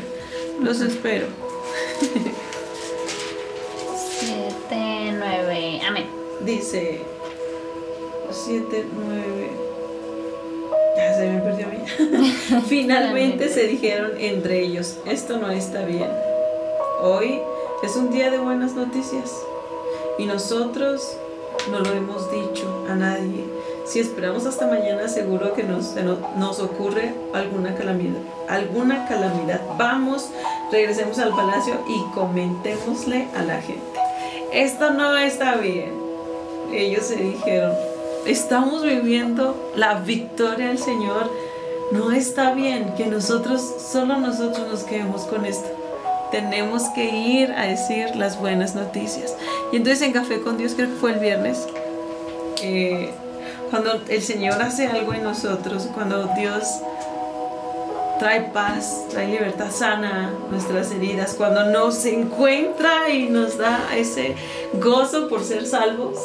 Los 0.61 0.79
espero. 0.79 1.27
7, 4.19 5.13
9. 5.19 5.81
Amén. 5.85 6.05
Dice 6.45 7.01
7, 8.31 8.85
9. 8.95 9.49
Ya 10.95 11.17
se 11.17 11.29
me 11.29 11.41
perdió 11.41 11.65
a 11.65 11.69
mí. 11.69 11.79
Finalmente 12.67 13.49
se 13.49 13.67
dijeron 13.67 14.11
entre 14.17 14.61
ellos, 14.61 14.99
esto 15.05 15.37
no 15.37 15.51
está 15.51 15.83
bien. 15.83 16.09
Hoy 17.01 17.41
es 17.83 17.97
un 17.97 18.09
día 18.09 18.31
de 18.31 18.39
buenas 18.39 18.73
noticias 18.73 19.33
y 20.17 20.25
nosotros 20.25 21.17
no 21.71 21.81
lo 21.81 21.91
hemos 21.91 22.31
dicho 22.31 22.85
a 22.89 22.95
nadie. 22.95 23.48
Si 23.89 23.99
esperamos 23.99 24.45
hasta 24.45 24.67
mañana, 24.67 25.07
seguro 25.07 25.53
que 25.55 25.63
nos, 25.63 25.95
nos 26.37 26.59
ocurre 26.59 27.11
alguna 27.33 27.73
calamidad. 27.73 28.19
Alguna 28.47 29.07
calamidad. 29.07 29.61
Vamos, 29.79 30.29
regresemos 30.71 31.17
al 31.17 31.31
palacio 31.31 31.73
y 31.87 32.13
comentémosle 32.13 33.29
a 33.35 33.41
la 33.41 33.59
gente. 33.59 33.81
Esto 34.53 34.91
no 34.91 35.17
está 35.17 35.55
bien. 35.55 35.91
Ellos 36.71 37.05
se 37.05 37.15
dijeron, 37.15 37.73
estamos 38.27 38.83
viviendo 38.83 39.71
la 39.75 39.95
victoria 39.95 40.67
del 40.67 40.77
Señor. 40.77 41.31
No 41.91 42.11
está 42.11 42.53
bien 42.53 42.93
que 42.95 43.07
nosotros, 43.07 43.59
solo 43.91 44.19
nosotros 44.19 44.67
nos 44.67 44.83
quedemos 44.83 45.23
con 45.23 45.47
esto. 45.47 45.67
Tenemos 46.29 46.83
que 46.89 47.05
ir 47.05 47.51
a 47.53 47.65
decir 47.65 48.15
las 48.15 48.39
buenas 48.39 48.75
noticias. 48.75 49.35
Y 49.71 49.77
entonces 49.77 50.03
en 50.03 50.13
Café 50.13 50.41
con 50.41 50.59
Dios, 50.59 50.73
creo 50.75 50.89
que 50.89 50.95
fue 50.95 51.13
el 51.13 51.19
viernes, 51.19 51.67
eh, 52.61 53.11
cuando 53.69 54.01
el 54.07 54.21
Señor 54.21 54.61
hace 54.61 54.87
algo 54.87 55.13
en 55.13 55.23
nosotros, 55.23 55.87
cuando 55.93 56.29
Dios 56.37 56.63
trae 58.19 58.41
paz, 58.51 59.05
trae 59.09 59.27
libertad 59.27 59.71
sana 59.71 60.33
nuestras 60.51 60.91
heridas, 60.91 61.33
cuando 61.35 61.65
nos 61.65 62.05
encuentra 62.05 63.09
y 63.09 63.29
nos 63.29 63.57
da 63.57 63.95
ese 63.95 64.35
gozo 64.73 65.29
por 65.29 65.43
ser 65.43 65.65
salvos, 65.65 66.17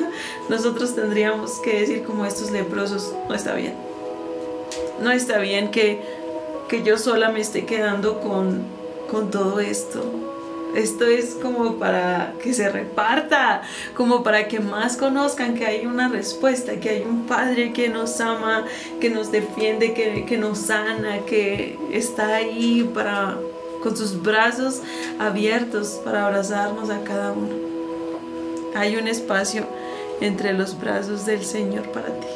nosotros 0.48 0.94
tendríamos 0.94 1.60
que 1.60 1.80
decir 1.80 2.04
como 2.04 2.24
estos 2.24 2.50
leprosos, 2.50 3.14
no 3.28 3.34
está 3.34 3.54
bien. 3.54 3.74
No 5.00 5.10
está 5.10 5.38
bien 5.38 5.70
que, 5.70 6.00
que 6.68 6.82
yo 6.82 6.96
sola 6.96 7.30
me 7.30 7.40
esté 7.40 7.66
quedando 7.66 8.20
con, 8.20 8.62
con 9.10 9.30
todo 9.30 9.60
esto. 9.60 10.31
Esto 10.74 11.04
es 11.06 11.34
como 11.34 11.74
para 11.74 12.34
que 12.42 12.54
se 12.54 12.70
reparta, 12.70 13.62
como 13.94 14.22
para 14.22 14.48
que 14.48 14.60
más 14.60 14.96
conozcan 14.96 15.54
que 15.54 15.66
hay 15.66 15.84
una 15.84 16.08
respuesta, 16.08 16.80
que 16.80 16.88
hay 16.88 17.02
un 17.02 17.26
Padre 17.26 17.72
que 17.72 17.88
nos 17.88 18.20
ama, 18.20 18.64
que 19.00 19.10
nos 19.10 19.30
defiende, 19.30 19.92
que, 19.92 20.24
que 20.24 20.38
nos 20.38 20.58
sana, 20.58 21.18
que 21.26 21.78
está 21.92 22.36
ahí 22.36 22.90
para, 22.94 23.36
con 23.82 23.96
sus 23.96 24.22
brazos 24.22 24.80
abiertos 25.18 26.00
para 26.04 26.26
abrazarnos 26.26 26.88
a 26.88 27.04
cada 27.04 27.32
uno. 27.32 27.54
Hay 28.74 28.96
un 28.96 29.08
espacio 29.08 29.66
entre 30.22 30.54
los 30.54 30.78
brazos 30.78 31.26
del 31.26 31.44
Señor 31.44 31.90
para 31.90 32.06
ti. 32.06 32.28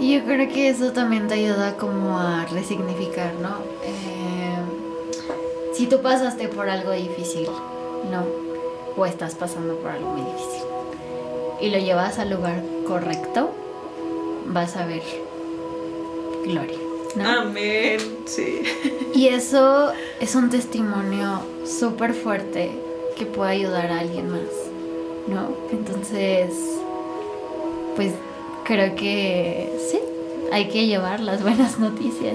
Y 0.00 0.14
yo 0.14 0.24
creo 0.24 0.48
que 0.48 0.68
eso 0.68 0.92
también 0.92 1.28
te 1.28 1.34
ayuda 1.34 1.76
como 1.76 2.18
a 2.18 2.44
resignificar, 2.46 3.32
¿no? 3.40 3.58
Eh, 3.84 4.23
si 5.74 5.86
tú 5.86 6.00
pasaste 6.00 6.48
por 6.48 6.68
algo 6.68 6.92
difícil, 6.92 7.48
¿no? 8.10 8.24
O 8.96 9.06
estás 9.06 9.34
pasando 9.34 9.76
por 9.76 9.90
algo 9.90 10.10
muy 10.10 10.32
difícil 10.32 10.74
y 11.60 11.70
lo 11.70 11.78
llevas 11.78 12.18
al 12.18 12.30
lugar 12.30 12.62
correcto, 12.86 13.50
vas 14.46 14.76
a 14.76 14.86
ver 14.86 15.02
gloria. 16.44 16.78
¿no? 17.16 17.28
Amén, 17.28 18.00
sí. 18.26 18.62
Y 19.14 19.28
eso 19.28 19.92
es 20.20 20.34
un 20.34 20.50
testimonio 20.50 21.40
súper 21.64 22.12
fuerte 22.12 22.70
que 23.16 23.26
puede 23.26 23.52
ayudar 23.52 23.86
a 23.92 24.00
alguien 24.00 24.30
más, 24.30 24.50
¿no? 25.28 25.56
Entonces, 25.70 26.52
pues 27.94 28.12
creo 28.64 28.96
que 28.96 29.72
sí, 29.90 30.00
hay 30.52 30.68
que 30.68 30.86
llevar 30.86 31.20
las 31.20 31.42
buenas 31.42 31.78
noticias. 31.78 32.34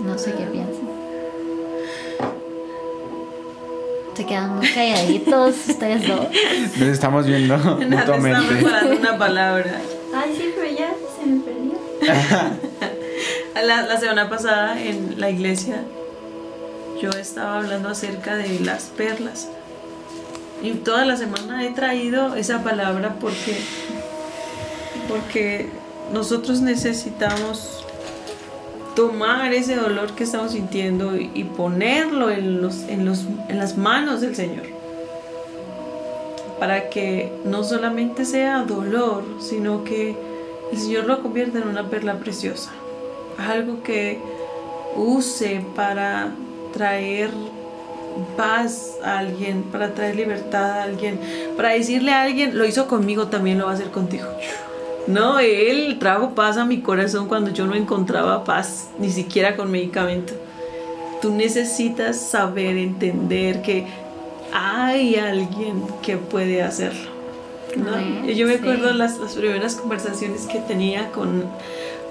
No 0.00 0.18
sé 0.18 0.32
qué 0.32 0.44
piensan. 0.44 0.85
Se 4.16 4.24
quedan 4.24 4.56
muy 4.56 4.68
calladitos 4.68 5.54
ustedes 5.68 6.08
dos. 6.08 6.26
Nos 6.78 6.88
estamos 6.88 7.26
viendo 7.26 7.56
Nada, 7.58 7.82
está 7.84 7.96
mutuamente. 8.16 8.54
preparando 8.54 8.96
una 8.96 9.18
palabra. 9.18 9.80
Ay, 10.14 10.34
sí, 10.36 10.52
pero 10.56 10.70
ya 10.76 10.94
se 11.20 11.26
me 11.26 11.40
perdió. 11.40 11.76
La, 13.66 13.82
la 13.82 13.98
semana 13.98 14.28
pasada 14.28 14.80
en 14.80 15.18
la 15.18 15.30
iglesia 15.30 15.82
yo 17.00 17.10
estaba 17.10 17.58
hablando 17.58 17.88
acerca 17.88 18.36
de 18.36 18.60
las 18.60 18.84
perlas. 18.84 19.48
Y 20.62 20.72
toda 20.72 21.04
la 21.04 21.16
semana 21.16 21.64
he 21.64 21.70
traído 21.72 22.34
esa 22.36 22.62
palabra 22.62 23.16
porque, 23.20 23.56
porque 25.08 25.68
nosotros 26.12 26.60
necesitamos 26.60 27.75
tomar 28.96 29.52
ese 29.52 29.76
dolor 29.76 30.12
que 30.16 30.24
estamos 30.24 30.52
sintiendo 30.52 31.16
y, 31.16 31.44
ponerlo 31.44 32.30
en, 32.30 32.62
los, 32.62 32.82
en, 32.84 33.04
los, 33.04 33.24
en 33.48 33.58
las 33.58 33.76
manos 33.76 34.22
del 34.22 34.34
Señor. 34.34 34.64
Para 36.58 36.88
que 36.88 37.30
no 37.44 37.62
solamente 37.62 38.24
sea 38.24 38.62
dolor, 38.62 39.22
sino 39.38 39.84
que 39.84 40.16
el 40.72 40.78
Señor 40.78 41.04
lo 41.04 41.22
convierta 41.22 41.58
en 41.58 41.68
una 41.68 41.88
perla 41.88 42.18
preciosa. 42.18 42.72
Algo 43.38 43.82
que 43.82 44.18
use 44.96 45.62
para 45.76 46.30
traer 46.72 47.30
paz 48.36 48.96
a 49.04 49.18
alguien, 49.18 49.62
para 49.64 49.92
traer 49.92 50.16
libertad 50.16 50.70
a 50.70 50.82
alguien, 50.84 51.20
para 51.54 51.70
decirle 51.70 52.12
a 52.12 52.22
alguien, 52.22 52.56
lo 52.56 52.64
hizo 52.64 52.88
conmigo, 52.88 53.28
también 53.28 53.58
lo 53.58 53.66
va 53.66 53.72
a 53.72 53.74
hacer 53.74 53.90
contigo. 53.90 54.26
No, 55.06 55.38
Él 55.38 55.98
trajo 55.98 56.34
paz 56.34 56.56
a 56.56 56.64
mi 56.64 56.80
corazón 56.80 57.28
cuando 57.28 57.50
yo 57.52 57.66
no 57.66 57.74
encontraba 57.74 58.44
paz, 58.44 58.88
ni 58.98 59.10
siquiera 59.10 59.56
con 59.56 59.70
medicamento. 59.70 60.34
Tú 61.22 61.30
necesitas 61.30 62.20
saber, 62.20 62.76
entender 62.76 63.62
que 63.62 63.86
hay 64.52 65.16
alguien 65.16 65.82
que 66.02 66.16
puede 66.16 66.62
hacerlo. 66.62 67.10
¿no? 67.76 68.26
Yo 68.26 68.46
me 68.46 68.54
sí. 68.54 68.58
acuerdo 68.60 68.92
las, 68.92 69.18
las 69.18 69.34
primeras 69.34 69.76
conversaciones 69.76 70.46
que 70.46 70.58
tenía 70.60 71.10
con, 71.12 71.44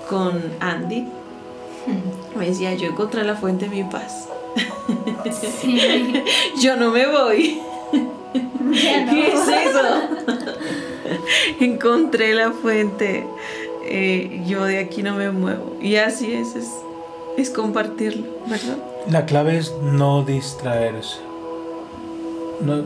con 0.09 0.41
Andy. 0.59 1.07
Me 2.37 2.47
decía, 2.47 2.73
yo 2.75 2.87
encontré 2.87 3.23
la 3.23 3.35
fuente 3.35 3.69
de 3.69 3.83
mi 3.83 3.89
paz. 3.89 4.27
Sí, 5.61 5.79
Yo 6.61 6.75
no 6.75 6.91
me 6.91 7.07
voy. 7.07 7.61
no. 7.93 8.71
¿Qué 8.71 9.27
es 9.27 9.47
eso? 9.47 9.81
Encontré 11.59 12.33
la 12.33 12.51
fuente. 12.51 13.25
eh, 13.87 14.41
yo 14.47 14.63
de 14.65 14.79
aquí 14.79 15.03
no 15.03 15.15
me 15.15 15.31
muevo. 15.31 15.75
Y 15.81 15.95
así 15.97 16.33
es, 16.33 16.55
es, 16.55 16.69
es 17.37 17.49
compartirlo, 17.49 18.25
¿verdad? 18.47 18.77
La 19.09 19.25
clave 19.25 19.57
es 19.57 19.73
no 19.81 20.23
distraerse. 20.23 21.19
No- 22.61 22.83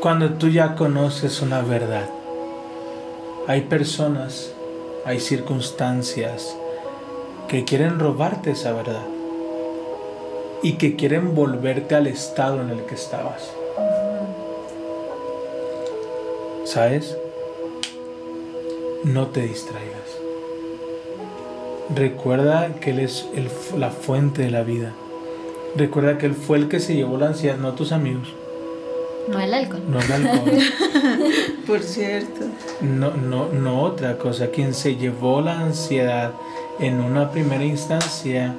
cuando 0.00 0.34
tú 0.34 0.48
ya 0.48 0.74
conoces 0.76 1.40
una 1.42 1.60
verdad, 1.62 2.08
hay 3.48 3.62
personas, 3.62 4.52
hay 5.04 5.18
circunstancias 5.20 6.56
que 7.48 7.64
quieren 7.64 7.98
robarte 7.98 8.50
esa 8.52 8.72
verdad 8.72 9.02
y 10.62 10.74
que 10.74 10.94
quieren 10.96 11.34
volverte 11.34 11.94
al 11.96 12.06
estado 12.06 12.60
en 12.60 12.70
el 12.70 12.84
que 12.84 12.94
estabas. 12.94 13.50
¿Sabes? 16.68 17.16
No 19.02 19.28
te 19.28 19.40
distraigas. 19.40 20.18
Recuerda 21.94 22.74
que 22.80 22.90
Él 22.90 22.98
es 22.98 23.26
el 23.34 23.48
la 23.80 23.88
fuente 23.90 24.42
de 24.42 24.50
la 24.50 24.62
vida. 24.64 24.92
Recuerda 25.76 26.18
que 26.18 26.26
Él 26.26 26.34
fue 26.34 26.58
el 26.58 26.68
que 26.68 26.78
se 26.78 26.94
llevó 26.94 27.16
la 27.16 27.28
ansiedad, 27.28 27.56
no 27.56 27.72
tus 27.72 27.92
amigos, 27.92 28.28
No 29.28 29.40
el 29.40 29.54
alcohol. 29.54 29.82
no 29.88 29.98
el 29.98 30.12
alcohol, 30.12 30.58
Por 31.66 31.80
cierto. 31.82 32.44
no, 32.82 33.12
no, 33.14 33.48
no 33.48 33.82
otra 33.82 34.18
cosa. 34.18 34.48
Quien 34.48 34.74
se 34.74 34.96
llevó 34.96 35.40
la 35.40 35.60
ansiedad 35.60 36.32
en 36.80 37.00
una 37.00 37.30
primera 37.30 37.64
instancia 37.64 38.54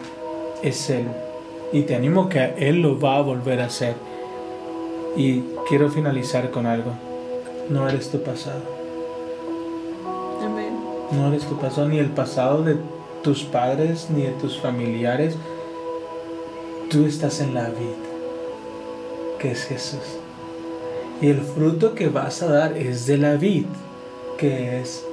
es 0.63 0.89
Él. 0.89 1.05
Y 1.71 1.83
te 1.83 1.93
animo 1.95 2.27
que 2.27 2.55
Él 2.57 2.81
lo 2.81 2.99
va 2.99 3.17
a 3.17 3.21
volver 3.21 3.61
a 3.61 3.65
hacer. 3.65 3.93
Y 5.15 5.41
quiero 5.67 5.91
finalizar 5.91 6.49
con 6.49 6.65
algo. 6.65 6.93
No 7.69 7.87
eres 7.87 8.09
tu 8.09 8.19
pasado. 8.23 8.61
Amén. 10.43 10.73
No 11.11 11.27
eres 11.27 11.45
tu 11.45 11.55
pasado, 11.59 11.87
ni 11.87 11.99
el 11.99 12.09
pasado 12.09 12.63
de 12.63 12.77
tus 13.23 13.43
padres, 13.43 14.07
ni 14.09 14.23
de 14.23 14.31
tus 14.31 14.59
familiares. 14.59 15.35
Tú 16.89 17.05
estás 17.05 17.41
en 17.41 17.53
la 17.53 17.69
vid, 17.69 17.99
que 19.37 19.51
es 19.51 19.65
Jesús. 19.65 20.17
Y 21.21 21.27
el 21.27 21.41
fruto 21.41 21.93
que 21.93 22.09
vas 22.09 22.41
a 22.41 22.51
dar 22.51 22.75
es 22.75 23.05
de 23.05 23.17
la 23.19 23.35
vid, 23.35 23.65
que 24.37 24.79
es 24.79 25.05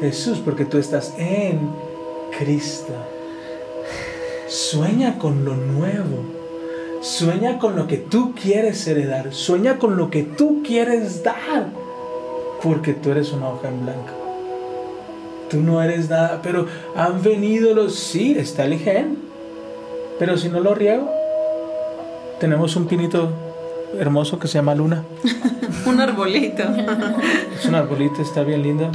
Jesús, 0.00 0.42
porque 0.44 0.66
tú 0.66 0.76
estás 0.76 1.14
en 1.16 1.70
Cristo. 2.38 2.92
Sueña 4.46 5.18
con 5.18 5.46
lo 5.46 5.56
nuevo. 5.56 6.18
Sueña 7.00 7.58
con 7.58 7.76
lo 7.76 7.86
que 7.86 7.96
tú 7.96 8.34
quieres 8.34 8.86
heredar. 8.86 9.32
Sueña 9.32 9.78
con 9.78 9.96
lo 9.96 10.10
que 10.10 10.22
tú 10.22 10.62
quieres 10.62 11.22
dar. 11.22 11.83
Porque 12.64 12.94
tú 12.94 13.10
eres 13.10 13.30
una 13.32 13.50
hoja 13.50 13.68
en 13.68 13.82
blanco. 13.84 14.10
Tú 15.50 15.60
no 15.60 15.82
eres 15.82 16.08
nada, 16.08 16.40
pero 16.42 16.66
han 16.96 17.22
venido 17.22 17.74
los... 17.74 17.94
Sí, 17.94 18.34
está 18.36 18.64
el 18.64 18.78
gen. 18.78 19.18
Pero 20.18 20.38
si 20.38 20.48
no 20.48 20.60
lo 20.60 20.74
riego, 20.74 21.10
tenemos 22.40 22.74
un 22.76 22.86
pinito 22.86 23.28
hermoso 24.00 24.38
que 24.38 24.48
se 24.48 24.54
llama 24.54 24.74
Luna. 24.74 25.04
Un 25.86 26.00
arbolito. 26.00 26.62
Es 27.58 27.66
un 27.66 27.74
arbolito, 27.74 28.20
está 28.22 28.42
bien 28.42 28.62
lindo, 28.62 28.90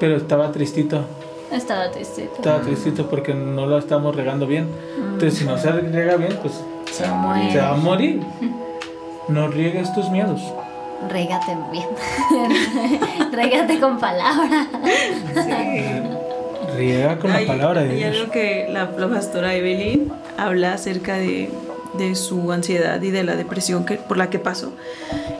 pero 0.00 0.16
estaba 0.16 0.50
tristito. 0.52 1.00
Estaba 1.52 1.90
triste. 1.90 2.30
Estaba 2.34 2.60
tristito 2.60 3.08
porque 3.10 3.34
no 3.34 3.66
lo 3.66 3.78
estamos 3.78 4.14
regando 4.16 4.46
bien. 4.46 4.68
Entonces, 4.96 5.34
si 5.34 5.44
no 5.44 5.58
se 5.58 5.70
riega 5.72 6.16
bien, 6.16 6.38
pues 6.40 6.54
Se 6.90 7.02
va 7.04 7.10
a 7.10 7.14
morir. 7.14 7.52
se 7.52 7.58
va 7.58 7.70
a 7.70 7.76
morir. 7.76 8.20
No 9.28 9.48
riegues 9.48 9.92
tus 9.92 10.08
miedos. 10.08 10.40
Régate 11.08 11.56
bien. 11.72 11.86
Régate 13.32 13.78
con 13.80 13.98
palabra. 13.98 14.66
Riega 16.76 17.18
con 17.18 17.30
la 17.30 17.36
Hay- 17.38 17.46
palabra 17.46 17.82
de 17.82 17.90
hay 17.90 17.96
Dios. 17.96 18.16
algo 18.16 18.32
que 18.32 18.68
la, 18.70 18.84
la 18.96 19.08
pastora 19.08 19.54
Evelyn 19.54 20.12
habla 20.36 20.74
acerca 20.74 21.14
de, 21.14 21.50
de 21.94 22.14
su 22.14 22.52
ansiedad 22.52 23.00
y 23.02 23.10
de 23.10 23.24
la 23.24 23.36
depresión 23.36 23.84
que, 23.84 23.94
por 23.96 24.16
la 24.16 24.30
que 24.30 24.38
pasó. 24.38 24.72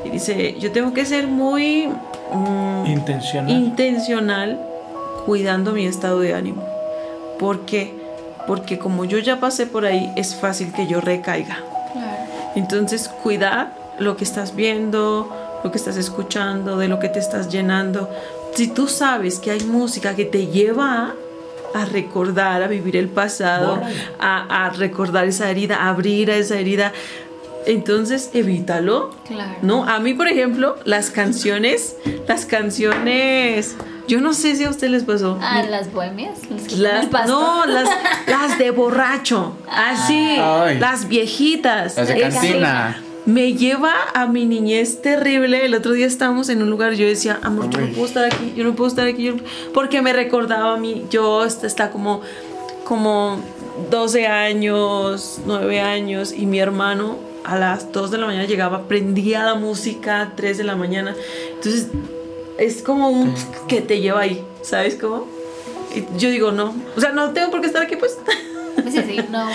Y 0.04 0.10
dice, 0.10 0.56
yo 0.58 0.72
tengo 0.72 0.94
que 0.94 1.04
ser 1.04 1.26
muy 1.26 1.88
mm, 2.32 2.86
Intencional. 2.86 3.50
intencional 3.50 4.60
cuidando 5.26 5.72
mi 5.72 5.86
estado 5.86 6.20
de 6.20 6.34
ánimo. 6.34 6.62
¿Por 7.38 7.60
qué? 7.66 7.94
Porque 8.46 8.78
como 8.78 9.04
yo 9.04 9.18
ya 9.18 9.38
pasé 9.38 9.66
por 9.66 9.84
ahí, 9.84 10.10
es 10.16 10.34
fácil 10.34 10.72
que 10.72 10.86
yo 10.86 11.00
recaiga. 11.00 11.58
Claro. 11.92 12.16
Entonces, 12.56 13.08
cuidar 13.08 13.72
lo 13.98 14.16
que 14.16 14.24
estás 14.24 14.56
viendo, 14.56 15.28
lo 15.64 15.70
que 15.70 15.78
estás 15.78 15.96
escuchando, 15.96 16.76
de 16.78 16.88
lo 16.88 16.98
que 16.98 17.08
te 17.08 17.18
estás 17.18 17.48
llenando. 17.50 18.08
Si 18.54 18.68
tú 18.68 18.88
sabes 18.88 19.38
que 19.38 19.50
hay 19.50 19.60
música 19.60 20.14
que 20.16 20.24
te 20.24 20.46
lleva 20.46 21.14
a, 21.74 21.80
a 21.82 21.84
recordar, 21.84 22.62
a 22.62 22.66
vivir 22.68 22.96
el 22.96 23.08
pasado, 23.08 23.80
a, 24.18 24.66
a 24.66 24.70
recordar 24.70 25.26
esa 25.26 25.50
herida, 25.50 25.76
a 25.76 25.88
abrir 25.90 26.30
a 26.30 26.36
esa 26.36 26.58
herida, 26.58 26.92
entonces 27.66 28.30
evítalo. 28.32 29.10
Claro. 29.26 29.56
No, 29.62 29.84
a 29.84 29.98
mí, 30.00 30.14
por 30.14 30.28
ejemplo, 30.28 30.76
las 30.84 31.10
canciones, 31.10 31.96
las 32.26 32.46
canciones, 32.46 33.76
yo 34.06 34.20
no 34.22 34.32
sé 34.32 34.56
si 34.56 34.64
a 34.64 34.70
ustedes 34.70 34.92
les 34.92 35.04
pasó. 35.04 35.38
Ah, 35.42 35.62
las 35.68 35.92
bohemias. 35.92 36.38
Las 36.50 36.72
Las- 37.12 37.28
no, 37.28 37.66
las, 37.66 37.88
las 38.26 38.58
de 38.58 38.70
borracho, 38.70 39.52
así, 39.70 40.36
Ay. 40.40 40.78
las 40.78 41.06
viejitas. 41.08 41.96
Las 41.96 42.08
de 42.08 42.20
cantina. 42.20 43.02
Me 43.28 43.52
lleva 43.52 43.92
a 44.14 44.26
mi 44.26 44.46
niñez 44.46 45.02
terrible. 45.02 45.64
El 45.66 45.74
otro 45.74 45.92
día 45.92 46.06
estábamos 46.06 46.48
en 46.48 46.62
un 46.62 46.70
lugar, 46.70 46.94
yo 46.94 47.06
decía, 47.06 47.38
amor, 47.42 47.68
yo 47.70 47.80
no 47.80 47.88
puedo 47.88 48.06
estar 48.06 48.24
aquí, 48.24 48.54
yo 48.56 48.64
no 48.64 48.74
puedo 48.74 48.88
estar 48.88 49.06
aquí, 49.06 49.22
yo 49.24 49.34
no- 49.34 49.42
porque 49.74 50.00
me 50.02 50.12
recordaba 50.12 50.74
a 50.74 50.76
mí, 50.78 51.04
yo 51.10 51.44
est- 51.44 51.62
está 51.64 51.90
como, 51.90 52.22
como 52.84 53.38
12 53.90 54.26
años, 54.26 55.40
9 55.46 55.80
años, 55.80 56.32
y 56.32 56.46
mi 56.46 56.58
hermano 56.58 57.18
a 57.44 57.58
las 57.58 57.92
2 57.92 58.10
de 58.10 58.16
la 58.18 58.26
mañana 58.26 58.46
llegaba, 58.46 58.88
prendía 58.88 59.44
la 59.44 59.54
música, 59.56 60.32
3 60.34 60.56
de 60.58 60.64
la 60.64 60.74
mañana. 60.76 61.14
Entonces, 61.54 61.88
es 62.58 62.82
como 62.82 63.10
un 63.10 63.34
que 63.68 63.80
te 63.82 64.00
lleva 64.00 64.20
ahí, 64.20 64.42
¿sabes 64.62 64.94
cómo? 64.96 65.26
Y 65.94 66.04
yo 66.18 66.30
digo, 66.30 66.50
no, 66.52 66.74
o 66.96 67.00
sea, 67.00 67.12
no 67.12 67.30
tengo 67.32 67.50
por 67.50 67.60
qué 67.60 67.66
estar 67.66 67.82
aquí, 67.82 67.96
pues. 67.96 68.16
Sí, 68.90 69.02
sí, 69.06 69.20
no. 69.30 69.48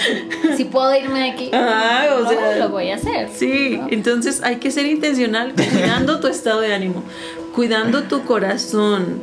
Si 0.55 0.65
puedo 0.65 0.95
irme 0.95 1.19
de 1.19 1.29
aquí, 1.31 1.49
o 1.53 2.21
no, 2.21 2.29
sea, 2.29 2.57
lo 2.57 2.69
voy 2.69 2.91
a 2.91 2.95
hacer. 2.95 3.29
Sí, 3.33 3.77
¿no? 3.77 3.87
entonces 3.89 4.41
hay 4.43 4.57
que 4.57 4.71
ser 4.71 4.85
intencional 4.85 5.53
cuidando 5.53 6.19
tu 6.19 6.27
estado 6.27 6.61
de 6.61 6.73
ánimo, 6.73 7.03
cuidando 7.55 8.03
tu 8.03 8.23
corazón. 8.25 9.21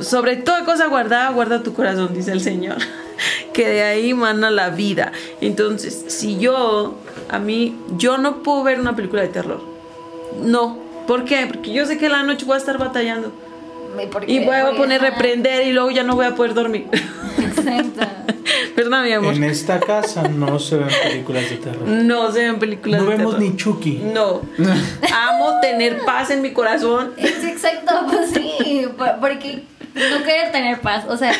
Sobre 0.00 0.36
toda 0.36 0.64
cosa 0.64 0.86
guardada, 0.86 1.30
guarda 1.30 1.62
tu 1.62 1.72
corazón, 1.72 2.14
dice 2.14 2.32
el 2.32 2.40
Señor. 2.40 2.76
Que 3.52 3.68
de 3.68 3.82
ahí 3.84 4.12
mana 4.12 4.50
la 4.50 4.70
vida. 4.70 5.12
Entonces, 5.40 6.04
si 6.08 6.38
yo, 6.38 6.96
a 7.30 7.38
mí, 7.38 7.78
yo 7.96 8.18
no 8.18 8.42
puedo 8.42 8.64
ver 8.64 8.80
una 8.80 8.96
película 8.96 9.22
de 9.22 9.28
terror. 9.28 9.60
No. 10.42 10.78
¿Por 11.06 11.24
qué? 11.24 11.46
Porque 11.46 11.72
yo 11.72 11.86
sé 11.86 11.96
que 11.96 12.08
la 12.08 12.24
noche 12.24 12.44
voy 12.44 12.56
a 12.56 12.58
estar 12.58 12.76
batallando. 12.76 13.30
Y 14.26 14.44
voy 14.44 14.56
a 14.56 14.70
poner 14.76 15.00
ajá, 15.00 15.10
reprender 15.10 15.66
y 15.66 15.72
luego 15.72 15.90
ya 15.90 16.02
no 16.02 16.14
voy 16.14 16.26
a 16.26 16.34
poder 16.34 16.54
dormir. 16.54 16.86
Exacto. 17.38 18.06
Perdón, 18.76 19.04
mi 19.04 19.12
amor. 19.12 19.34
En 19.34 19.44
esta 19.44 19.80
casa 19.80 20.22
no 20.28 20.58
se 20.58 20.76
ven 20.76 20.88
películas 21.02 21.48
de 21.50 21.56
terror. 21.56 21.86
No 21.86 22.32
se 22.32 22.40
ven 22.40 22.58
películas 22.58 23.00
No 23.02 23.08
de 23.10 23.16
vemos 23.16 23.34
terror. 23.36 23.50
ni 23.50 23.56
Chucky. 23.56 24.00
No. 24.12 24.42
Amo 25.12 25.60
tener 25.60 26.04
paz 26.04 26.30
en 26.30 26.42
mi 26.42 26.52
corazón. 26.52 27.12
Es 27.16 27.44
exacto, 27.44 27.92
pues 28.10 28.30
sí, 28.30 28.86
por- 28.98 29.18
porque 29.20 29.62
no 29.94 30.24
querer 30.24 30.50
tener 30.50 30.80
paz, 30.80 31.04
o 31.08 31.16
sea, 31.16 31.32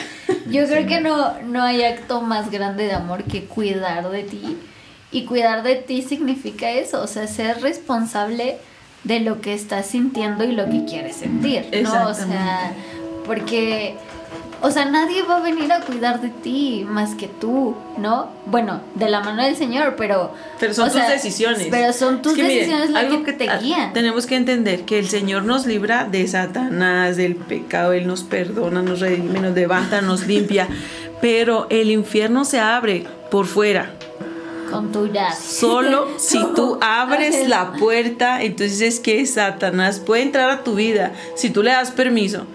yo 0.49 0.65
creo 0.67 0.87
que 0.87 1.01
no, 1.01 1.35
no 1.43 1.63
hay 1.65 1.83
acto 1.83 2.21
más 2.21 2.51
grande 2.53 2.85
de 2.85 2.93
amor 2.93 3.25
que 3.25 3.45
cuidar 3.45 4.11
de 4.11 4.23
ti. 4.23 4.57
Y 5.11 5.25
cuidar 5.27 5.63
de 5.63 5.77
ti 5.77 6.03
significa 6.03 6.71
eso, 6.71 7.01
o 7.03 7.07
sea, 7.07 7.27
ser 7.29 7.61
responsable 7.63 8.57
de 9.05 9.21
lo 9.21 9.41
que 9.41 9.55
estás 9.55 9.87
sintiendo 9.87 10.45
y 10.45 10.53
lo 10.53 10.65
que 10.69 10.85
quieres 10.87 11.17
sentir, 11.17 11.67
¿no? 11.83 12.09
O 12.09 12.15
sea, 12.15 12.73
porque, 13.27 13.95
o 14.63 14.71
sea, 14.71 14.87
nadie 14.87 15.23
va 15.23 15.37
a 15.37 15.41
venir 15.41 15.71
a 15.73 15.81
cuidar 15.81 16.23
de 16.23 16.31
ti 16.31 16.87
más 16.89 17.15
que 17.15 17.29
tú, 17.29 17.75
¿no? 17.99 18.31
Bueno, 18.47 18.81
de 18.95 19.11
la 19.11 19.21
mano 19.21 19.43
del 19.43 19.57
Señor, 19.57 19.95
pero... 19.97 20.33
Pero 20.59 20.73
son 20.73 20.87
tus 20.87 20.95
sea, 20.95 21.11
decisiones. 21.11 21.69
Pero 21.71 21.93
son 21.93 22.23
tus 22.23 22.33
Es 22.33 22.37
que 22.37 22.43
miren, 22.45 22.59
decisiones 22.61 22.91
las 22.91 23.05
algo 23.05 23.25
que 23.25 23.35
te 23.35 23.49
ah, 23.49 23.59
guían. 23.59 23.93
Tenemos 23.93 24.27
que 24.27 24.37
entender 24.37 24.85
que 24.87 24.99
el 24.99 25.09
Señor 25.09 25.45
nos 25.45 25.67
libra 25.67 26.05
de 26.05 26.27
Satanás, 26.27 27.17
del 27.19 27.37
pecado, 27.37 27.93
Él 27.93 28.07
nos 28.07 28.23
perdona, 28.23 28.81
nos 28.81 29.01
redime, 29.01 29.39
nos 29.39 29.55
levanta, 29.55 30.01
nos 30.01 30.27
limpia. 30.27 30.67
Pero 31.21 31.67
el 31.69 31.91
infierno 31.91 32.47
se 32.47 32.59
abre 32.59 33.05
por 33.31 33.47
fuera. 33.47 33.93
Con 34.75 34.93
tu. 34.93 35.11
Solo 35.41 36.09
si 36.19 36.39
tú 36.55 36.79
abres 36.81 37.49
la 37.49 37.73
puerta, 37.73 38.43
entonces 38.43 38.81
es 38.81 39.01
que 39.01 39.25
Satanás 39.27 40.01
puede 40.01 40.23
entrar 40.23 40.51
a 40.51 40.65
tu 40.65 40.75
vida 40.75 41.13
si 41.35 41.51
tú 41.51 41.63
le 41.63 41.71
das 41.71 41.91
permiso. 41.91 42.47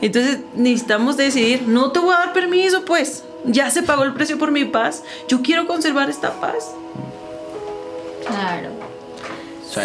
Entonces 0.00 0.40
necesitamos 0.54 1.16
decidir, 1.16 1.62
no 1.62 1.92
te 1.92 2.00
voy 2.00 2.14
a 2.14 2.18
dar 2.18 2.32
permiso, 2.32 2.84
pues. 2.84 3.24
Ya 3.44 3.70
se 3.70 3.82
pagó 3.82 4.04
el 4.04 4.14
precio 4.14 4.38
por 4.38 4.50
mi 4.52 4.64
paz. 4.64 5.02
Yo 5.28 5.42
quiero 5.42 5.66
conservar 5.66 6.10
esta 6.10 6.40
paz. 6.40 6.72
Claro. 8.26 8.81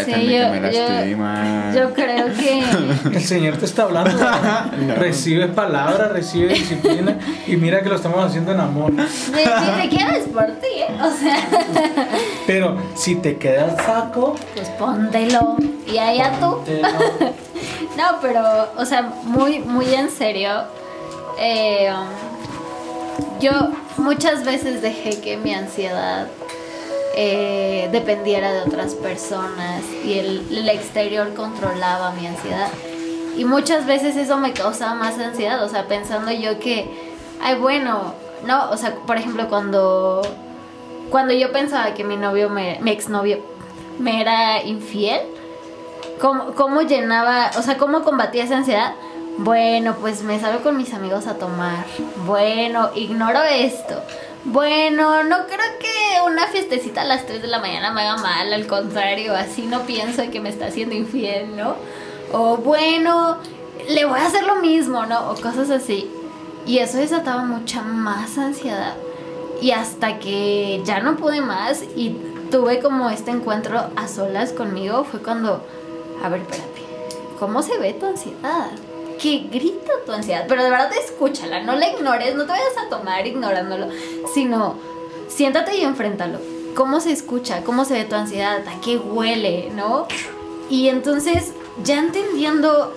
Sí, 0.05 0.11
que 0.11 0.25
yo- 0.25 0.49
me 0.49 0.71
yo- 0.73 0.89
lastima. 0.89 1.71
Yo 1.75 1.93
creo 1.93 2.25
que. 2.33 2.63
El 3.17 3.23
Señor 3.23 3.57
te 3.57 3.65
está 3.65 3.83
hablando. 3.83 4.11
No. 4.77 4.95
Recibe 4.95 5.47
palabra, 5.47 6.09
recibe 6.09 6.53
disciplina. 6.53 7.17
Y 7.47 7.55
mira 7.57 7.81
que 7.81 7.89
lo 7.89 7.95
estamos 7.95 8.23
haciendo 8.23 8.51
en 8.51 8.59
amor. 8.59 8.91
Ni, 8.91 9.01
ni 9.03 9.81
siquiera 9.81 10.15
es 10.17 10.25
por 10.25 10.45
ti, 10.45 10.67
¿eh? 10.77 10.87
O 11.01 11.11
sea, 11.11 11.37
Pero 12.45 12.77
si 12.95 13.15
te 13.15 13.37
queda 13.37 13.65
el 13.65 13.75
saco, 13.83 14.35
pues 14.55 14.69
póntelo. 14.71 15.55
Y 15.91 15.97
allá 15.97 16.33
tú. 16.39 16.59
No, 17.97 18.19
pero, 18.21 18.43
o 18.77 18.85
sea, 18.85 19.01
muy, 19.23 19.57
muy 19.59 19.91
en 19.93 20.11
serio. 20.11 20.51
eh, 21.39 21.89
um, 21.91 23.39
yo 23.39 23.51
muchas 23.97 24.45
veces 24.45 24.81
dejé 24.83 25.19
que 25.19 25.37
mi 25.37 25.53
ansiedad 25.53 26.27
eh, 27.19 27.89
dependiera 27.91 28.53
de 28.53 28.61
otras 28.61 28.93
personas 28.93 29.81
y 30.05 30.19
el, 30.19 30.69
exterior 30.69 31.33
controlaba 31.33 32.11
mi 32.11 32.27
ansiedad. 32.27 32.69
Y 33.35 33.43
muchas 33.43 33.87
veces 33.87 34.15
eso 34.15 34.37
me 34.37 34.53
causaba 34.53 34.93
más 34.93 35.17
ansiedad, 35.17 35.63
o 35.63 35.67
sea, 35.67 35.87
pensando 35.87 36.31
yo 36.31 36.59
que, 36.59 36.87
ay, 37.41 37.55
bueno, 37.55 38.13
no, 38.45 38.69
o 38.69 38.77
sea, 38.77 38.93
por 39.07 39.17
ejemplo, 39.17 39.49
cuando, 39.49 40.21
cuando 41.09 41.33
yo 41.33 41.51
pensaba 41.51 41.95
que 41.95 42.03
mi 42.03 42.17
novio, 42.17 42.51
me, 42.51 42.77
exnovio, 42.91 43.39
me 43.97 44.21
era 44.21 44.63
infiel, 44.63 45.21
¿Cómo, 46.21 46.53
¿Cómo 46.53 46.83
llenaba, 46.83 47.49
o 47.57 47.63
sea, 47.63 47.77
cómo 47.77 48.03
combatía 48.03 48.43
esa 48.43 48.57
ansiedad? 48.57 48.93
Bueno, 49.39 49.95
pues 49.99 50.21
me 50.21 50.39
salgo 50.39 50.61
con 50.61 50.77
mis 50.77 50.93
amigos 50.93 51.25
a 51.25 51.33
tomar. 51.33 51.85
Bueno, 52.27 52.91
ignoro 52.93 53.41
esto. 53.43 54.03
Bueno, 54.47 55.23
no 55.25 55.45
creo 55.45 55.77
que 55.77 56.21
una 56.25 56.47
fiestecita 56.47 57.01
a 57.01 57.05
las 57.05 57.25
3 57.25 57.41
de 57.41 57.49
la 57.49 57.59
mañana 57.59 57.91
me 57.91 58.03
haga 58.03 58.15
mal, 58.15 58.53
al 58.53 58.65
contrario, 58.65 59.35
así 59.35 59.63
no 59.63 59.81
pienso 59.81 60.31
que 60.31 60.39
me 60.39 60.47
está 60.47 60.67
haciendo 60.67 60.95
infiel, 60.95 61.57
¿no? 61.57 61.75
O 62.31 62.55
bueno, 62.55 63.39
le 63.89 64.05
voy 64.05 64.17
a 64.17 64.25
hacer 64.25 64.45
lo 64.45 64.55
mismo, 64.61 65.05
¿no? 65.05 65.31
O 65.31 65.35
cosas 65.35 65.69
así. 65.69 66.09
Y 66.65 66.77
eso 66.77 66.97
desataba 66.97 67.43
mucha 67.43 67.81
más 67.81 68.37
ansiedad. 68.37 68.95
Y 69.61 69.71
hasta 69.71 70.17
que 70.17 70.81
ya 70.85 71.01
no 71.01 71.17
pude 71.17 71.41
más 71.41 71.83
y 71.83 72.15
tuve 72.49 72.79
como 72.79 73.09
este 73.09 73.31
encuentro 73.31 73.89
a 73.97 74.07
solas 74.07 74.53
conmigo, 74.53 75.03
fue 75.03 75.21
cuando, 75.21 75.61
a 76.23 76.29
ver, 76.29 76.39
espérate, 76.39 76.83
¿cómo 77.37 77.61
se 77.61 77.77
ve 77.77 77.93
tu 77.95 78.05
ansiedad? 78.05 78.71
¿Qué 79.19 79.47
grita 79.51 79.91
tu 80.05 80.11
ansiedad? 80.11 80.45
Pero 80.47 80.63
de 80.63 80.69
verdad 80.69 80.91
escúchala, 80.93 81.63
no 81.63 81.75
la 81.75 81.89
ignores, 81.89 82.35
no 82.35 82.45
te 82.45 82.51
vayas 82.51 82.77
a 82.85 82.89
tomar 82.89 83.25
ignorándolo, 83.25 83.87
sino 84.33 84.75
siéntate 85.27 85.75
y 85.77 85.81
enfréntalo. 85.81 86.39
¿Cómo 86.75 86.99
se 86.99 87.11
escucha? 87.11 87.63
¿Cómo 87.63 87.85
se 87.85 87.95
ve 87.95 88.05
tu 88.05 88.15
ansiedad? 88.15 88.63
¿A 88.67 88.81
qué 88.81 88.97
huele? 88.97 89.71
¿No? 89.75 90.07
Y 90.69 90.89
entonces, 90.89 91.53
ya 91.83 91.97
entendiendo, 91.97 92.93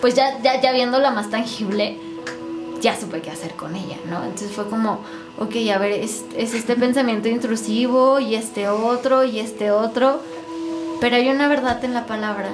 pues 0.00 0.14
ya, 0.14 0.40
ya, 0.42 0.60
ya 0.60 0.72
viéndola 0.72 1.10
más 1.10 1.30
tangible, 1.30 1.98
ya 2.80 2.94
supe 2.98 3.22
qué 3.22 3.30
hacer 3.30 3.54
con 3.54 3.74
ella, 3.74 3.96
¿no? 4.06 4.22
Entonces 4.22 4.52
fue 4.52 4.68
como, 4.68 5.00
ok, 5.38 5.54
a 5.74 5.78
ver, 5.78 5.92
es 5.92 6.24
este 6.36 6.76
pensamiento 6.76 7.28
intrusivo 7.28 8.20
y 8.20 8.34
este 8.34 8.68
otro 8.68 9.24
y 9.24 9.40
este 9.40 9.70
otro, 9.70 10.20
pero 11.00 11.16
hay 11.16 11.28
una 11.28 11.48
verdad 11.48 11.82
en 11.84 11.94
la 11.94 12.06
palabra 12.06 12.50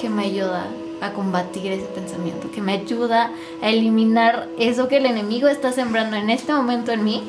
que 0.00 0.10
me 0.10 0.24
ayuda 0.24 0.66
a 1.06 1.12
combatir 1.12 1.72
ese 1.72 1.86
pensamiento, 1.86 2.50
que 2.50 2.60
me 2.60 2.72
ayuda 2.72 3.30
a 3.62 3.70
eliminar 3.70 4.48
eso 4.58 4.88
que 4.88 4.96
el 4.98 5.06
enemigo 5.06 5.48
está 5.48 5.72
sembrando 5.72 6.16
en 6.16 6.30
este 6.30 6.52
momento 6.52 6.92
en 6.92 7.04
mí 7.04 7.22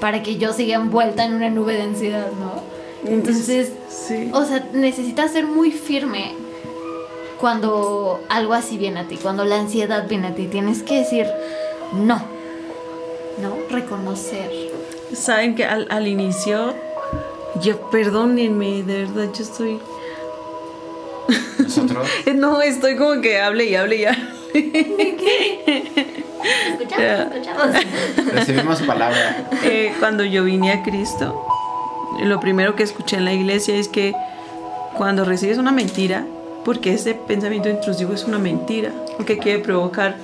para 0.00 0.22
que 0.22 0.36
yo 0.36 0.52
siga 0.52 0.76
envuelta 0.76 1.24
en 1.24 1.34
una 1.34 1.50
nube 1.50 1.74
de 1.74 1.82
ansiedad, 1.82 2.28
¿no? 2.40 2.62
Entonces, 3.10 3.72
Sí. 3.88 4.30
o 4.32 4.44
sea, 4.44 4.68
necesitas 4.72 5.32
ser 5.32 5.46
muy 5.46 5.70
firme 5.70 6.34
cuando 7.40 8.20
algo 8.28 8.54
así 8.54 8.76
viene 8.78 9.00
a 9.00 9.04
ti, 9.04 9.16
cuando 9.16 9.44
la 9.44 9.60
ansiedad 9.60 10.08
viene 10.08 10.28
a 10.28 10.34
ti. 10.34 10.46
Tienes 10.46 10.82
que 10.82 10.98
decir 11.00 11.26
no, 11.92 12.16
¿no? 13.40 13.56
Reconocer. 13.70 14.50
Saben 15.12 15.54
que 15.54 15.64
al, 15.64 15.86
al 15.90 16.06
inicio, 16.06 16.74
yo 17.62 17.80
perdónenme, 17.90 18.82
de 18.82 19.04
verdad, 19.04 19.32
yo 19.32 19.42
estoy. 19.42 19.78
Nosotros. 21.68 22.08
No, 22.34 22.62
estoy 22.62 22.96
como 22.96 23.20
que 23.20 23.40
hable 23.40 23.64
y 23.66 23.74
hable 23.74 23.96
y 23.96 24.04
hable. 24.06 24.22
Escuchamos, 26.70 27.34
escuchamos. 27.34 28.32
Recibimos 28.32 28.82
palabra. 28.82 29.48
Eh, 29.64 29.92
cuando 29.98 30.24
yo 30.24 30.44
vine 30.44 30.72
a 30.72 30.82
Cristo, 30.82 31.44
lo 32.22 32.40
primero 32.40 32.74
que 32.74 32.82
escuché 32.82 33.16
en 33.16 33.24
la 33.24 33.32
iglesia 33.32 33.76
es 33.76 33.88
que 33.88 34.14
cuando 34.96 35.24
recibes 35.24 35.58
una 35.58 35.72
mentira, 35.72 36.24
porque 36.64 36.94
ese 36.94 37.14
pensamiento 37.14 37.68
intrusivo 37.68 38.14
es 38.14 38.24
una 38.24 38.38
mentira, 38.38 38.92
porque 39.16 39.38
quiere 39.38 39.58
provocar 39.58 40.16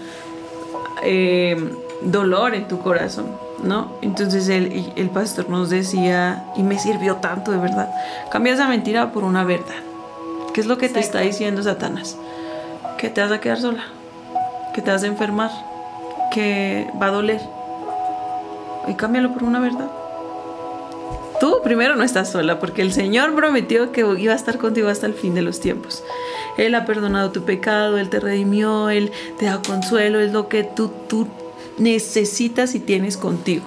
eh, 1.02 1.56
dolor 2.02 2.54
en 2.54 2.66
tu 2.68 2.80
corazón, 2.80 3.26
¿no? 3.62 3.92
Entonces 4.02 4.48
el, 4.48 4.92
el 4.96 5.10
pastor 5.10 5.50
nos 5.50 5.68
decía, 5.70 6.44
y 6.56 6.62
me 6.62 6.78
sirvió 6.78 7.16
tanto 7.16 7.52
de 7.52 7.58
verdad, 7.58 7.90
cambia 8.30 8.54
esa 8.54 8.68
mentira 8.68 9.12
por 9.12 9.24
una 9.24 9.44
verdad. 9.44 9.74
¿Qué 10.54 10.60
es 10.60 10.68
lo 10.68 10.78
que 10.78 10.88
te 10.88 11.00
está 11.00 11.20
diciendo 11.20 11.64
Satanás? 11.64 12.16
Que 12.96 13.10
te 13.10 13.20
vas 13.20 13.32
a 13.32 13.40
quedar 13.40 13.60
sola, 13.60 13.86
que 14.72 14.82
te 14.82 14.90
vas 14.92 15.02
a 15.02 15.08
enfermar, 15.08 15.50
que 16.32 16.86
va 17.02 17.08
a 17.08 17.10
doler. 17.10 17.40
Y 18.86 18.94
cámbialo 18.94 19.34
por 19.34 19.42
una 19.42 19.58
verdad. 19.58 19.90
tú 21.40 21.56
primero 21.64 21.96
no 21.96 22.04
estás 22.04 22.30
sola, 22.30 22.60
porque 22.60 22.82
el 22.82 22.92
Señor 22.92 23.34
prometió 23.34 23.90
que 23.90 24.02
iba 24.18 24.32
a 24.32 24.36
estar 24.36 24.58
contigo 24.58 24.88
hasta 24.88 25.06
el 25.06 25.14
fin 25.14 25.34
de 25.34 25.42
los 25.42 25.58
tiempos. 25.58 26.04
Él 26.56 26.76
ha 26.76 26.86
perdonado 26.86 27.32
tu 27.32 27.44
pecado, 27.44 27.98
Él 27.98 28.08
te 28.08 28.20
redimió, 28.20 28.90
Él 28.90 29.10
te 29.40 29.46
da 29.46 29.60
consuelo, 29.60 30.20
es 30.20 30.32
lo 30.32 30.48
que 30.48 30.62
tú, 30.62 30.88
tú 31.08 31.26
necesitas 31.78 32.76
y 32.76 32.78
tienes 32.78 33.16
contigo. 33.16 33.64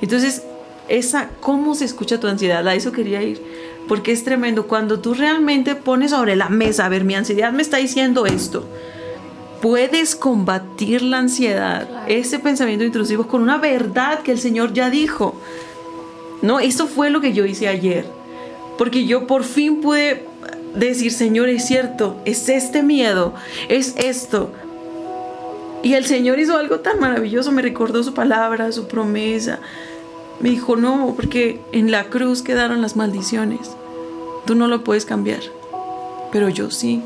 Entonces, 0.00 0.44
esa, 0.88 1.30
¿cómo 1.40 1.74
se 1.74 1.84
escucha 1.84 2.20
tu 2.20 2.28
ansiedad? 2.28 2.66
A 2.68 2.74
eso 2.74 2.92
quería 2.92 3.22
ir, 3.24 3.42
porque 3.88 4.12
es 4.12 4.24
tremendo. 4.24 4.66
Cuando 4.66 5.00
tú 5.00 5.14
realmente 5.14 5.74
pones 5.74 6.10
sobre 6.10 6.36
la 6.36 6.48
mesa, 6.48 6.86
a 6.86 6.88
ver, 6.88 7.04
mi 7.04 7.14
ansiedad 7.14 7.52
me 7.52 7.62
está 7.62 7.78
diciendo 7.78 8.26
esto. 8.26 8.66
Puedes 9.60 10.14
combatir 10.16 11.02
la 11.02 11.18
ansiedad, 11.18 11.88
ese 12.08 12.38
pensamiento 12.38 12.84
intrusivo, 12.84 13.26
con 13.26 13.42
una 13.42 13.58
verdad 13.58 14.20
que 14.20 14.32
el 14.32 14.38
Señor 14.38 14.72
ya 14.72 14.90
dijo. 14.90 15.34
No, 16.42 16.60
eso 16.60 16.86
fue 16.86 17.10
lo 17.10 17.20
que 17.20 17.32
yo 17.32 17.46
hice 17.46 17.68
ayer. 17.68 18.06
Porque 18.76 19.06
yo 19.06 19.26
por 19.26 19.44
fin 19.44 19.80
pude 19.80 20.24
decir, 20.74 21.12
Señor, 21.12 21.48
es 21.48 21.66
cierto, 21.66 22.20
es 22.24 22.48
este 22.48 22.82
miedo, 22.82 23.34
es 23.68 23.94
esto. 23.96 24.52
Y 25.82 25.94
el 25.94 26.04
Señor 26.04 26.38
hizo 26.38 26.56
algo 26.56 26.80
tan 26.80 27.00
maravilloso, 27.00 27.52
me 27.52 27.62
recordó 27.62 28.02
su 28.02 28.12
palabra, 28.12 28.72
su 28.72 28.86
promesa. 28.86 29.60
Me 30.40 30.50
dijo, 30.50 30.76
no, 30.76 31.14
porque 31.16 31.60
en 31.72 31.90
la 31.90 32.04
cruz 32.04 32.42
quedaron 32.42 32.82
las 32.82 32.96
maldiciones. 32.96 33.70
Tú 34.44 34.54
no 34.54 34.68
lo 34.68 34.84
puedes 34.84 35.06
cambiar, 35.06 35.40
pero 36.30 36.48
yo 36.48 36.70
sí. 36.70 37.02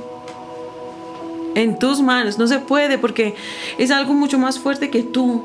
En 1.55 1.79
tus 1.79 2.01
manos, 2.01 2.39
no 2.39 2.47
se 2.47 2.59
puede 2.59 2.99
porque 2.99 3.35
es 3.79 3.91
algo 3.91 4.15
mucho 4.15 4.39
más 4.39 4.59
fuerte 4.59 4.91
que 4.91 5.03
tú, 5.03 5.43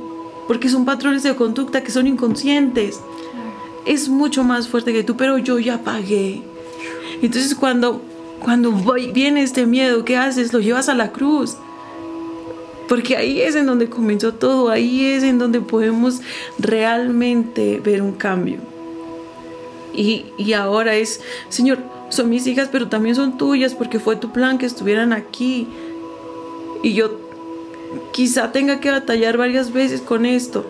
porque 0.48 0.70
son 0.70 0.86
patrones 0.86 1.24
de 1.24 1.36
conducta 1.36 1.84
que 1.84 1.92
son 1.92 2.08
inconscientes. 2.08 3.00
Es 3.86 4.10
mucho 4.10 4.44
más 4.44 4.68
fuerte 4.68 4.94
que 4.94 5.04
tú, 5.04 5.16
pero 5.16 5.38
yo 5.38 5.60
ya 5.60 5.84
pagué. 5.84 6.42
Entonces 7.22 7.56
cuando, 7.56 8.02
cuando 8.42 8.72
viene 9.14 9.44
este 9.44 9.66
miedo, 9.66 10.06
¿qué 10.06 10.18
haces? 10.18 10.54
Lo 10.54 10.60
llevas 10.60 10.90
a 10.90 10.96
la 10.96 11.12
cruz. 11.12 11.56
Porque 12.88 13.18
ahí 13.18 13.42
es 13.42 13.56
en 13.56 13.66
donde 13.66 13.90
comenzó 13.90 14.34
todo, 14.34 14.70
ahí 14.70 15.06
es 15.06 15.24
en 15.24 15.40
donde 15.40 15.62
podemos 15.62 16.22
realmente 16.60 17.82
ver 17.84 18.02
un 18.02 18.14
cambio. 18.14 18.60
Y, 19.94 20.26
y, 20.38 20.54
ahora 20.54 20.96
es, 20.96 21.22
Señor, 21.50 21.80
son 22.10 22.30
mis 22.30 22.46
hijas, 22.48 22.70
pero 22.72 22.90
también 22.90 23.16
son 23.16 23.38
tuyas 23.38 23.74
porque 23.74 24.00
fue 24.00 24.18
tu 24.18 24.32
plan 24.32 24.58
que 24.58 24.66
estuvieran 24.66 25.14
aquí. 25.14 25.68
Y 26.84 26.94
yo 26.94 27.18
quizá 28.12 28.52
tenga 28.52 28.80
que 28.80 28.92
batallar 28.92 29.38
varias 29.38 29.72
veces 29.72 30.02
con 30.02 30.26
esto, 30.26 30.70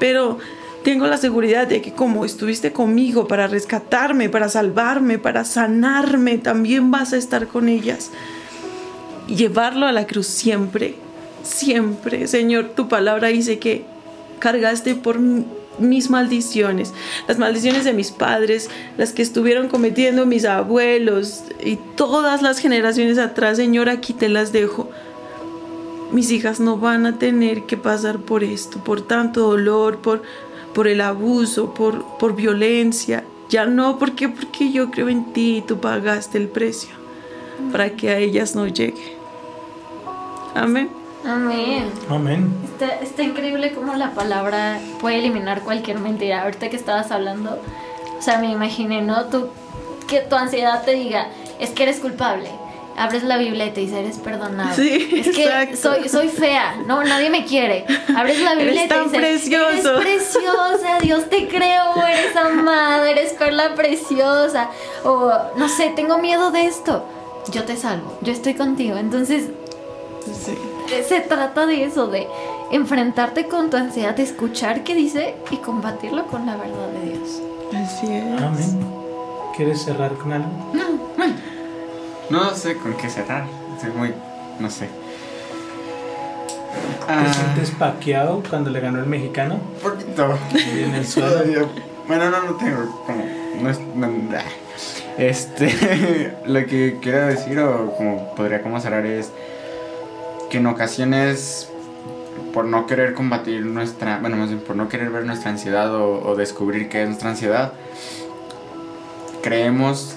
pero 0.00 0.38
tengo 0.82 1.06
la 1.06 1.18
seguridad 1.18 1.66
de 1.66 1.80
que 1.80 1.92
como 1.92 2.24
estuviste 2.24 2.72
conmigo 2.72 3.28
para 3.28 3.46
rescatarme, 3.46 4.28
para 4.28 4.48
salvarme, 4.48 5.18
para 5.18 5.44
sanarme, 5.44 6.38
también 6.38 6.90
vas 6.90 7.12
a 7.12 7.16
estar 7.16 7.48
con 7.48 7.68
ellas. 7.68 8.10
Llevarlo 9.28 9.86
a 9.86 9.92
la 9.92 10.06
cruz 10.06 10.26
siempre 10.26 10.96
siempre, 11.44 12.26
Señor, 12.26 12.70
tu 12.74 12.88
palabra 12.88 13.28
dice 13.28 13.58
que 13.58 13.84
cargaste 14.38 14.94
por 14.94 15.18
mis 15.78 16.10
maldiciones, 16.10 16.92
las 17.26 17.38
maldiciones 17.38 17.84
de 17.84 17.92
mis 17.92 18.10
padres, 18.10 18.70
las 18.96 19.12
que 19.12 19.22
estuvieron 19.22 19.68
cometiendo 19.68 20.26
mis 20.26 20.44
abuelos 20.44 21.44
y 21.64 21.76
todas 21.96 22.42
las 22.42 22.58
generaciones 22.58 23.18
atrás, 23.18 23.56
Señor, 23.56 23.88
aquí 23.88 24.12
te 24.12 24.28
las 24.28 24.52
dejo. 24.52 24.90
Mis 26.12 26.30
hijas 26.30 26.60
no 26.60 26.78
van 26.78 27.06
a 27.06 27.18
tener 27.18 27.62
que 27.62 27.76
pasar 27.76 28.18
por 28.20 28.44
esto, 28.44 28.82
por 28.84 29.00
tanto 29.00 29.40
dolor, 29.40 29.98
por, 29.98 30.22
por 30.72 30.86
el 30.86 31.00
abuso, 31.00 31.74
por, 31.74 32.18
por 32.18 32.36
violencia. 32.36 33.24
Ya 33.48 33.66
no, 33.66 33.98
porque 33.98 34.28
porque 34.28 34.70
yo 34.70 34.90
creo 34.90 35.08
en 35.08 35.32
ti 35.32 35.58
y 35.58 35.62
tú 35.62 35.78
pagaste 35.78 36.38
el 36.38 36.48
precio 36.48 36.90
para 37.72 37.90
que 37.90 38.10
a 38.10 38.18
ellas 38.18 38.54
no 38.54 38.66
llegue. 38.66 39.16
Amén. 40.54 41.03
Amén. 41.26 41.90
Amén. 42.10 42.52
Está, 42.64 43.00
está, 43.00 43.22
increíble 43.22 43.72
cómo 43.72 43.94
la 43.94 44.10
palabra 44.10 44.78
puede 45.00 45.18
eliminar 45.18 45.62
cualquier 45.62 45.98
mentira. 45.98 46.42
Ahorita 46.42 46.68
que 46.68 46.76
estabas 46.76 47.10
hablando, 47.10 47.58
o 48.18 48.22
sea, 48.22 48.38
me 48.38 48.50
imaginé, 48.50 49.00
¿no? 49.00 49.24
Tú, 49.26 49.48
que 50.06 50.20
tu 50.20 50.36
ansiedad 50.36 50.84
te 50.84 50.92
diga, 50.92 51.28
es 51.58 51.70
que 51.70 51.84
eres 51.84 52.00
culpable. 52.00 52.50
Abres 52.96 53.24
la 53.24 53.38
Biblia 53.38 53.66
y 53.66 53.70
te 53.70 53.80
dice, 53.80 54.00
eres 54.00 54.18
perdonado. 54.18 54.76
Sí, 54.76 55.10
es 55.16 55.34
que 55.34 55.76
soy, 55.76 56.08
soy 56.08 56.28
fea, 56.28 56.76
no, 56.86 57.02
nadie 57.02 57.28
me 57.28 57.44
quiere. 57.44 57.86
Abres 58.16 58.40
la 58.40 58.54
Biblia 58.54 58.84
y 58.84 58.88
te 58.88 59.00
dice, 59.00 59.18
precioso. 59.18 60.00
eres 60.00 60.22
preciosa, 60.22 60.98
Dios 61.00 61.28
te 61.28 61.48
creó, 61.48 62.06
eres 62.06 62.36
amada, 62.36 63.10
eres 63.10 63.32
perla 63.32 63.74
preciosa. 63.74 64.70
O, 65.02 65.32
no 65.56 65.68
sé, 65.68 65.92
tengo 65.96 66.18
miedo 66.18 66.52
de 66.52 66.66
esto. 66.66 67.04
Yo 67.50 67.64
te 67.64 67.76
salvo, 67.76 68.16
yo 68.20 68.32
estoy 68.32 68.54
contigo. 68.54 68.96
Entonces, 68.96 69.48
sí 70.24 70.56
se 71.02 71.20
trata 71.20 71.66
de 71.66 71.84
eso, 71.84 72.06
de 72.06 72.26
enfrentarte 72.70 73.48
con 73.48 73.70
tu 73.70 73.76
ansiedad, 73.76 74.14
de 74.14 74.22
escuchar 74.22 74.84
qué 74.84 74.94
dice 74.94 75.34
y 75.50 75.56
combatirlo 75.56 76.26
con 76.26 76.46
la 76.46 76.56
verdad 76.56 76.88
de 76.88 77.10
Dios. 77.10 77.40
Así 77.74 78.06
es. 78.12 78.42
Amén. 78.42 78.86
¿Quieres 79.56 79.82
cerrar 79.82 80.14
con 80.14 80.32
algo? 80.32 80.48
No, 80.72 80.84
no 82.30 82.54
sé 82.54 82.76
con 82.76 82.94
qué 82.96 83.08
cerrar. 83.08 83.44
Soy 83.80 83.90
muy, 83.90 84.14
no 84.58 84.70
sé. 84.70 84.88
¿Te 87.06 87.12
ah. 87.12 87.32
sientes 87.32 87.70
paqueado 87.72 88.42
cuando 88.48 88.70
le 88.70 88.80
ganó 88.80 88.98
el 88.98 89.06
mexicano? 89.06 89.54
Un 89.54 89.90
poquito. 89.90 90.38
Y 90.54 90.84
en 90.84 90.94
el 90.94 91.06
suelo. 91.06 91.68
bueno, 92.08 92.30
no, 92.30 92.42
no 92.44 92.54
tengo 92.54 93.04
como. 93.06 93.24
No 93.60 93.70
es, 93.70 93.78
este. 95.18 96.36
lo 96.46 96.66
que 96.66 96.98
quiero 97.00 97.26
decir, 97.26 97.58
o 97.60 97.94
como 97.96 98.34
podría 98.34 98.62
como 98.62 98.80
cerrar, 98.80 99.06
es 99.06 99.30
en 100.56 100.66
ocasiones 100.66 101.68
por 102.52 102.64
no 102.66 102.86
querer 102.86 103.14
combatir 103.14 103.64
nuestra, 103.66 104.18
bueno, 104.18 104.36
más 104.36 104.48
bien 104.48 104.60
por 104.60 104.76
no 104.76 104.88
querer 104.88 105.10
ver 105.10 105.24
nuestra 105.24 105.50
ansiedad 105.50 105.94
o, 105.94 106.34
descubrir 106.36 106.88
qué 106.88 107.02
es 107.02 107.08
nuestra 107.08 107.30
ansiedad, 107.30 107.72
creemos 109.42 110.16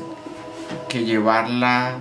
que 0.87 1.03
llevarla 1.03 1.99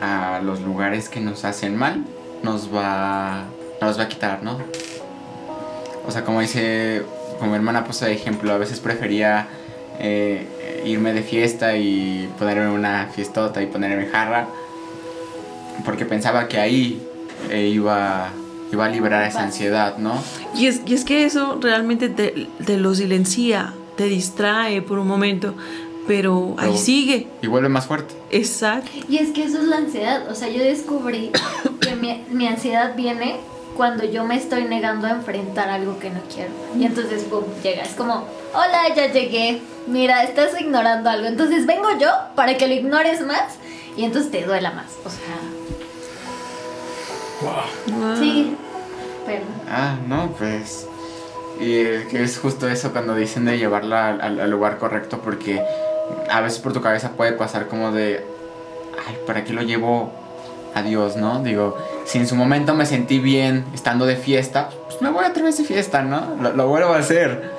a 0.00 0.40
los 0.42 0.60
lugares 0.60 1.08
que 1.08 1.20
nos 1.20 1.44
hacen 1.44 1.76
mal 1.76 2.04
nos 2.42 2.74
va, 2.74 3.44
nos 3.80 3.98
va 3.98 4.04
a 4.04 4.08
quitar, 4.08 4.42
¿no? 4.42 4.58
O 6.06 6.10
sea, 6.10 6.24
como 6.24 6.40
dice, 6.40 7.02
como 7.38 7.50
mi 7.50 7.56
hermana 7.56 7.84
puso 7.84 8.06
de 8.06 8.12
ejemplo, 8.12 8.52
a 8.52 8.58
veces 8.58 8.80
prefería 8.80 9.48
eh, 9.98 10.82
irme 10.86 11.12
de 11.12 11.22
fiesta 11.22 11.76
y 11.76 12.30
ponerme 12.38 12.70
una 12.70 13.08
fiestota 13.12 13.62
y 13.62 13.66
ponerme 13.66 14.06
jarra 14.06 14.46
porque 15.84 16.04
pensaba 16.04 16.48
que 16.48 16.58
ahí 16.58 17.00
eh, 17.50 17.68
iba, 17.68 18.30
iba 18.72 18.84
a 18.84 18.88
liberar 18.88 19.26
esa 19.26 19.42
ansiedad, 19.42 19.98
¿no? 19.98 20.14
Y 20.54 20.66
es, 20.66 20.82
y 20.86 20.94
es 20.94 21.04
que 21.04 21.24
eso 21.24 21.58
realmente 21.60 22.08
te, 22.08 22.76
lo 22.76 22.94
silencia, 22.94 23.74
te 23.96 24.04
distrae 24.04 24.82
por 24.82 24.98
un 24.98 25.08
momento, 25.08 25.54
pero 26.06 26.54
ahí 26.58 26.76
sigue. 26.76 27.28
Y 27.42 27.46
vuelve 27.46 27.68
más 27.68 27.86
fuerte. 27.86 28.14
Exacto. 28.30 28.90
Y 29.08 29.18
es 29.18 29.30
que 29.30 29.44
eso 29.44 29.58
es 29.58 29.64
la 29.64 29.76
ansiedad, 29.78 30.30
o 30.30 30.34
sea, 30.34 30.48
yo 30.48 30.62
descubrí 30.62 31.30
que 31.80 31.96
mi, 31.96 32.24
mi 32.30 32.46
ansiedad 32.46 32.94
viene 32.96 33.36
cuando 33.76 34.04
yo 34.04 34.24
me 34.24 34.36
estoy 34.36 34.64
negando 34.64 35.06
a 35.06 35.10
enfrentar 35.10 35.70
algo 35.70 35.98
que 35.98 36.10
no 36.10 36.20
quiero. 36.32 36.50
Y 36.78 36.84
entonces, 36.84 37.30
boom, 37.30 37.44
llega. 37.62 37.82
Es 37.82 37.94
como, 37.94 38.26
hola, 38.52 38.94
ya 38.94 39.10
llegué. 39.10 39.62
Mira, 39.86 40.22
estás 40.22 40.60
ignorando 40.60 41.08
algo. 41.08 41.26
Entonces 41.26 41.66
vengo 41.66 41.88
yo 41.98 42.10
para 42.34 42.58
que 42.58 42.68
lo 42.68 42.74
ignores 42.74 43.24
más 43.24 43.54
y 43.96 44.04
entonces 44.04 44.30
te 44.30 44.44
duela 44.44 44.70
más. 44.72 44.86
O 45.04 45.08
sea, 45.08 45.59
Sí, 48.18 48.56
pero... 49.26 49.44
Ah, 49.68 49.96
no, 50.06 50.30
pues... 50.38 50.86
Y 51.60 51.74
es 52.16 52.38
justo 52.38 52.68
eso 52.68 52.90
cuando 52.92 53.14
dicen 53.14 53.44
de 53.44 53.58
llevarla 53.58 54.08
al, 54.08 54.50
lugar 54.50 54.78
correcto 54.78 55.20
porque 55.22 55.62
a 56.30 56.40
veces 56.40 56.58
por 56.58 56.72
tu 56.72 56.80
cabeza 56.80 57.10
puede 57.10 57.32
pasar 57.32 57.66
como 57.66 57.92
de, 57.92 58.24
ay, 59.06 59.18
¿para 59.26 59.44
qué 59.44 59.52
lo 59.52 59.60
llevo 59.60 60.10
a 60.74 60.82
Dios, 60.82 61.16
no? 61.16 61.42
Digo, 61.42 61.76
si 62.06 62.16
en 62.16 62.26
su 62.26 62.34
momento 62.34 62.74
me 62.74 62.86
sentí 62.86 63.18
bien 63.18 63.66
estando 63.74 64.06
de 64.06 64.16
fiesta, 64.16 64.70
pues 64.86 65.02
me 65.02 65.10
voy 65.10 65.24
a 65.24 65.28
vez 65.28 65.58
de 65.58 65.64
fiesta, 65.64 66.02
¿no? 66.02 66.34
Lo, 66.40 66.68
vuelvo 66.68 66.94
a 66.94 66.98
hacer. 66.98 67.50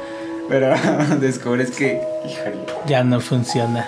Pero 0.50 0.74
descubres 1.20 1.70
que, 1.70 2.02
híjole. 2.26 2.66
Ya 2.88 3.04
no 3.04 3.20
funciona. 3.20 3.88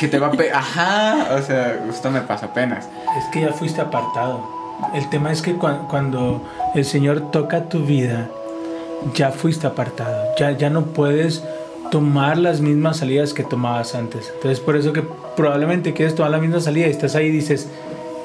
Que 0.00 0.08
te 0.08 0.18
va 0.18 0.28
a... 0.28 0.58
Ajá, 0.58 1.28
o 1.34 1.42
sea, 1.42 1.80
esto 1.88 2.10
me 2.10 2.20
pasa 2.22 2.46
apenas. 2.46 2.86
Es 3.18 3.24
que 3.32 3.42
ya 3.42 3.52
fuiste 3.52 3.80
apartado. 3.80 4.57
El 4.94 5.08
tema 5.10 5.32
es 5.32 5.42
que 5.42 5.54
cuando 5.54 6.42
el 6.74 6.84
Señor 6.84 7.30
toca 7.30 7.68
tu 7.68 7.84
vida, 7.84 8.28
ya 9.14 9.30
fuiste 9.30 9.66
apartado, 9.66 10.24
ya, 10.38 10.52
ya 10.52 10.70
no 10.70 10.86
puedes 10.86 11.42
tomar 11.90 12.38
las 12.38 12.60
mismas 12.60 12.98
salidas 12.98 13.32
que 13.32 13.44
tomabas 13.44 13.94
antes. 13.94 14.30
Entonces 14.34 14.60
por 14.60 14.76
eso 14.76 14.92
que 14.92 15.02
probablemente 15.36 15.94
quieres 15.94 16.14
tomar 16.14 16.30
la 16.30 16.38
misma 16.38 16.60
salida 16.60 16.86
y 16.86 16.90
estás 16.90 17.14
ahí 17.14 17.26
y 17.26 17.30
dices, 17.30 17.68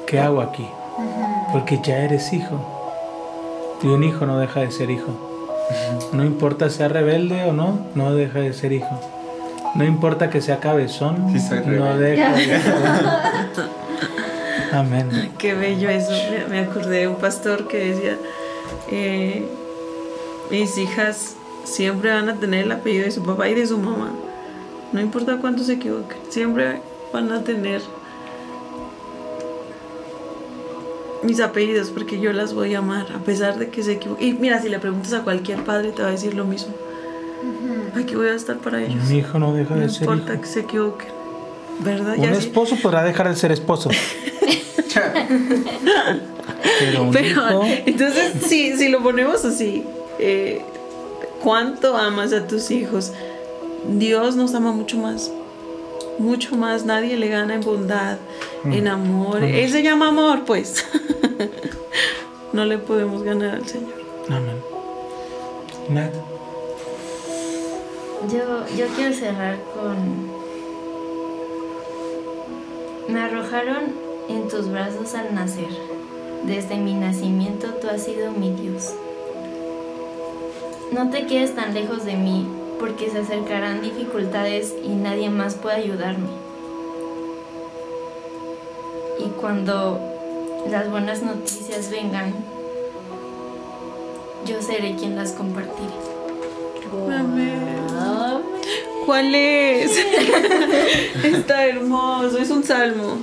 ¿qué 0.06 0.20
hago 0.20 0.40
aquí? 0.40 0.66
Porque 1.52 1.80
ya 1.82 1.98
eres 1.98 2.32
hijo. 2.32 2.60
Y 3.82 3.86
un 3.86 4.04
hijo 4.04 4.26
no 4.26 4.38
deja 4.38 4.60
de 4.60 4.70
ser 4.70 4.90
hijo. 4.90 5.12
No 6.12 6.24
importa 6.24 6.70
sea 6.70 6.88
rebelde 6.88 7.44
o 7.44 7.52
no, 7.52 7.78
no 7.94 8.14
deja 8.14 8.40
de 8.40 8.52
ser 8.52 8.72
hijo. 8.72 9.00
No 9.74 9.84
importa 9.84 10.30
que 10.30 10.40
sea 10.40 10.60
cabezón, 10.60 11.32
Sí, 11.32 11.44
no 11.66 11.96
deja 11.96 12.32
de 12.32 12.46
ser 12.46 12.60
Amén. 14.74 15.32
Qué 15.38 15.54
bello 15.54 15.88
eso. 15.90 16.12
Me- 16.50 16.60
acordé 16.60 17.00
de 17.00 17.08
un 17.08 17.16
pastor 17.16 17.66
que 17.68 17.78
decía, 17.94 18.18
eh, 18.90 19.44
mis 20.50 20.76
hijas 20.78 21.36
siempre 21.64 22.10
van 22.10 22.28
a 22.28 22.34
tener 22.34 22.64
el 22.64 22.72
apellido 22.72 23.04
de 23.04 23.10
su 23.10 23.22
papá 23.24 23.48
y 23.48 23.54
de 23.54 23.66
su 23.66 23.78
mamá. 23.78 24.10
No 24.92 25.00
importa 25.00 25.38
cuánto 25.40 25.64
se 25.64 25.74
equivoquen, 25.74 26.18
siempre 26.28 26.80
van 27.12 27.32
a 27.32 27.42
tener 27.42 27.80
mis 31.22 31.40
apellidos 31.40 31.90
porque 31.90 32.20
yo 32.20 32.32
las 32.32 32.52
voy 32.52 32.74
a 32.74 32.78
amar 32.78 33.06
a 33.14 33.18
pesar 33.18 33.58
de 33.58 33.68
que 33.70 33.82
se 33.82 33.92
equivoquen. 33.92 34.28
Y 34.28 34.32
mira, 34.34 34.60
si 34.60 34.68
le 34.68 34.78
preguntas 34.78 35.12
a 35.14 35.22
cualquier 35.22 35.64
padre 35.64 35.92
te 35.92 36.02
va 36.02 36.08
a 36.08 36.10
decir 36.10 36.34
lo 36.34 36.44
mismo. 36.44 36.74
Aquí 37.96 38.14
voy 38.14 38.28
a 38.28 38.34
estar 38.34 38.56
para 38.58 38.82
ellos. 38.82 39.02
Mi 39.08 39.18
hijo 39.18 39.38
no 39.38 39.52
deja 39.54 39.74
No 39.74 39.80
de 39.82 39.88
ser 39.88 40.02
importa 40.02 40.32
hijo. 40.34 40.42
que 40.42 40.48
se 40.48 40.60
equivoquen. 40.60 41.08
¿Verdad? 41.80 42.18
Un 42.18 42.24
esposo 42.24 42.76
podrá 42.82 43.02
dejar 43.02 43.28
de 43.28 43.36
ser 43.36 43.52
esposo. 43.52 43.90
Pero 46.78 47.02
un 47.02 47.10
Pero 47.12 47.26
hijo, 47.26 47.62
entonces, 47.86 48.32
si, 48.46 48.76
si 48.76 48.88
lo 48.88 49.02
ponemos 49.02 49.44
así, 49.44 49.84
eh, 50.18 50.62
¿cuánto 51.42 51.96
amas 51.96 52.32
a 52.32 52.46
tus 52.46 52.70
hijos? 52.70 53.12
Dios 53.88 54.36
nos 54.36 54.54
ama 54.54 54.72
mucho 54.72 54.96
más. 54.98 55.30
Mucho 56.18 56.56
más. 56.56 56.84
Nadie 56.84 57.16
le 57.16 57.28
gana 57.28 57.54
en 57.54 57.60
bondad, 57.60 58.18
en 58.64 58.88
amor. 58.88 59.42
Él 59.42 59.70
se 59.70 59.82
llama 59.82 60.08
amor, 60.08 60.44
pues. 60.44 60.84
no 62.52 62.64
le 62.64 62.78
podemos 62.78 63.22
ganar 63.22 63.56
al 63.56 63.68
Señor. 63.68 63.94
Amén. 64.28 64.56
Nada. 65.88 66.12
Yo, 68.32 68.76
yo 68.76 68.86
quiero 68.96 69.14
cerrar 69.14 69.58
con... 69.74 70.33
Me 73.08 73.20
arrojaron 73.20 73.92
en 74.30 74.48
tus 74.48 74.70
brazos 74.70 75.14
al 75.14 75.34
nacer. 75.34 75.68
Desde 76.44 76.76
mi 76.76 76.94
nacimiento 76.94 77.74
tú 77.74 77.88
has 77.88 78.02
sido 78.02 78.30
mi 78.32 78.50
Dios. 78.50 78.94
No 80.90 81.10
te 81.10 81.26
quedes 81.26 81.54
tan 81.54 81.74
lejos 81.74 82.04
de 82.04 82.16
mí, 82.16 82.46
porque 82.80 83.10
se 83.10 83.18
acercarán 83.18 83.82
dificultades 83.82 84.74
y 84.82 84.88
nadie 84.88 85.28
más 85.28 85.54
puede 85.54 85.76
ayudarme. 85.76 86.28
Y 89.18 89.28
cuando 89.40 90.00
las 90.70 90.90
buenas 90.90 91.22
noticias 91.22 91.90
vengan, 91.90 92.32
yo 94.46 94.62
seré 94.62 94.96
quien 94.96 95.16
las 95.16 95.32
compartiré. 95.32 96.13
¿Cuál 99.06 99.34
es? 99.34 99.92
Está 101.24 101.66
hermoso, 101.66 102.38
es 102.38 102.50
un 102.50 102.64
salmo. 102.64 103.16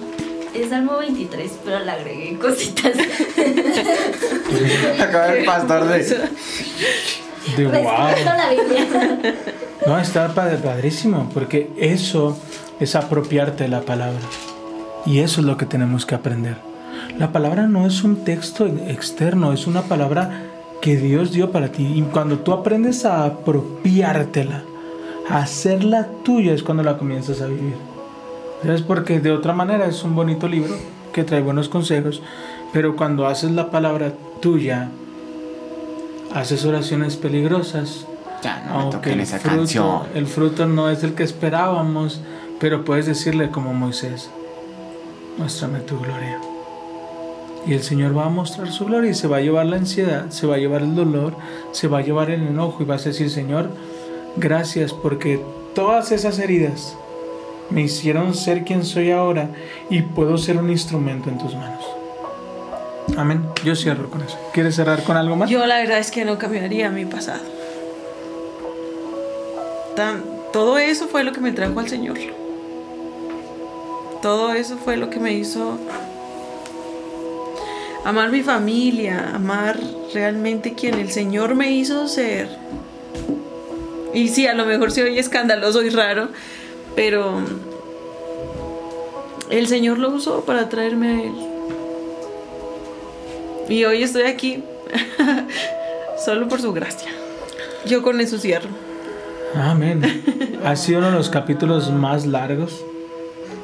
Es 0.53 0.69
Salmo 0.69 0.97
23, 0.97 1.51
pero 1.63 1.80
le 1.80 1.91
agregué 1.91 2.38
cositas. 2.38 2.91
Acaba 4.99 5.34
el 5.34 5.45
pastor 5.45 5.86
de. 5.88 5.99
De 7.57 7.65
wow. 7.65 8.07
Respeto 8.07 8.32
la 8.38 8.49
Biblia. 8.49 8.86
No, 9.84 9.97
está 9.99 10.28
padre- 10.36 10.57
padrísimo, 10.57 11.28
porque 11.34 11.72
eso 11.76 12.38
es 12.80 12.93
apropiarte 12.95 13.63
de 13.63 13.69
la 13.69 13.82
palabra. 13.82 14.19
Y 15.07 15.22
eso 15.22 15.41
es 15.41 15.47
lo 15.47 15.57
que 15.57 15.65
tenemos 15.65 16.05
que 16.05 16.13
aprender. 16.13 16.57
La 17.17 17.32
palabra 17.32 17.65
no 17.65 17.88
es 17.88 18.03
un 18.03 18.24
texto 18.24 18.67
externo, 18.67 19.53
es 19.53 19.65
una 19.65 19.82
palabra 19.82 20.43
que 20.82 20.97
Dios 20.97 21.32
dio 21.32 21.51
para 21.51 21.71
ti. 21.71 21.86
Y 21.95 22.01
cuando 22.03 22.39
tú 22.39 22.51
aprendes 22.53 23.05
a 23.05 23.25
apropiártela, 23.25 24.63
a 25.29 25.38
hacerla 25.38 26.07
tuya, 26.23 26.53
es 26.53 26.63
cuando 26.63 26.84
la 26.84 26.97
comienzas 26.97 27.41
a 27.41 27.47
vivir. 27.47 27.75
¿Sabes? 28.63 28.82
Porque 28.82 29.19
de 29.19 29.32
otra 29.32 29.53
manera 29.53 29.86
es 29.86 30.03
un 30.03 30.15
bonito 30.15 30.47
libro 30.47 30.75
que 31.13 31.23
trae 31.23 31.41
buenos 31.41 31.69
consejos, 31.69 32.21
pero 32.73 32.95
cuando 32.95 33.27
haces 33.27 33.51
la 33.51 33.69
palabra 33.71 34.13
tuya, 34.41 34.89
haces 36.34 36.63
oraciones 36.65 37.15
peligrosas, 37.17 38.05
Ya 38.43 38.63
no 38.67 38.77
me 38.77 38.84
aunque 38.84 39.13
el 39.13 39.19
esa 39.19 39.39
fruto, 39.39 39.57
canción. 39.57 40.01
el 40.15 40.25
fruto 40.27 40.65
no 40.67 40.89
es 40.89 41.03
el 41.03 41.13
que 41.13 41.23
esperábamos, 41.23 42.21
pero 42.59 42.86
puedes 42.86 43.05
decirle 43.07 43.49
como 43.49 43.73
Moisés, 43.73 44.29
muéstrame 45.38 45.79
tu 45.79 45.99
gloria. 45.99 46.39
Y 47.66 47.74
el 47.74 47.84
Señor 47.84 48.18
va 48.18 48.26
a 48.26 48.30
mostrar 48.30 48.72
su 48.72 48.86
gloria 48.86 49.12
y 49.12 49.14
se 49.14 49.28
va 49.28 49.38
a 49.38 49.41
llevar 49.41 49.68
la 49.68 49.76
ansiedad, 49.78 50.30
se 50.30 50.47
va 50.47 50.55
a 50.55 50.57
llevar 50.57 50.82
el 50.82 50.95
dolor, 50.95 51.36
se 51.72 51.88
va 51.88 51.99
a 51.99 52.01
llevar 52.01 52.32
el 52.32 52.41
enojo 52.47 52.82
y 52.82 52.86
vas 52.86 53.05
a 53.05 53.09
decir, 53.09 53.30
Señor, 53.30 53.70
gracias 54.36 54.93
porque 54.93 55.39
todas 55.76 56.12
esas 56.12 56.39
heridas 56.39 56.95
me 57.70 57.82
hicieron 57.84 58.34
ser 58.34 58.64
quien 58.64 58.84
soy 58.84 59.12
ahora 59.12 59.49
y 59.89 60.01
puedo 60.01 60.38
ser 60.38 60.57
un 60.57 60.70
instrumento 60.72 61.30
en 61.30 61.38
tus 61.38 61.53
manos. 61.55 61.86
Amén. 63.16 63.45
Yo 63.64 63.76
cierro 63.76 64.09
con 64.09 64.22
eso. 64.22 64.38
¿Quieres 64.53 64.76
cerrar 64.76 65.03
con 65.03 65.16
algo 65.16 65.36
más? 65.36 65.49
Yo 65.49 65.66
la 65.66 65.78
verdad 65.78 65.99
es 65.99 66.12
que 66.12 66.26
no 66.26 66.38
cambiaría 66.38 66.89
mi 66.89 67.05
pasado. 67.05 67.41
Tan- 69.95 70.24
todo 70.53 70.78
eso 70.78 71.07
fue 71.07 71.24
lo 71.24 71.32
que 71.32 71.41
me 71.41 71.51
trajo 71.51 71.80
al 71.80 71.88
Señor. 71.89 72.18
Todo 74.22 74.53
eso 74.53 74.78
fue 74.78 74.97
lo 74.97 75.09
que 75.09 75.20
me 75.20 75.34
hizo 75.34 75.78
amar 78.05 78.31
mi 78.31 78.41
familia, 78.41 79.31
amar 79.35 79.79
realmente 80.13 80.73
quien 80.73 80.95
el 80.95 81.11
Señor 81.11 81.55
me 81.55 81.71
hizo 81.71 82.07
ser. 82.07 82.49
Y 84.13 84.27
sí, 84.27 84.47
a 84.47 84.53
lo 84.53 84.65
mejor 84.65 84.91
se 84.91 85.03
oye 85.03 85.19
escandaloso 85.19 85.81
y 85.83 85.89
raro, 85.89 86.29
pero 86.95 87.41
el 89.49 89.67
Señor 89.67 89.99
lo 89.99 90.09
usó 90.09 90.41
para 90.41 90.69
traerme 90.69 91.07
a 91.07 91.23
Él. 91.23 91.33
Y 93.69 93.85
hoy 93.85 94.03
estoy 94.03 94.23
aquí 94.23 94.63
solo 96.25 96.47
por 96.47 96.61
su 96.61 96.73
gracia. 96.73 97.09
Yo 97.85 98.01
con 98.01 98.19
eso 98.19 98.37
cierro. 98.37 98.69
Amén. 99.55 100.01
Ha 100.63 100.75
sido 100.75 100.99
uno 100.99 101.11
de 101.11 101.17
los 101.17 101.29
capítulos 101.29 101.91
más 101.91 102.25
largos 102.25 102.83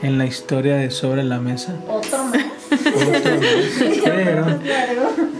en 0.01 0.17
la 0.17 0.25
historia 0.25 0.75
de 0.75 0.91
Sobre 0.91 1.23
la 1.23 1.39
Mesa. 1.39 1.75
Otro 1.87 2.23
más. 2.25 2.56
Pero, 4.03 4.45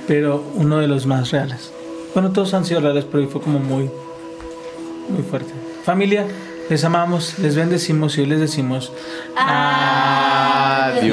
pero 0.08 0.44
uno 0.56 0.78
de 0.80 0.88
los 0.88 1.06
más 1.06 1.32
reales. 1.32 1.72
Bueno, 2.14 2.32
todos 2.32 2.54
han 2.54 2.66
sido 2.66 2.82
reales, 2.82 3.06
pero 3.06 3.24
hoy 3.24 3.30
fue 3.30 3.42
como 3.42 3.60
muy, 3.60 3.90
muy 5.10 5.24
fuerte. 5.30 5.52
Familia, 5.84 6.26
les 6.70 6.84
amamos, 6.84 7.40
les 7.40 7.56
bendecimos 7.56 8.18
y 8.18 8.22
hoy 8.22 8.28
les 8.28 8.40
decimos 8.40 8.92
Adiós. 9.36 11.08